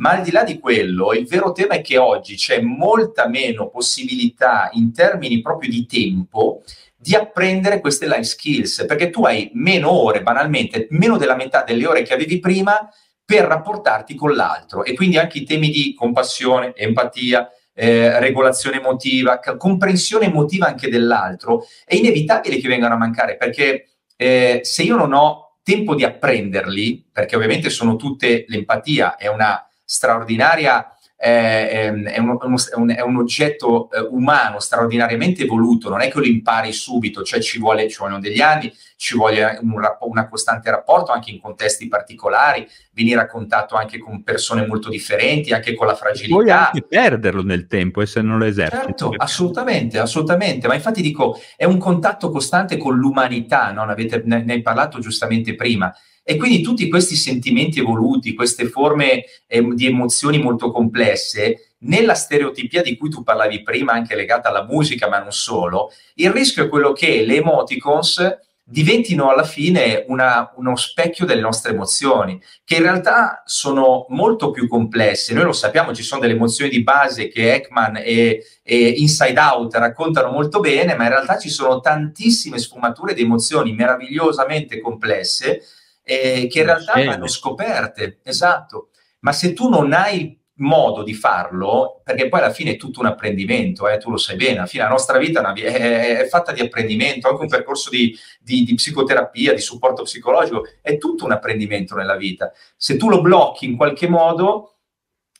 ma 0.00 0.12
al 0.12 0.22
di 0.22 0.30
là 0.30 0.44
di 0.44 0.58
quello, 0.58 1.12
il 1.12 1.26
vero 1.26 1.52
tema 1.52 1.74
è 1.74 1.82
che 1.82 1.98
oggi 1.98 2.34
c'è 2.34 2.60
molta 2.60 3.28
meno 3.28 3.68
possibilità 3.68 4.70
in 4.72 4.92
termini 4.92 5.40
proprio 5.42 5.70
di 5.70 5.86
tempo 5.86 6.62
di 6.96 7.14
apprendere 7.14 7.80
queste 7.80 8.06
life 8.06 8.24
skills, 8.24 8.84
perché 8.86 9.10
tu 9.10 9.24
hai 9.24 9.50
meno 9.54 9.90
ore, 9.90 10.22
banalmente, 10.22 10.86
meno 10.90 11.16
della 11.16 11.36
metà 11.36 11.64
delle 11.64 11.86
ore 11.86 12.02
che 12.02 12.14
avevi 12.14 12.38
prima 12.40 12.88
per 13.24 13.44
rapportarti 13.44 14.14
con 14.14 14.34
l'altro. 14.34 14.84
E 14.84 14.94
quindi 14.94 15.18
anche 15.18 15.38
i 15.38 15.44
temi 15.44 15.70
di 15.70 15.94
compassione, 15.94 16.74
empatia, 16.74 17.48
eh, 17.74 18.18
regolazione 18.20 18.78
emotiva, 18.78 19.38
comprensione 19.56 20.26
emotiva 20.26 20.66
anche 20.66 20.88
dell'altro, 20.88 21.64
è 21.84 21.94
inevitabile 21.94 22.58
che 22.58 22.68
vengano 22.68 22.94
a 22.94 22.98
mancare 22.98 23.36
perché 23.36 23.88
eh, 24.16 24.60
se 24.62 24.82
io 24.82 24.96
non 24.96 25.12
ho 25.12 25.58
tempo 25.62 25.94
di 25.94 26.04
apprenderli, 26.04 27.08
perché 27.12 27.36
ovviamente 27.36 27.68
sono 27.70 27.96
tutte 27.96 28.44
l'empatia, 28.48 29.16
è 29.16 29.28
una 29.28 29.64
straordinaria 29.90 30.94
è, 31.16 31.88
un, 31.88 32.38
un, 32.40 32.90
è 32.90 33.02
un, 33.02 33.16
oggetto 33.16 33.90
eh, 33.90 34.00
umano 34.00 34.58
straordinariamente 34.58 35.42
evoluto, 35.42 35.90
non 35.90 36.00
è 36.00 36.10
che 36.10 36.18
lo 36.18 36.24
impari 36.24 36.72
subito, 36.72 37.22
cioè 37.22 37.40
ci, 37.40 37.58
vuole, 37.58 37.90
ci 37.90 37.98
vogliono 37.98 38.20
degli 38.20 38.40
anni, 38.40 38.72
ci 38.96 39.16
vuole 39.16 39.58
un, 39.60 39.74
una 40.00 40.28
costante 40.28 40.70
rapporto 40.70 41.12
anche 41.12 41.30
in 41.30 41.38
contesti 41.38 41.88
particolari, 41.88 42.66
venire 42.92 43.20
a 43.20 43.26
contatto 43.26 43.74
anche 43.74 43.98
con 43.98 44.22
persone 44.22 44.66
molto 44.66 44.88
differenti, 44.88 45.52
anche 45.52 45.74
con 45.74 45.88
la 45.88 45.94
fragilità. 45.94 46.34
Puoi 46.34 46.50
anche 46.50 46.82
perderlo 46.88 47.42
nel 47.42 47.66
tempo 47.66 48.00
e 48.00 48.06
se 48.06 48.22
non 48.22 48.38
lo 48.38 48.46
eserciti. 48.46 48.86
Certo, 48.86 49.12
assolutamente, 49.14 49.98
assolutamente, 49.98 50.68
ma 50.68 50.74
infatti 50.74 51.02
dico, 51.02 51.38
è 51.54 51.64
un 51.64 51.76
contatto 51.76 52.30
costante 52.30 52.78
con 52.78 52.96
l'umanità, 52.96 53.72
no? 53.72 53.84
ne, 53.84 54.22
ne 54.24 54.52
hai 54.54 54.62
parlato 54.62 55.00
giustamente 55.00 55.54
prima, 55.54 55.94
E 56.22 56.36
quindi 56.36 56.62
tutti 56.62 56.88
questi 56.88 57.16
sentimenti 57.16 57.80
evoluti, 57.80 58.34
queste 58.34 58.68
forme 58.68 59.24
eh, 59.46 59.66
di 59.74 59.86
emozioni 59.86 60.38
molto 60.38 60.70
complesse, 60.70 61.74
nella 61.80 62.14
stereotipia 62.14 62.82
di 62.82 62.96
cui 62.96 63.08
tu 63.08 63.22
parlavi 63.22 63.62
prima, 63.62 63.92
anche 63.92 64.14
legata 64.14 64.48
alla 64.48 64.64
musica, 64.64 65.08
ma 65.08 65.18
non 65.18 65.32
solo, 65.32 65.92
il 66.14 66.30
rischio 66.30 66.64
è 66.64 66.68
quello 66.68 66.92
che 66.92 67.24
le 67.24 67.36
emoticons 67.36 68.38
diventino 68.70 69.28
alla 69.30 69.42
fine 69.42 70.04
una, 70.06 70.52
uno 70.56 70.76
specchio 70.76 71.26
delle 71.26 71.40
nostre 71.40 71.72
emozioni, 71.72 72.40
che 72.64 72.76
in 72.76 72.82
realtà 72.82 73.42
sono 73.44 74.06
molto 74.10 74.52
più 74.52 74.68
complesse. 74.68 75.34
Noi 75.34 75.44
lo 75.44 75.52
sappiamo, 75.52 75.92
ci 75.92 76.04
sono 76.04 76.20
delle 76.20 76.34
emozioni 76.34 76.70
di 76.70 76.82
base 76.84 77.28
che 77.28 77.54
Ekman 77.54 77.96
e, 77.96 78.44
e 78.62 78.88
Inside 78.98 79.40
Out 79.40 79.74
raccontano 79.74 80.30
molto 80.30 80.60
bene, 80.60 80.94
ma 80.94 81.02
in 81.04 81.10
realtà 81.10 81.36
ci 81.36 81.48
sono 81.50 81.80
tantissime 81.80 82.58
sfumature 82.58 83.12
di 83.12 83.22
emozioni 83.22 83.72
meravigliosamente 83.72 84.80
complesse 84.80 85.62
eh, 86.10 86.48
che 86.48 86.58
in 86.58 86.64
realtà 86.64 87.04
vanno 87.04 87.28
scoperte. 87.28 88.18
Esatto. 88.24 88.88
Ma 89.20 89.32
se 89.32 89.52
tu 89.52 89.68
non 89.68 89.92
hai 89.92 90.36
modo 90.54 91.04
di 91.04 91.14
farlo, 91.14 92.02
perché 92.04 92.28
poi 92.28 92.40
alla 92.40 92.52
fine 92.52 92.72
è 92.72 92.76
tutto 92.76 92.98
un 92.98 93.06
apprendimento, 93.06 93.88
eh, 93.88 93.96
tu 93.98 94.10
lo 94.10 94.16
sai 94.16 94.36
bene, 94.36 94.58
alla 94.58 94.66
fine 94.66 94.82
la 94.82 94.88
nostra 94.88 95.18
vita 95.18 95.52
è 95.54 96.26
fatta 96.28 96.52
di 96.52 96.60
apprendimento, 96.60 97.28
anche 97.28 97.42
un 97.42 97.48
percorso 97.48 97.90
di, 97.90 98.14
di, 98.40 98.64
di, 98.64 98.74
psicoterapia, 98.74 99.54
di 99.54 99.60
supporto 99.60 100.02
psicologico, 100.02 100.64
è 100.82 100.98
tutto 100.98 101.24
un 101.24 101.32
apprendimento 101.32 101.94
nella 101.94 102.16
vita. 102.16 102.52
Se 102.76 102.96
tu 102.96 103.08
lo 103.08 103.20
blocchi 103.20 103.66
in 103.66 103.76
qualche 103.76 104.08
modo, 104.08 104.78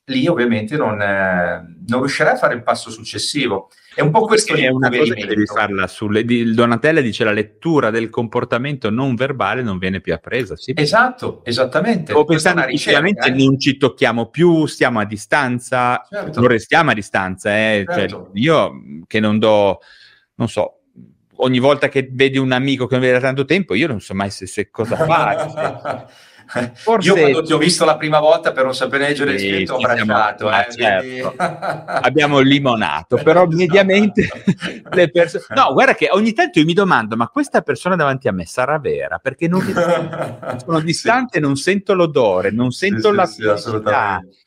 lì 0.04 0.26
ovviamente 0.28 0.76
non, 0.76 1.02
eh, 1.02 1.82
non 1.88 1.98
riuscirai 1.98 2.34
a 2.34 2.38
fare 2.38 2.54
il 2.54 2.62
passo 2.62 2.90
successivo. 2.90 3.70
È 3.92 4.00
un 4.00 4.10
po' 4.10 4.20
questo 4.20 4.54
è 4.54 4.68
una 4.68 4.88
cosa 4.88 5.14
che 5.14 5.26
devi 5.26 5.46
farla 5.46 5.88
sulle, 5.88 6.24
di, 6.24 6.54
Donatella 6.54 7.00
dice 7.00 7.24
la 7.24 7.32
lettura 7.32 7.90
del 7.90 8.08
comportamento 8.08 8.88
non 8.88 9.16
verbale 9.16 9.62
non 9.62 9.78
viene 9.78 10.00
più 10.00 10.14
appresa. 10.14 10.56
Sì. 10.56 10.72
Esatto, 10.76 11.42
esattamente. 11.44 12.12
O 12.12 12.24
pensando 12.24 12.62
effettivamente 12.62 13.28
eh? 13.28 13.32
non 13.32 13.58
ci 13.58 13.76
tocchiamo 13.76 14.28
più, 14.28 14.66
stiamo 14.66 15.00
a 15.00 15.04
distanza, 15.04 16.06
certo. 16.08 16.40
non 16.40 16.48
restiamo 16.48 16.90
a 16.90 16.94
distanza. 16.94 17.50
Eh. 17.50 17.84
Cioè, 17.84 17.94
certo. 17.96 18.30
Cioè, 18.32 18.40
io 18.40 18.72
che 19.06 19.18
non 19.18 19.38
do, 19.40 19.80
non 20.34 20.48
so, 20.48 20.82
ogni 21.36 21.58
volta 21.58 21.88
che 21.88 22.08
vedi 22.12 22.38
un 22.38 22.52
amico 22.52 22.86
che 22.86 22.94
non 22.94 23.02
vede 23.02 23.18
da 23.18 23.26
tanto 23.26 23.44
tempo, 23.44 23.74
io 23.74 23.88
non 23.88 24.00
so 24.00 24.14
mai 24.14 24.30
se, 24.30 24.46
se 24.46 24.70
cosa 24.70 24.96
fa. 24.96 26.08
Forse... 26.74 27.08
Io 27.08 27.14
quando 27.14 27.42
ti 27.42 27.52
ho 27.52 27.58
visto 27.58 27.84
la 27.84 27.96
prima 27.96 28.18
volta 28.18 28.52
per 28.52 28.64
non 28.64 28.74
sapere 28.74 29.08
leggere 29.08 29.38
sì, 29.38 29.48
scritto 29.48 29.74
ho 29.74 29.76
abbracciato. 29.76 30.50
Eh, 30.50 30.66
certo. 30.70 31.34
Abbiamo 31.38 32.40
limonato, 32.40 33.16
però 33.22 33.46
mediamente 33.46 34.28
le 34.90 35.10
persone... 35.10 35.44
No, 35.50 35.72
guarda 35.72 35.94
che 35.94 36.08
ogni 36.10 36.32
tanto 36.32 36.58
io 36.58 36.64
mi 36.64 36.72
domando, 36.72 37.16
ma 37.16 37.28
questa 37.28 37.62
persona 37.62 37.94
davanti 37.94 38.26
a 38.26 38.32
me 38.32 38.46
sarà 38.46 38.78
vera? 38.78 39.18
Perché 39.18 39.46
non 39.46 39.60
sono 40.64 40.80
distante, 40.80 41.38
sì. 41.38 41.40
non 41.40 41.56
sento 41.56 41.94
l'odore, 41.94 42.50
non 42.50 42.72
sento 42.72 43.10
sì, 43.10 43.14
la 43.14 43.26
sì, 43.26 43.46
assolutamente. 43.46 44.38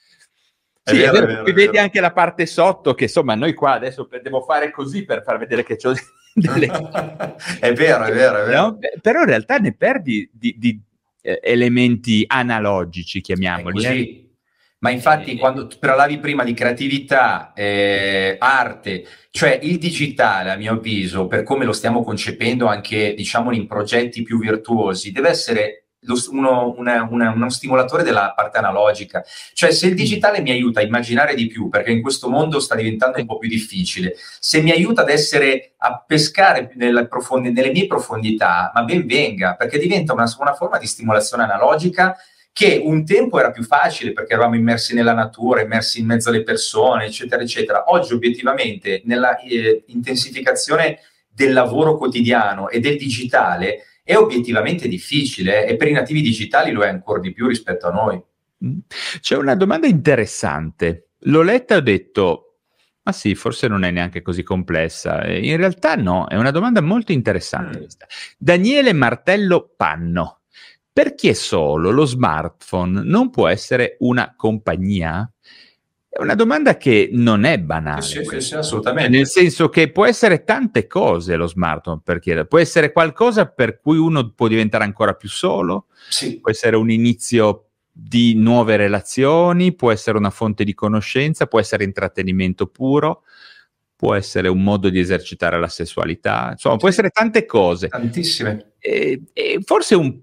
Sì, 0.85 1.01
è 1.01 1.11
vero, 1.11 1.25
è 1.25 1.27
vero, 1.27 1.43
vedi 1.53 1.77
anche 1.77 2.01
la 2.01 2.11
parte 2.11 2.45
sotto 2.45 2.93
che 2.93 3.05
insomma 3.05 3.35
noi 3.35 3.53
qua 3.53 3.71
adesso 3.71 4.05
devo 4.21 4.41
fare 4.41 4.69
così 4.69 5.05
per 5.05 5.23
far 5.23 5.37
vedere 5.37 5.63
che 5.63 5.77
c'ho 5.77 5.93
delle... 6.33 6.65
è 7.61 7.71
vero, 7.71 8.03
è 8.03 8.11
vero, 8.11 8.37
è 8.39 8.45
vero. 8.45 8.61
No? 8.61 8.77
Però 9.01 9.21
in 9.21 9.25
realtà 9.27 9.57
ne 9.59 9.73
perdi 9.73 10.29
di, 10.33 10.55
di 10.57 10.77
eh, 11.23 11.39
elementi 11.41 12.23
analogici, 12.27 13.21
chiamiamoli. 13.21 13.83
Eh? 13.85 14.27
Ma 14.79 14.89
infatti, 14.89 15.31
eh, 15.31 15.37
quando 15.37 15.69
parlavi 15.79 16.19
prima 16.19 16.43
di 16.43 16.53
creatività, 16.53 17.53
eh, 17.53 18.35
arte, 18.37 19.05
cioè 19.31 19.57
il 19.63 19.77
digitale, 19.77 20.51
a 20.51 20.57
mio 20.57 20.73
avviso, 20.73 21.25
per 21.27 21.43
come 21.43 21.63
lo 21.63 21.71
stiamo 21.71 22.03
concependo 22.03 22.67
anche, 22.67 23.13
diciamo, 23.15 23.53
in 23.53 23.65
progetti 23.65 24.23
più 24.23 24.37
virtuosi, 24.37 25.13
deve 25.13 25.29
essere 25.29 25.82
uno, 26.31 26.73
una, 26.77 27.07
una, 27.09 27.31
uno, 27.31 27.49
stimolatore 27.49 28.03
della 28.03 28.33
parte 28.35 28.57
analogica. 28.57 29.23
Cioè, 29.53 29.71
se 29.71 29.87
il 29.87 29.95
digitale 29.95 30.41
mi 30.41 30.51
aiuta 30.51 30.79
a 30.79 30.83
immaginare 30.83 31.35
di 31.35 31.47
più, 31.47 31.69
perché 31.69 31.91
in 31.91 32.01
questo 32.01 32.29
mondo 32.29 32.59
sta 32.59 32.75
diventando 32.75 33.19
un 33.19 33.25
po' 33.25 33.37
più 33.37 33.49
difficile, 33.49 34.15
se 34.39 34.61
mi 34.61 34.71
aiuta 34.71 35.01
ad 35.01 35.09
essere 35.09 35.73
a 35.77 36.03
pescare 36.05 36.71
profondi, 37.07 37.51
nelle 37.51 37.71
mie 37.71 37.87
profondità, 37.87 38.71
ma 38.73 38.83
ben 38.83 39.05
venga, 39.05 39.55
perché 39.55 39.77
diventa 39.77 40.13
una, 40.13 40.31
una 40.39 40.53
forma 40.53 40.77
di 40.77 40.87
stimolazione 40.87 41.43
analogica 41.43 42.15
che 42.53 42.79
un 42.83 43.03
tempo 43.03 43.39
era 43.39 43.49
più 43.49 43.63
facile 43.63 44.13
perché 44.13 44.33
eravamo 44.33 44.55
immersi 44.55 44.93
nella 44.93 45.13
natura, 45.13 45.61
immersi 45.61 45.99
in 45.99 46.05
mezzo 46.05 46.29
alle 46.29 46.43
persone, 46.43 47.05
eccetera, 47.05 47.41
eccetera. 47.41 47.85
Oggi, 47.87 48.13
obiettivamente, 48.13 49.01
nella 49.05 49.37
eh, 49.39 49.83
intensificazione 49.87 50.99
del 51.27 51.51
lavoro 51.51 51.97
quotidiano 51.97 52.69
e 52.69 52.79
del 52.79 52.95
digitale, 52.95 53.85
è 54.03 54.15
obiettivamente 54.17 54.87
difficile 54.87 55.65
e 55.65 55.77
per 55.77 55.87
i 55.87 55.93
nativi 55.93 56.21
digitali 56.21 56.71
lo 56.71 56.83
è 56.83 56.89
ancora 56.89 57.19
di 57.19 57.31
più 57.31 57.47
rispetto 57.47 57.87
a 57.87 57.91
noi. 57.91 58.21
Mm. 58.65 58.79
C'è 59.19 59.37
una 59.37 59.55
domanda 59.55 59.87
interessante. 59.87 61.11
L'ho 61.25 61.41
letta 61.41 61.75
e 61.75 61.77
ho 61.77 61.81
detto, 61.81 62.57
ma 63.03 63.13
sì, 63.13 63.33
forse 63.33 63.67
non 63.67 63.83
è 63.83 63.91
neanche 63.91 64.21
così 64.21 64.43
complessa. 64.43 65.25
In 65.25 65.55
realtà 65.55 65.95
no, 65.95 66.27
è 66.27 66.35
una 66.35 66.51
domanda 66.51 66.81
molto 66.81 67.13
interessante 67.13 67.79
mm. 67.79 67.85
Daniele 68.37 68.93
Martello 68.93 69.73
Panno. 69.75 70.39
Perché 70.93 71.33
solo 71.33 71.89
lo 71.89 72.05
smartphone 72.05 73.01
non 73.03 73.31
può 73.31 73.47
essere 73.47 73.95
una 74.01 74.35
compagnia? 74.35 75.27
È 76.15 76.21
una 76.21 76.35
domanda 76.35 76.77
che 76.77 77.09
non 77.11 77.43
è 77.43 77.57
banale. 77.57 78.03
Sì, 78.03 78.23
sì, 78.23 78.39
sì, 78.39 78.53
assolutamente. 78.53 79.09
Nel 79.09 79.25
senso 79.25 79.69
che 79.69 79.91
può 79.91 80.05
essere 80.05 80.43
tante 80.43 80.85
cose 80.85 81.35
lo 81.35 81.47
smartphone 81.47 82.01
per 82.03 82.19
chiedere. 82.19 82.45
Può 82.45 82.59
essere 82.59 82.91
qualcosa 82.91 83.47
per 83.47 83.79
cui 83.79 83.97
uno 83.97 84.29
può 84.29 84.47
diventare 84.47 84.83
ancora 84.83 85.15
più 85.15 85.27
solo. 85.27 85.87
Sì. 86.07 86.39
Può 86.39 86.51
essere 86.51 86.75
un 86.75 86.91
inizio 86.91 87.69
di 87.91 88.35
nuove 88.35 88.75
relazioni, 88.75 89.73
può 89.73 89.91
essere 89.91 90.19
una 90.19 90.29
fonte 90.29 90.63
di 90.63 90.75
conoscenza, 90.75 91.47
può 91.47 91.59
essere 91.59 91.83
intrattenimento 91.83 92.67
puro, 92.67 93.23
può 93.95 94.13
essere 94.13 94.49
un 94.49 94.61
modo 94.61 94.89
di 94.89 94.99
esercitare 94.99 95.59
la 95.59 95.67
sessualità. 95.67 96.49
Insomma, 96.51 96.77
può 96.77 96.89
essere 96.89 97.09
tante 97.09 97.47
cose. 97.47 97.87
Tantissime. 97.87 98.73
E, 98.77 99.23
e 99.33 99.59
forse 99.65 99.95
un, 99.95 100.15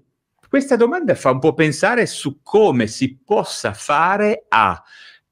questa 0.47 0.77
domanda 0.77 1.15
fa 1.15 1.31
un 1.31 1.39
po' 1.39 1.53
pensare 1.53 2.05
su 2.05 2.39
come 2.41 2.87
si 2.87 3.17
possa 3.17 3.73
fare 3.73 4.45
a 4.47 4.81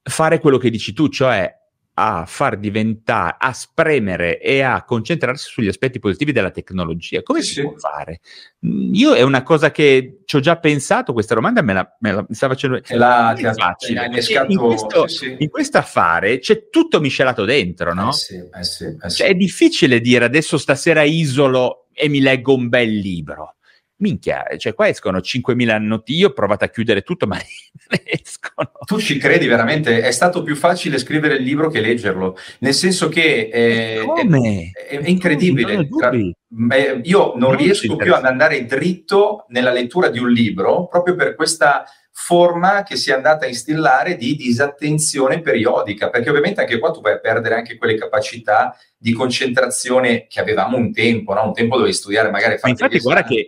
fare 0.10 0.40
quello 0.40 0.58
che 0.58 0.70
dici 0.70 0.94
tu, 0.94 1.08
cioè 1.08 1.56
a 2.02 2.24
far 2.26 2.58
diventare, 2.58 3.36
a 3.38 3.52
spremere 3.52 4.40
e 4.40 4.62
a 4.62 4.86
concentrarsi 4.86 5.50
sugli 5.50 5.68
aspetti 5.68 6.00
positivi 6.00 6.32
della 6.32 6.50
tecnologia. 6.50 7.22
Come 7.22 7.42
sì, 7.42 7.56
si 7.56 7.62
può 7.62 7.76
fare? 7.76 8.22
Mm, 8.66 8.94
io 8.94 9.14
è 9.14 9.22
una 9.22 9.44
cosa 9.44 9.70
che 9.72 10.22
ci 10.24 10.38
ho 10.38 10.40
già 10.40 10.58
pensato, 10.58 11.12
questa 11.12 11.36
domanda 11.36 11.62
me 11.62 11.74
la, 11.74 11.98
me 12.00 12.12
la 12.14 12.26
mi 12.28 12.36
sta 12.36 12.48
facendo... 12.48 12.80
La, 12.92 13.34
è 13.34 13.54
facile. 13.54 14.06
In 14.48 14.58
questo, 14.58 15.08
sì, 15.08 15.36
in 15.40 15.50
questo, 15.50 15.78
affare 15.78 16.40
c'è 16.40 16.70
tutto 16.70 17.02
miscelato 17.02 17.44
dentro, 17.44 17.94
no? 17.94 18.10
Eh 18.10 18.14
sì, 18.14 18.36
eh 18.36 18.64
sì, 18.64 18.86
eh 18.86 19.10
cioè, 19.10 19.28
è 19.28 19.34
difficile 19.34 20.00
dire 20.00 20.24
adesso 20.24 20.58
stasera 20.58 21.04
isolo 21.04 21.88
e 21.94 22.08
mi 22.08 22.22
leggo 22.22 22.56
un 22.56 22.70
bel 22.70 22.90
libro 22.90 23.56
minchia, 24.00 24.46
cioè 24.58 24.74
qua 24.74 24.88
escono 24.88 25.20
5.000 25.20 25.80
notizie, 25.80 26.22
io 26.22 26.28
ho 26.30 26.34
provato 26.34 26.66
a 26.66 26.70
chiudere 26.70 27.02
tutto, 27.02 27.28
ma 27.28 27.38
ne 27.90 28.02
escono. 28.06 28.72
Tu 28.86 29.00
ci 29.00 29.18
credi 29.18 29.48
veramente? 29.48 30.02
È 30.02 30.12
stato 30.12 30.44
più 30.44 30.56
facile 30.56 30.98
scrivere 30.98 31.36
il 31.36 31.44
libro 31.44 31.70
che 31.70 31.82
leggerlo, 31.82 32.38
nel 32.60 32.74
senso 32.74 33.10
che 33.10 33.50
eh, 33.52 34.06
è, 34.06 35.00
è, 35.00 35.08
incredibile. 35.08 35.88
Tra, 35.88 36.12
eh, 36.12 37.02
io 37.04 37.34
non, 37.36 37.50
non 37.52 37.56
riesco 37.56 37.96
più 37.96 38.14
ad 38.14 38.26
andare 38.26 38.66
dritto 38.66 39.46
nella 39.50 39.72
lettura 39.72 40.10
di 40.10 40.20
un 40.20 40.32
libro 40.32 40.88
proprio 40.88 41.16
per 41.16 41.36
questa 41.36 41.86
forma 42.22 42.84
che 42.84 42.98
si 42.98 43.12
è 43.12 43.14
andata 43.14 43.46
a 43.46 43.48
instillare 43.48 44.18
di 44.18 44.36
disattenzione 44.36 45.42
periodica, 45.42 46.10
perché 46.10 46.30
ovviamente 46.30 46.60
anche 46.60 46.78
qua 46.78 46.92
tu 46.92 47.00
vai 47.00 47.14
a 47.14 47.20
perdere 47.20 47.56
anche 47.56 47.78
quelle 47.78 47.96
capacità 47.96 48.78
di 48.98 49.14
concentrazione 49.14 50.28
che 50.28 50.42
avevamo 50.42 50.76
un 50.76 50.92
tempo, 50.92 51.34
no? 51.34 51.46
un 51.46 51.54
tempo 51.54 51.78
dovevi 51.78 51.94
studiare 51.94 52.30
magari... 52.30 52.60
Ma 52.62 52.70
infatti 52.70 53.00
guarda 53.00 53.24
che 53.24 53.48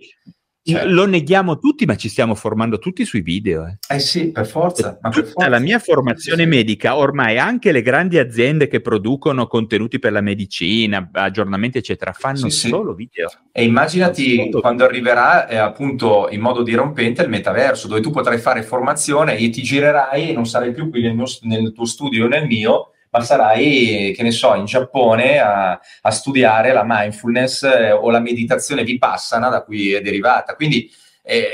cioè, 0.64 0.86
lo 0.86 1.08
neghiamo 1.08 1.58
tutti, 1.58 1.86
ma 1.86 1.96
ci 1.96 2.08
stiamo 2.08 2.36
formando 2.36 2.78
tutti 2.78 3.04
sui 3.04 3.22
video. 3.22 3.66
Eh, 3.66 3.96
eh 3.96 4.00
sì, 4.00 4.32
per 4.32 4.46
forza. 4.46 5.00
Ma 5.02 5.10
per 5.10 5.26
forza. 5.26 5.50
La 5.50 5.58
mia 5.58 5.80
formazione 5.80 6.44
sì, 6.44 6.50
sì. 6.50 6.56
medica, 6.56 6.96
ormai 6.98 7.40
anche 7.40 7.72
le 7.72 7.82
grandi 7.82 8.20
aziende 8.20 8.68
che 8.68 8.80
producono 8.80 9.48
contenuti 9.48 9.98
per 9.98 10.12
la 10.12 10.22
medicina, 10.22 11.10
aggiornamenti, 11.12 11.80
eccetera, 11.80 12.12
fanno 12.12 12.50
sì, 12.50 12.70
solo 12.70 12.94
video. 12.94 13.30
E 13.52 13.64
immaginati 13.64 14.52
quando 14.52 14.84
arriverà 14.84 15.48
eh, 15.48 15.58
appunto 15.58 16.28
in 16.30 16.42
modo 16.42 16.62
dirompente 16.62 17.24
il 17.24 17.30
metaverso, 17.30 17.88
dove 17.88 18.02
tu 18.02 18.12
potrai 18.12 18.38
fare 18.38 18.62
formazione 18.62 19.38
e 19.38 19.50
ti 19.50 19.64
girerai 19.64 20.30
e 20.30 20.34
non 20.34 20.46
sarai 20.46 20.74
più 20.74 20.92
qui 20.92 21.02
nel, 21.02 21.16
mio, 21.16 21.26
nel 21.42 21.74
tuo 21.74 21.86
studio 21.86 22.26
o 22.26 22.28
nel 22.28 22.46
mio, 22.46 22.92
ma 23.12 23.22
sarai, 23.22 24.14
che 24.16 24.24
ne 24.24 24.32
so, 24.32 24.56
in 24.56 24.66
Giappone 24.66 25.40
a, 25.40 25.80
a 26.02 26.12
studiare 26.12 26.72
la 26.72 26.84
mindfulness 26.86 27.64
eh, 27.64 27.92
o 27.92 28.10
la 28.10 28.20
meditazione 28.20 28.84
vipassana 28.84 29.50
da 29.50 29.64
cui 29.64 29.92
è 29.92 30.02
derivata. 30.02 30.56
Quindi 30.56 30.90
eh, 31.24 31.50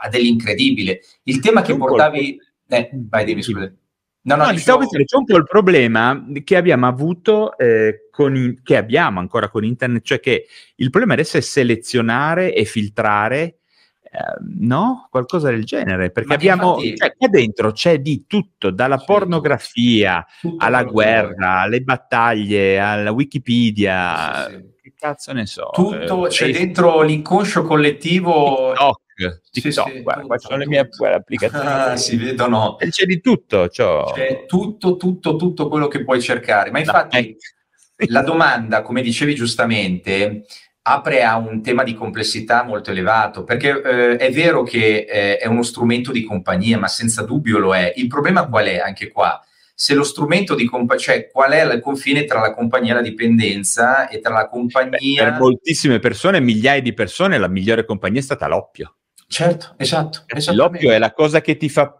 ha 0.00 0.08
dell'incredibile. 0.08 1.00
Il 1.24 1.40
tema 1.40 1.62
che 1.62 1.76
portavi... 1.76 2.38
Eh, 2.68 2.90
vai, 3.08 3.24
dimmi, 3.24 3.42
scusa. 3.42 3.72
No, 4.20 4.36
no, 4.36 4.44
no 4.44 4.52
dicevo... 4.52 4.78
pensare, 4.78 5.04
c'è 5.04 5.16
un 5.16 5.24
po' 5.24 5.36
il 5.36 5.44
problema 5.44 6.26
che 6.44 6.56
abbiamo 6.56 6.86
avuto 6.86 7.56
eh, 7.56 8.08
con 8.10 8.36
in... 8.36 8.62
che 8.62 8.76
abbiamo 8.76 9.20
ancora 9.20 9.48
con 9.48 9.64
internet, 9.64 10.04
cioè 10.04 10.20
che 10.20 10.46
il 10.76 10.90
problema 10.90 11.14
adesso 11.14 11.38
è 11.38 11.40
selezionare 11.40 12.54
e 12.54 12.64
filtrare 12.66 13.60
no? 14.58 15.08
Qualcosa 15.10 15.50
del 15.50 15.64
genere, 15.64 16.10
perché 16.10 16.28
Ma 16.28 16.34
abbiamo, 16.34 16.72
infatti... 16.80 16.96
cioè, 16.96 17.14
qua 17.16 17.28
dentro 17.28 17.72
c'è 17.72 17.98
di 18.00 18.24
tutto, 18.26 18.70
dalla 18.70 18.98
c'è 18.98 19.04
pornografia 19.04 20.24
tutto, 20.26 20.50
tutto 20.50 20.64
alla 20.64 20.84
guerra, 20.84 21.60
alle 21.60 21.80
battaglie, 21.80 22.78
alla 22.78 23.12
Wikipedia, 23.12 24.46
sì, 24.46 24.52
sì, 24.52 24.56
sì. 24.56 24.74
che 24.82 24.92
cazzo 24.96 25.32
ne 25.32 25.46
so. 25.46 25.70
Tutto, 25.72 26.26
eh, 26.26 26.28
c'è 26.30 26.50
dentro 26.50 27.02
l'inconscio 27.02 27.62
collettivo. 27.62 28.72
TikTok. 28.72 29.40
TikTok, 29.50 29.90
sì, 29.90 30.02
guarda, 30.02 30.22
qua 30.22 30.38
sono 30.38 30.56
le 30.56 30.66
mie 30.66 30.88
applicazioni. 31.14 31.66
Ah, 31.66 31.96
si 31.96 32.16
vedono. 32.16 32.76
C'è 32.76 33.04
di 33.04 33.20
tutto. 33.20 33.68
Ciò. 33.68 34.12
C'è 34.12 34.44
tutto, 34.46 34.96
tutto, 34.96 35.36
tutto 35.36 35.68
quello 35.68 35.88
che 35.88 36.04
puoi 36.04 36.22
cercare. 36.22 36.70
Ma 36.70 36.78
infatti 36.78 37.36
no, 37.96 38.06
la 38.10 38.22
domanda, 38.22 38.82
come 38.82 39.02
dicevi 39.02 39.34
giustamente, 39.34 40.44
apre 40.88 41.22
a 41.22 41.36
un 41.36 41.62
tema 41.62 41.82
di 41.82 41.94
complessità 41.94 42.64
molto 42.64 42.90
elevato, 42.90 43.44
perché 43.44 43.82
eh, 43.82 44.16
è 44.16 44.30
vero 44.32 44.62
che 44.62 45.06
eh, 45.08 45.36
è 45.36 45.46
uno 45.46 45.62
strumento 45.62 46.12
di 46.12 46.24
compagnia, 46.24 46.78
ma 46.78 46.88
senza 46.88 47.22
dubbio 47.22 47.58
lo 47.58 47.74
è. 47.74 47.92
Il 47.96 48.06
problema 48.06 48.46
qual 48.46 48.66
è 48.66 48.78
anche 48.78 49.08
qua? 49.08 49.42
Se 49.74 49.94
lo 49.94 50.02
strumento 50.02 50.54
di 50.54 50.64
compagnia, 50.64 51.02
cioè 51.02 51.28
qual 51.30 51.52
è 51.52 51.62
il 51.62 51.80
confine 51.80 52.24
tra 52.24 52.40
la 52.40 52.52
compagnia 52.54 52.92
e 52.92 52.94
la 52.96 53.02
dipendenza 53.02 54.08
e 54.08 54.20
tra 54.20 54.32
la 54.32 54.48
compagnia... 54.48 55.24
Beh, 55.24 55.30
per 55.30 55.38
moltissime 55.38 55.98
persone, 55.98 56.40
migliaia 56.40 56.80
di 56.80 56.94
persone, 56.94 57.38
la 57.38 57.48
migliore 57.48 57.84
compagnia 57.84 58.20
è 58.20 58.24
stata 58.24 58.48
l'oppio. 58.48 58.94
Certo, 59.28 59.74
esatto. 59.76 60.24
L'oppio 60.52 60.90
è 60.90 60.98
la 60.98 61.12
cosa 61.12 61.42
che 61.42 61.56
ti 61.58 61.68
fa 61.68 61.94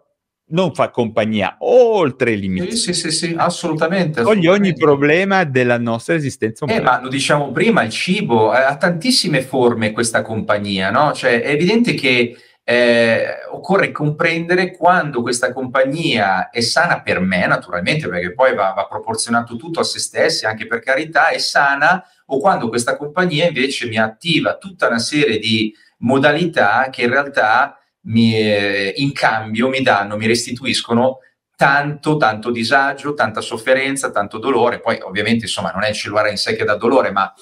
non 0.50 0.74
fa 0.74 0.90
compagnia 0.90 1.56
oltre 1.60 2.32
i 2.32 2.38
limiti. 2.38 2.76
Sì, 2.76 2.92
sì, 2.92 3.10
sì, 3.10 3.10
sì 3.10 3.34
assolutamente. 3.36 4.22
Toglie 4.22 4.48
ogni 4.48 4.74
problema 4.74 5.44
della 5.44 5.78
nostra 5.78 6.14
esistenza 6.14 6.64
umana. 6.64 6.80
Eh, 6.80 6.82
ma 6.82 7.00
lo 7.02 7.08
diciamo 7.08 7.50
prima, 7.50 7.82
il 7.82 7.90
cibo 7.90 8.50
ha 8.50 8.76
tantissime 8.76 9.42
forme 9.42 9.92
questa 9.92 10.22
compagnia, 10.22 10.90
no? 10.90 11.12
Cioè 11.12 11.42
è 11.42 11.50
evidente 11.50 11.94
che 11.94 12.36
eh, 12.64 13.24
occorre 13.50 13.92
comprendere 13.92 14.76
quando 14.76 15.22
questa 15.22 15.52
compagnia 15.52 16.50
è 16.50 16.60
sana 16.60 17.00
per 17.00 17.20
me, 17.20 17.46
naturalmente, 17.46 18.08
perché 18.08 18.34
poi 18.34 18.54
va, 18.54 18.74
va 18.76 18.86
proporzionato 18.86 19.56
tutto 19.56 19.80
a 19.80 19.84
se 19.84 19.98
stessi, 19.98 20.44
anche 20.44 20.66
per 20.66 20.80
carità, 20.80 21.28
è 21.28 21.38
sana, 21.38 22.04
o 22.26 22.38
quando 22.38 22.68
questa 22.68 22.96
compagnia 22.96 23.46
invece 23.46 23.86
mi 23.88 23.96
attiva 23.96 24.58
tutta 24.58 24.86
una 24.86 24.98
serie 24.98 25.38
di 25.38 25.74
modalità 26.00 26.88
che 26.90 27.02
in 27.02 27.10
realtà 27.10 27.77
mi, 28.08 28.34
eh, 28.34 28.94
in 28.96 29.12
cambio 29.12 29.68
mi 29.68 29.82
danno, 29.82 30.16
mi 30.16 30.26
restituiscono 30.26 31.18
tanto, 31.56 32.16
tanto 32.16 32.50
disagio, 32.50 33.14
tanta 33.14 33.40
sofferenza, 33.40 34.10
tanto 34.10 34.38
dolore. 34.38 34.80
Poi 34.80 34.98
ovviamente 35.02 35.44
insomma 35.44 35.70
non 35.70 35.82
è 35.82 35.88
il 35.88 35.94
cellulare 35.94 36.30
in 36.30 36.36
sé 36.36 36.54
che 36.54 36.64
dà 36.64 36.76
dolore, 36.76 37.10
ma 37.10 37.32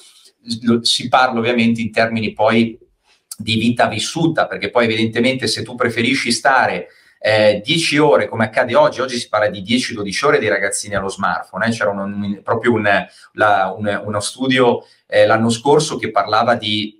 lo, 0.63 0.83
si 0.83 1.07
parla 1.07 1.39
ovviamente 1.39 1.81
in 1.81 1.91
termini 1.91 2.33
poi 2.33 2.77
di 3.37 3.57
vita 3.57 3.87
vissuta, 3.87 4.47
perché 4.47 4.69
poi 4.69 4.85
evidentemente 4.85 5.47
se 5.47 5.63
tu 5.63 5.75
preferisci 5.75 6.31
stare 6.31 6.87
eh, 7.19 7.61
10 7.63 7.97
ore, 7.97 8.27
come 8.27 8.45
accade 8.45 8.75
oggi, 8.75 9.01
oggi 9.01 9.17
si 9.17 9.29
parla 9.29 9.49
di 9.49 9.61
10-12 9.61 10.25
ore 10.25 10.39
dei 10.39 10.49
ragazzini 10.49 10.95
allo 10.95 11.09
smartphone, 11.09 11.67
eh? 11.67 11.71
c'era 11.71 11.89
un, 11.89 11.99
un, 11.99 12.41
proprio 12.43 12.73
un, 12.73 13.07
la, 13.33 13.75
uno 13.77 14.19
studio 14.19 14.83
eh, 15.07 15.25
l'anno 15.25 15.49
scorso 15.49 15.97
che 15.97 16.11
parlava 16.11 16.55
di, 16.55 16.97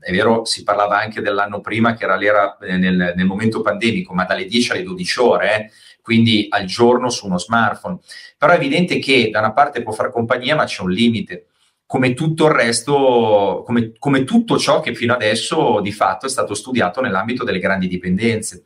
è 0.00 0.12
vero, 0.12 0.44
si 0.44 0.62
parlava 0.62 0.98
anche 0.98 1.20
dell'anno 1.20 1.60
prima 1.60 1.94
che 1.94 2.04
era 2.04 2.16
l'era 2.16 2.56
eh, 2.58 2.76
nel, 2.76 3.12
nel, 3.14 3.26
momento 3.26 3.60
pandemico, 3.60 4.14
ma 4.14 4.24
dalle 4.24 4.46
10 4.46 4.72
alle 4.72 4.82
12 4.82 5.20
ore, 5.20 5.54
eh, 5.54 5.70
quindi 6.02 6.46
al 6.48 6.64
giorno 6.64 7.10
su 7.10 7.26
uno 7.26 7.38
smartphone. 7.38 7.98
Però 8.36 8.52
è 8.52 8.56
evidente 8.56 8.98
che 8.98 9.28
da 9.30 9.40
una 9.40 9.52
parte 9.52 9.82
può 9.82 9.92
fare 9.92 10.10
compagnia, 10.10 10.56
ma 10.56 10.64
c'è 10.64 10.82
un 10.82 10.90
limite 10.90 11.46
come 11.90 12.14
tutto 12.14 12.46
il 12.46 12.52
resto, 12.52 13.64
come, 13.66 13.94
come, 13.98 14.22
tutto 14.22 14.56
ciò 14.58 14.78
che 14.78 14.94
fino 14.94 15.12
adesso 15.12 15.80
di 15.80 15.90
fatto 15.90 16.26
è 16.26 16.28
stato 16.28 16.54
studiato 16.54 17.00
nell'ambito 17.00 17.42
delle 17.42 17.58
grandi 17.58 17.88
dipendenze. 17.88 18.62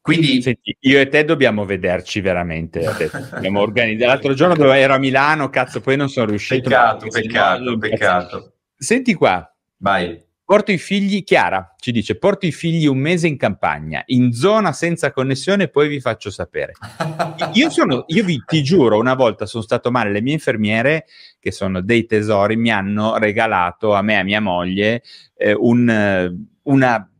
Quindi 0.00 0.40
Senti, 0.40 0.74
io 0.80 0.98
e 0.98 1.08
te 1.08 1.24
dobbiamo 1.24 1.66
vederci 1.66 2.22
veramente. 2.22 2.86
Abbiamo 3.32 3.60
organizzato 3.60 4.10
l'altro 4.10 4.34
giorno 4.34 4.54
dove 4.54 4.78
ero 4.78 4.94
a 4.94 4.98
Milano, 4.98 5.50
cazzo, 5.50 5.80
poi 5.80 5.96
non 5.96 6.08
sono 6.08 6.26
riuscito. 6.30 6.70
Peccato, 6.70 7.08
peccato, 7.08 7.76
peccato. 7.76 8.52
Senti 8.74 9.12
qua. 9.12 9.54
Vai. 9.76 10.25
Porto 10.46 10.70
i 10.70 10.78
figli, 10.78 11.24
Chiara 11.24 11.74
ci 11.76 11.90
dice, 11.90 12.16
porto 12.16 12.46
i 12.46 12.52
figli 12.52 12.86
un 12.86 12.98
mese 12.98 13.26
in 13.26 13.36
campagna, 13.36 14.04
in 14.06 14.32
zona 14.32 14.72
senza 14.72 15.10
connessione, 15.10 15.66
poi 15.66 15.88
vi 15.88 15.98
faccio 15.98 16.30
sapere. 16.30 16.74
io 17.54 17.68
sono, 17.68 18.04
io 18.06 18.22
vi, 18.22 18.40
ti 18.46 18.62
giuro, 18.62 18.96
una 18.96 19.14
volta 19.14 19.44
sono 19.44 19.64
stato 19.64 19.90
male, 19.90 20.12
le 20.12 20.22
mie 20.22 20.34
infermiere, 20.34 21.06
che 21.40 21.50
sono 21.50 21.80
dei 21.80 22.06
tesori, 22.06 22.54
mi 22.54 22.70
hanno 22.70 23.18
regalato 23.18 23.92
a 23.92 24.02
me 24.02 24.12
e 24.12 24.16
a 24.18 24.22
mia 24.22 24.40
moglie 24.40 25.02
eh, 25.34 25.52
un, 25.52 26.36
una, 26.62 27.10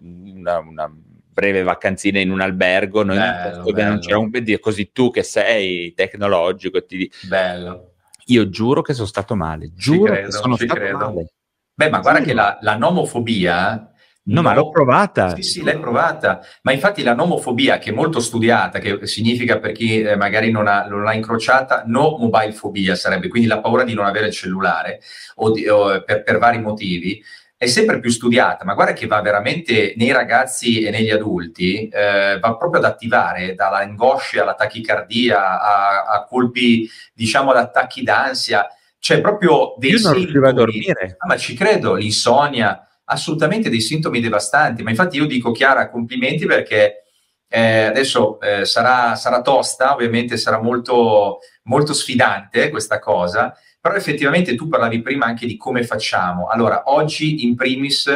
una, 0.00 0.58
una 0.58 0.94
breve 1.30 1.62
vacanzina 1.62 2.20
in 2.20 2.30
un 2.30 2.40
albergo, 2.40 3.02
noi 3.02 3.18
bello, 3.18 3.70
bello. 3.70 3.88
non 3.88 3.98
c'era 3.98 4.16
un 4.18 4.30
così 4.60 4.92
tu 4.92 5.10
che 5.10 5.22
sei 5.22 5.92
tecnologico 5.92 6.86
ti 6.86 7.10
bello. 7.28 7.90
Io 8.28 8.48
giuro 8.48 8.80
che 8.80 8.94
sono 8.94 9.06
stato 9.06 9.34
male, 9.34 9.72
giuro 9.74 10.12
credo, 10.12 10.26
che 10.28 10.32
sono 10.32 10.56
stato 10.56 10.74
credo. 10.74 10.96
male. 10.96 11.32
Beh, 11.74 11.90
ma 11.90 12.00
guarda 12.00 12.20
che 12.20 12.34
la, 12.34 12.58
la 12.60 12.76
nomofobia 12.76 13.92
No, 14.24 14.40
no, 14.40 14.42
ma 14.42 14.54
l'ho 14.54 14.70
provata. 14.70 15.34
Sì, 15.34 15.42
sì, 15.42 15.62
l'hai 15.64 15.80
provata. 15.80 16.40
Ma 16.62 16.70
infatti 16.70 17.02
la 17.02 17.14
nomofobia, 17.14 17.78
che 17.78 17.90
è 17.90 17.92
molto 17.92 18.20
studiata, 18.20 18.78
che 18.78 19.04
significa 19.06 19.58
per 19.58 19.72
chi 19.72 20.00
eh, 20.00 20.14
magari 20.14 20.52
non, 20.52 20.68
ha, 20.68 20.86
non 20.86 21.02
l'ha 21.02 21.12
incrociata, 21.12 21.82
no 21.86 22.16
mobile 22.18 22.52
fobia 22.52 22.94
sarebbe, 22.94 23.26
quindi 23.26 23.48
la 23.48 23.60
paura 23.60 23.82
di 23.82 23.94
non 23.94 24.06
avere 24.06 24.26
il 24.28 24.32
cellulare 24.32 25.00
o, 25.36 25.50
di, 25.50 25.66
o 25.66 26.04
per, 26.04 26.22
per, 26.22 26.38
vari 26.38 26.60
motivi, 26.60 27.20
è 27.56 27.66
sempre 27.66 27.98
più 27.98 28.10
studiata, 28.10 28.64
ma 28.64 28.74
guarda 28.74 28.92
che 28.92 29.06
va 29.06 29.20
veramente 29.20 29.94
nei 29.96 30.12
ragazzi 30.12 30.82
e 30.82 30.90
negli 30.90 31.10
adulti, 31.10 31.88
eh, 31.88 32.38
va 32.40 32.56
proprio 32.56 32.80
ad 32.80 32.86
attivare 32.86 33.54
dalla 33.56 33.78
angoscia 33.78 34.42
alla 34.42 34.54
tachicardia 34.54 35.60
a, 35.60 36.04
a 36.04 36.24
colpi, 36.24 36.88
diciamo, 37.12 37.50
ad 37.50 37.56
attacchi 37.56 38.04
d'ansia, 38.04 38.68
cioè 39.02 39.20
proprio 39.20 39.74
dei 39.78 39.90
Io 39.90 40.00
non 40.00 40.14
riuscivo 40.14 40.46
a 40.46 40.52
dormire. 40.52 41.16
Ah, 41.18 41.26
ma 41.26 41.36
ci 41.36 41.56
credo, 41.56 41.94
l'insonnia, 41.94 42.86
assolutamente 43.06 43.68
dei 43.68 43.80
sintomi 43.80 44.20
devastanti. 44.20 44.84
Ma 44.84 44.90
infatti 44.90 45.16
io 45.16 45.26
dico, 45.26 45.50
Chiara, 45.50 45.90
complimenti 45.90 46.46
perché 46.46 47.02
eh, 47.48 47.82
adesso 47.86 48.38
eh, 48.38 48.64
sarà, 48.64 49.16
sarà, 49.16 49.42
tosta, 49.42 49.92
ovviamente 49.92 50.36
sarà 50.36 50.62
molto, 50.62 51.40
molto 51.64 51.92
sfidante 51.92 52.70
questa 52.70 53.00
cosa, 53.00 53.52
però 53.80 53.96
effettivamente 53.96 54.54
tu 54.54 54.68
parlavi 54.68 55.02
prima 55.02 55.26
anche 55.26 55.46
di 55.48 55.56
come 55.56 55.82
facciamo. 55.82 56.46
Allora, 56.46 56.84
oggi 56.84 57.44
in 57.44 57.56
primis 57.56 58.08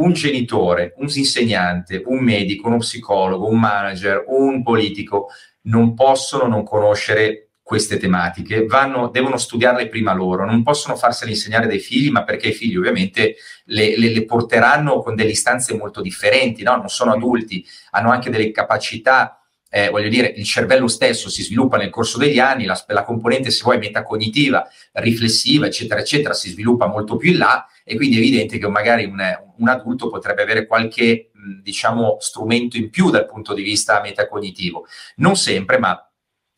un 0.00 0.12
genitore, 0.14 0.94
un 0.96 1.06
insegnante, 1.14 2.02
un 2.06 2.24
medico, 2.24 2.66
uno 2.66 2.78
psicologo, 2.78 3.46
un 3.46 3.60
manager, 3.60 4.24
un 4.26 4.64
politico 4.64 5.28
non 5.68 5.94
possono 5.94 6.48
non 6.48 6.64
conoscere 6.64 7.47
queste 7.68 7.98
tematiche, 7.98 8.64
vanno, 8.64 9.08
devono 9.08 9.36
studiarle 9.36 9.88
prima 9.88 10.14
loro, 10.14 10.46
non 10.46 10.62
possono 10.62 10.96
farsele 10.96 11.32
insegnare 11.32 11.66
dai 11.66 11.80
figli, 11.80 12.08
ma 12.08 12.24
perché 12.24 12.48
i 12.48 12.54
figli 12.54 12.78
ovviamente 12.78 13.34
le, 13.64 13.94
le, 13.98 14.08
le 14.08 14.24
porteranno 14.24 15.02
con 15.02 15.14
delle 15.14 15.32
istanze 15.32 15.76
molto 15.76 16.00
differenti, 16.00 16.62
no? 16.62 16.76
non 16.76 16.88
sono 16.88 17.12
adulti, 17.12 17.62
hanno 17.90 18.10
anche 18.10 18.30
delle 18.30 18.50
capacità 18.52 19.42
eh, 19.68 19.90
voglio 19.90 20.08
dire, 20.08 20.32
il 20.34 20.44
cervello 20.44 20.88
stesso 20.88 21.28
si 21.28 21.42
sviluppa 21.42 21.76
nel 21.76 21.90
corso 21.90 22.16
degli 22.16 22.38
anni, 22.38 22.64
la, 22.64 22.82
la, 22.86 23.04
componente, 23.04 23.50
se 23.50 23.62
vuoi, 23.62 23.76
metacognitiva, 23.76 24.66
riflessiva, 24.92 25.66
eccetera, 25.66 26.00
eccetera, 26.00 26.32
si 26.32 26.48
sviluppa 26.48 26.86
molto 26.86 27.16
più 27.16 27.32
in 27.32 27.36
là 27.36 27.66
e 27.84 27.96
quindi 27.96 28.16
è 28.16 28.20
evidente 28.20 28.56
che 28.56 28.66
magari 28.66 29.04
un, 29.04 29.20
un 29.58 29.68
adulto 29.68 30.08
potrebbe 30.08 30.40
avere 30.40 30.66
qualche, 30.66 31.32
diciamo, 31.62 32.16
strumento 32.18 32.78
in 32.78 32.88
più 32.88 33.10
dal 33.10 33.26
punto 33.26 33.52
di 33.52 33.62
vista 33.62 34.00
metacognitivo. 34.00 34.86
Non 35.16 35.36
sempre, 35.36 35.76
ma 35.76 36.07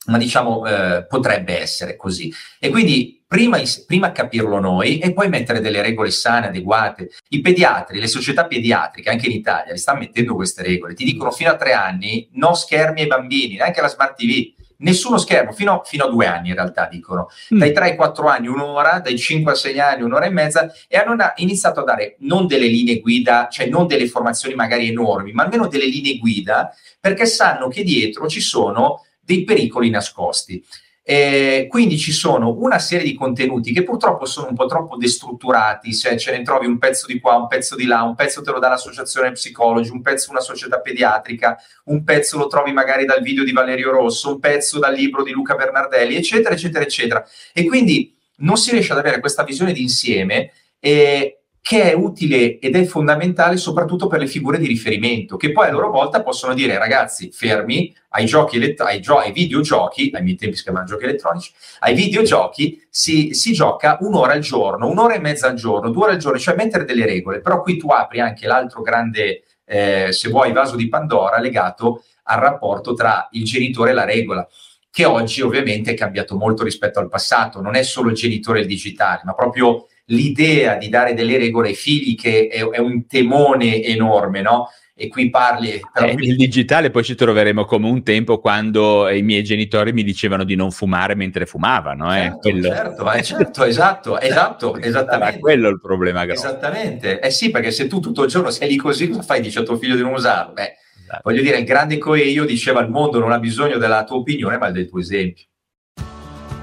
ma 0.07 0.17
diciamo 0.17 0.67
eh, 0.67 1.05
potrebbe 1.07 1.59
essere 1.61 1.97
così. 1.97 2.33
E 2.59 2.71
quindi 2.71 3.23
prima, 3.27 3.61
prima, 3.87 4.13
capirlo 4.13 4.59
noi 4.59 4.99
e 4.99 5.13
poi 5.13 5.29
mettere 5.29 5.61
delle 5.61 5.83
regole 5.83 6.11
sane, 6.11 6.47
adeguate. 6.47 7.11
I 7.29 7.41
pediatri, 7.41 8.01
le 8.01 8.07
società 8.07 8.47
pediatriche, 8.47 9.11
anche 9.11 9.27
in 9.27 9.33
Italia, 9.33 9.73
li 9.73 9.79
stanno 9.79 10.01
mettendo 10.01 10.35
queste 10.35 10.63
regole. 10.63 10.95
Ti 10.95 11.05
dicono 11.05 11.31
fino 11.31 11.51
a 11.51 11.57
tre 11.57 11.73
anni 11.73 12.29
no 12.33 12.55
schermi 12.55 13.03
ai 13.03 13.07
bambini, 13.07 13.57
neanche 13.57 13.81
la 13.81 13.89
smart 13.89 14.17
TV. 14.17 14.59
Nessuno 14.79 15.19
schermo, 15.19 15.53
fino, 15.53 15.83
fino 15.85 16.07
a 16.07 16.09
due 16.09 16.25
anni 16.25 16.49
in 16.49 16.55
realtà 16.55 16.89
dicono. 16.91 17.29
Mm. 17.55 17.59
Dai 17.59 17.73
3 17.73 17.85
ai 17.85 17.97
4 17.97 18.27
anni 18.29 18.47
un'ora, 18.49 19.01
dai 19.01 19.19
5 19.19 19.53
ai 19.53 19.59
6 19.59 19.79
anni 19.79 20.03
un'ora 20.03 20.25
e 20.25 20.31
mezza 20.31 20.73
e 20.89 20.97
hanno 20.97 21.15
iniziato 21.37 21.81
a 21.81 21.85
dare 21.85 22.17
non 22.21 22.47
delle 22.47 22.67
linee 22.67 22.99
guida, 23.01 23.49
cioè 23.51 23.67
non 23.67 23.87
delle 23.87 24.05
informazioni 24.05 24.55
magari 24.55 24.89
enormi, 24.89 25.33
ma 25.33 25.43
almeno 25.43 25.69
delle 25.69 25.85
linee 25.85 26.17
guida 26.17 26.75
perché 26.99 27.27
sanno 27.27 27.69
che 27.69 27.83
dietro 27.83 28.27
ci 28.27 28.41
sono 28.41 29.05
dei 29.31 29.45
pericoli 29.45 29.91
nascosti. 29.91 30.65
Eh, 31.03 31.67
quindi 31.69 31.99
ci 31.99 32.13
sono 32.13 32.55
una 32.59 32.79
serie 32.79 33.05
di 33.05 33.15
contenuti 33.15 33.73
che 33.73 33.83
purtroppo 33.83 34.27
sono 34.27 34.49
un 34.49 34.55
po' 34.55 34.67
troppo 34.67 34.97
destrutturati, 34.97 35.93
se 35.93 36.17
ce 36.19 36.31
ne 36.31 36.43
trovi 36.43 36.67
un 36.67 36.79
pezzo 36.79 37.07
di 37.07 37.19
qua, 37.19 37.37
un 37.37 37.49
pezzo 37.49 37.75
di 37.75 37.85
là, 37.85 38.03
un 38.03 38.15
pezzo 38.15 38.43
te 38.43 38.51
lo 38.51 38.59
dà 38.59 38.69
l'associazione 38.69 39.33
psicologi, 39.33 39.91
un 39.91 40.03
pezzo 40.03 40.31
una 40.31 40.41
società 40.41 40.81
pediatrica, 40.81 41.57
un 41.85 42.05
pezzo 42.05 42.39
lo 42.39 42.47
trovi 42.49 42.73
magari 42.73 43.05
dal 43.07 43.23
video 43.23 43.45
di 43.45 43.53
Valerio 43.53 43.91
Rosso, 43.91 44.35
un 44.35 44.41
pezzo 44.41 44.79
dal 44.79 44.95
libro 44.95 45.23
di 45.23 45.33
Luca 45.33 45.55
Bernardelli, 45.55 46.17
eccetera, 46.17 46.55
eccetera, 46.55 46.85
eccetera. 46.85 47.27
E 47.53 47.65
quindi 47.65 48.15
non 48.37 48.57
si 48.57 48.71
riesce 48.71 48.93
ad 48.93 48.99
avere 48.99 49.21
questa 49.21 49.43
visione 49.43 49.73
di 49.73 49.83
insieme 49.83 50.53
e 50.79 51.40
che 51.63 51.91
è 51.91 51.93
utile 51.93 52.59
ed 52.59 52.75
è 52.75 52.85
fondamentale 52.85 53.57
soprattutto 53.57 54.07
per 54.07 54.19
le 54.19 54.27
figure 54.27 54.59
di 54.59 54.67
riferimento, 54.67 55.37
che 55.37 55.53
poi 55.53 55.69
a 55.69 55.71
loro 55.71 55.91
volta 55.91 56.23
possono 56.23 56.55
dire 56.55 56.79
ragazzi 56.79 57.31
fermi, 57.33 57.95
ai, 58.11 58.25
giochi 58.27 58.57
elett- 58.57 58.81
ai, 58.81 59.01
gio- 59.01 59.19
ai 59.19 59.31
videogiochi, 59.33 60.11
ai 60.15 60.23
miei 60.23 60.37
tempi 60.37 60.57
si 60.57 60.63
chiamavano 60.63 60.91
giochi 60.91 61.05
elettronici, 61.05 61.53
ai 61.81 61.95
videogiochi 61.95 62.83
si, 62.89 63.35
si, 63.35 63.53
gioca 63.53 63.99
un'ora 64.01 64.33
al 64.33 64.41
giorno, 64.41 64.89
un'ora 64.89 65.15
e 65.15 65.21
mezza 65.21 65.49
al 65.49 65.55
giorno, 65.55 65.91
due 65.91 66.05
ore 66.05 66.13
al 66.13 66.19
giorno, 66.19 66.39
cioè 66.39 66.57
mettere 66.57 66.85
delle 66.85 67.05
regole, 67.05 67.41
però 67.41 67.61
qui 67.61 67.77
tu 67.77 67.89
apri 67.91 68.21
anche 68.21 68.47
l'altro 68.47 68.81
grande, 68.81 69.45
eh, 69.65 70.09
se 70.11 70.29
vuoi, 70.31 70.53
vaso 70.53 70.77
di 70.77 70.89
Pandora 70.89 71.39
legato 71.39 72.05
al 72.25 72.41
rapporto 72.41 72.95
tra 72.95 73.29
il 73.33 73.45
genitore 73.45 73.91
e 73.91 73.95
la 73.95 74.05
regola 74.05 74.49
che 74.91 75.05
oggi 75.05 75.41
ovviamente 75.41 75.93
è 75.93 75.95
cambiato 75.95 76.37
molto 76.37 76.65
rispetto 76.65 76.99
al 76.99 77.09
passato, 77.09 77.61
non 77.61 77.77
è 77.77 77.83
solo 77.83 78.11
il 78.11 78.17
genitore 78.17 78.61
il 78.61 78.67
digitale, 78.67 79.21
ma 79.25 79.35
proprio 79.35 79.87
l'idea 80.11 80.77
di 80.77 80.89
dare 80.89 81.15
delle 81.15 81.39
regole 81.39 81.69
ai 81.69 81.75
figli 81.75 82.15
che 82.15 82.49
è, 82.49 82.65
è 82.65 82.79
un 82.79 83.07
temone 83.07 83.83
enorme, 83.83 84.43
no? 84.43 84.69
E 84.95 85.09
qui 85.09 85.31
parli... 85.31 85.81
Però 85.91 86.07
eh, 86.07 86.15
il 86.19 86.37
digitale 86.37 86.91
poi 86.91 87.03
ci 87.03 87.15
troveremo 87.15 87.65
come 87.65 87.89
un 87.89 88.03
tempo 88.03 88.39
quando 88.39 89.09
i 89.09 89.23
miei 89.23 89.43
genitori 89.43 89.95
mi 89.95 90.03
dicevano 90.03 90.45
di 90.45 90.55
non 90.57 90.71
fumare 90.71 91.15
mentre 91.15 91.47
fumavano. 91.47 92.15
Eh? 92.15 92.19
Certo, 92.19 92.39
quello... 92.41 92.69
certo, 92.69 93.13
eh, 93.13 93.23
certo, 93.23 93.65
esatto, 93.65 94.21
esatto, 94.21 94.77
esattamente. 94.83 95.33
Era 95.33 95.39
quello 95.39 95.69
il 95.71 95.81
problema 95.81 96.27
grosso. 96.27 96.47
Esattamente, 96.47 97.19
eh 97.19 97.31
sì, 97.31 97.51
perché 97.51 97.71
se 97.71 97.87
tu 97.87 97.99
tutto 97.99 98.25
il 98.25 98.29
giorno 98.29 98.51
sei 98.51 98.69
lì 98.69 98.77
così, 98.77 99.09
cosa 99.09 99.23
fai? 99.23 99.41
Dici 99.41 99.57
a 99.57 99.63
tuo 99.63 99.79
figlio 99.79 99.97
di 99.97 100.03
non 100.03 100.13
usarlo? 100.13 100.53
Beh, 100.53 100.73
esatto. 101.01 101.21
voglio 101.25 101.41
dire, 101.41 101.57
il 101.57 101.65
grande 101.65 101.97
Coelho 101.97 102.45
diceva 102.45 102.81
il 102.83 102.91
mondo 102.91 103.19
non 103.19 103.33
ha 103.33 103.39
bisogno 103.39 103.79
della 103.79 104.05
tua 104.05 104.19
opinione, 104.19 104.59
ma 104.59 104.71
del 104.71 104.87
tuo 104.87 105.01
esempio. 105.01 105.45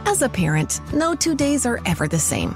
As 0.03 0.21
a 0.21 0.29
parent, 0.29 0.79
no 0.93 1.15
two 1.17 1.33
days 1.33 1.65
are 1.65 1.79
ever 1.85 2.07
the 2.07 2.19
same. 2.19 2.55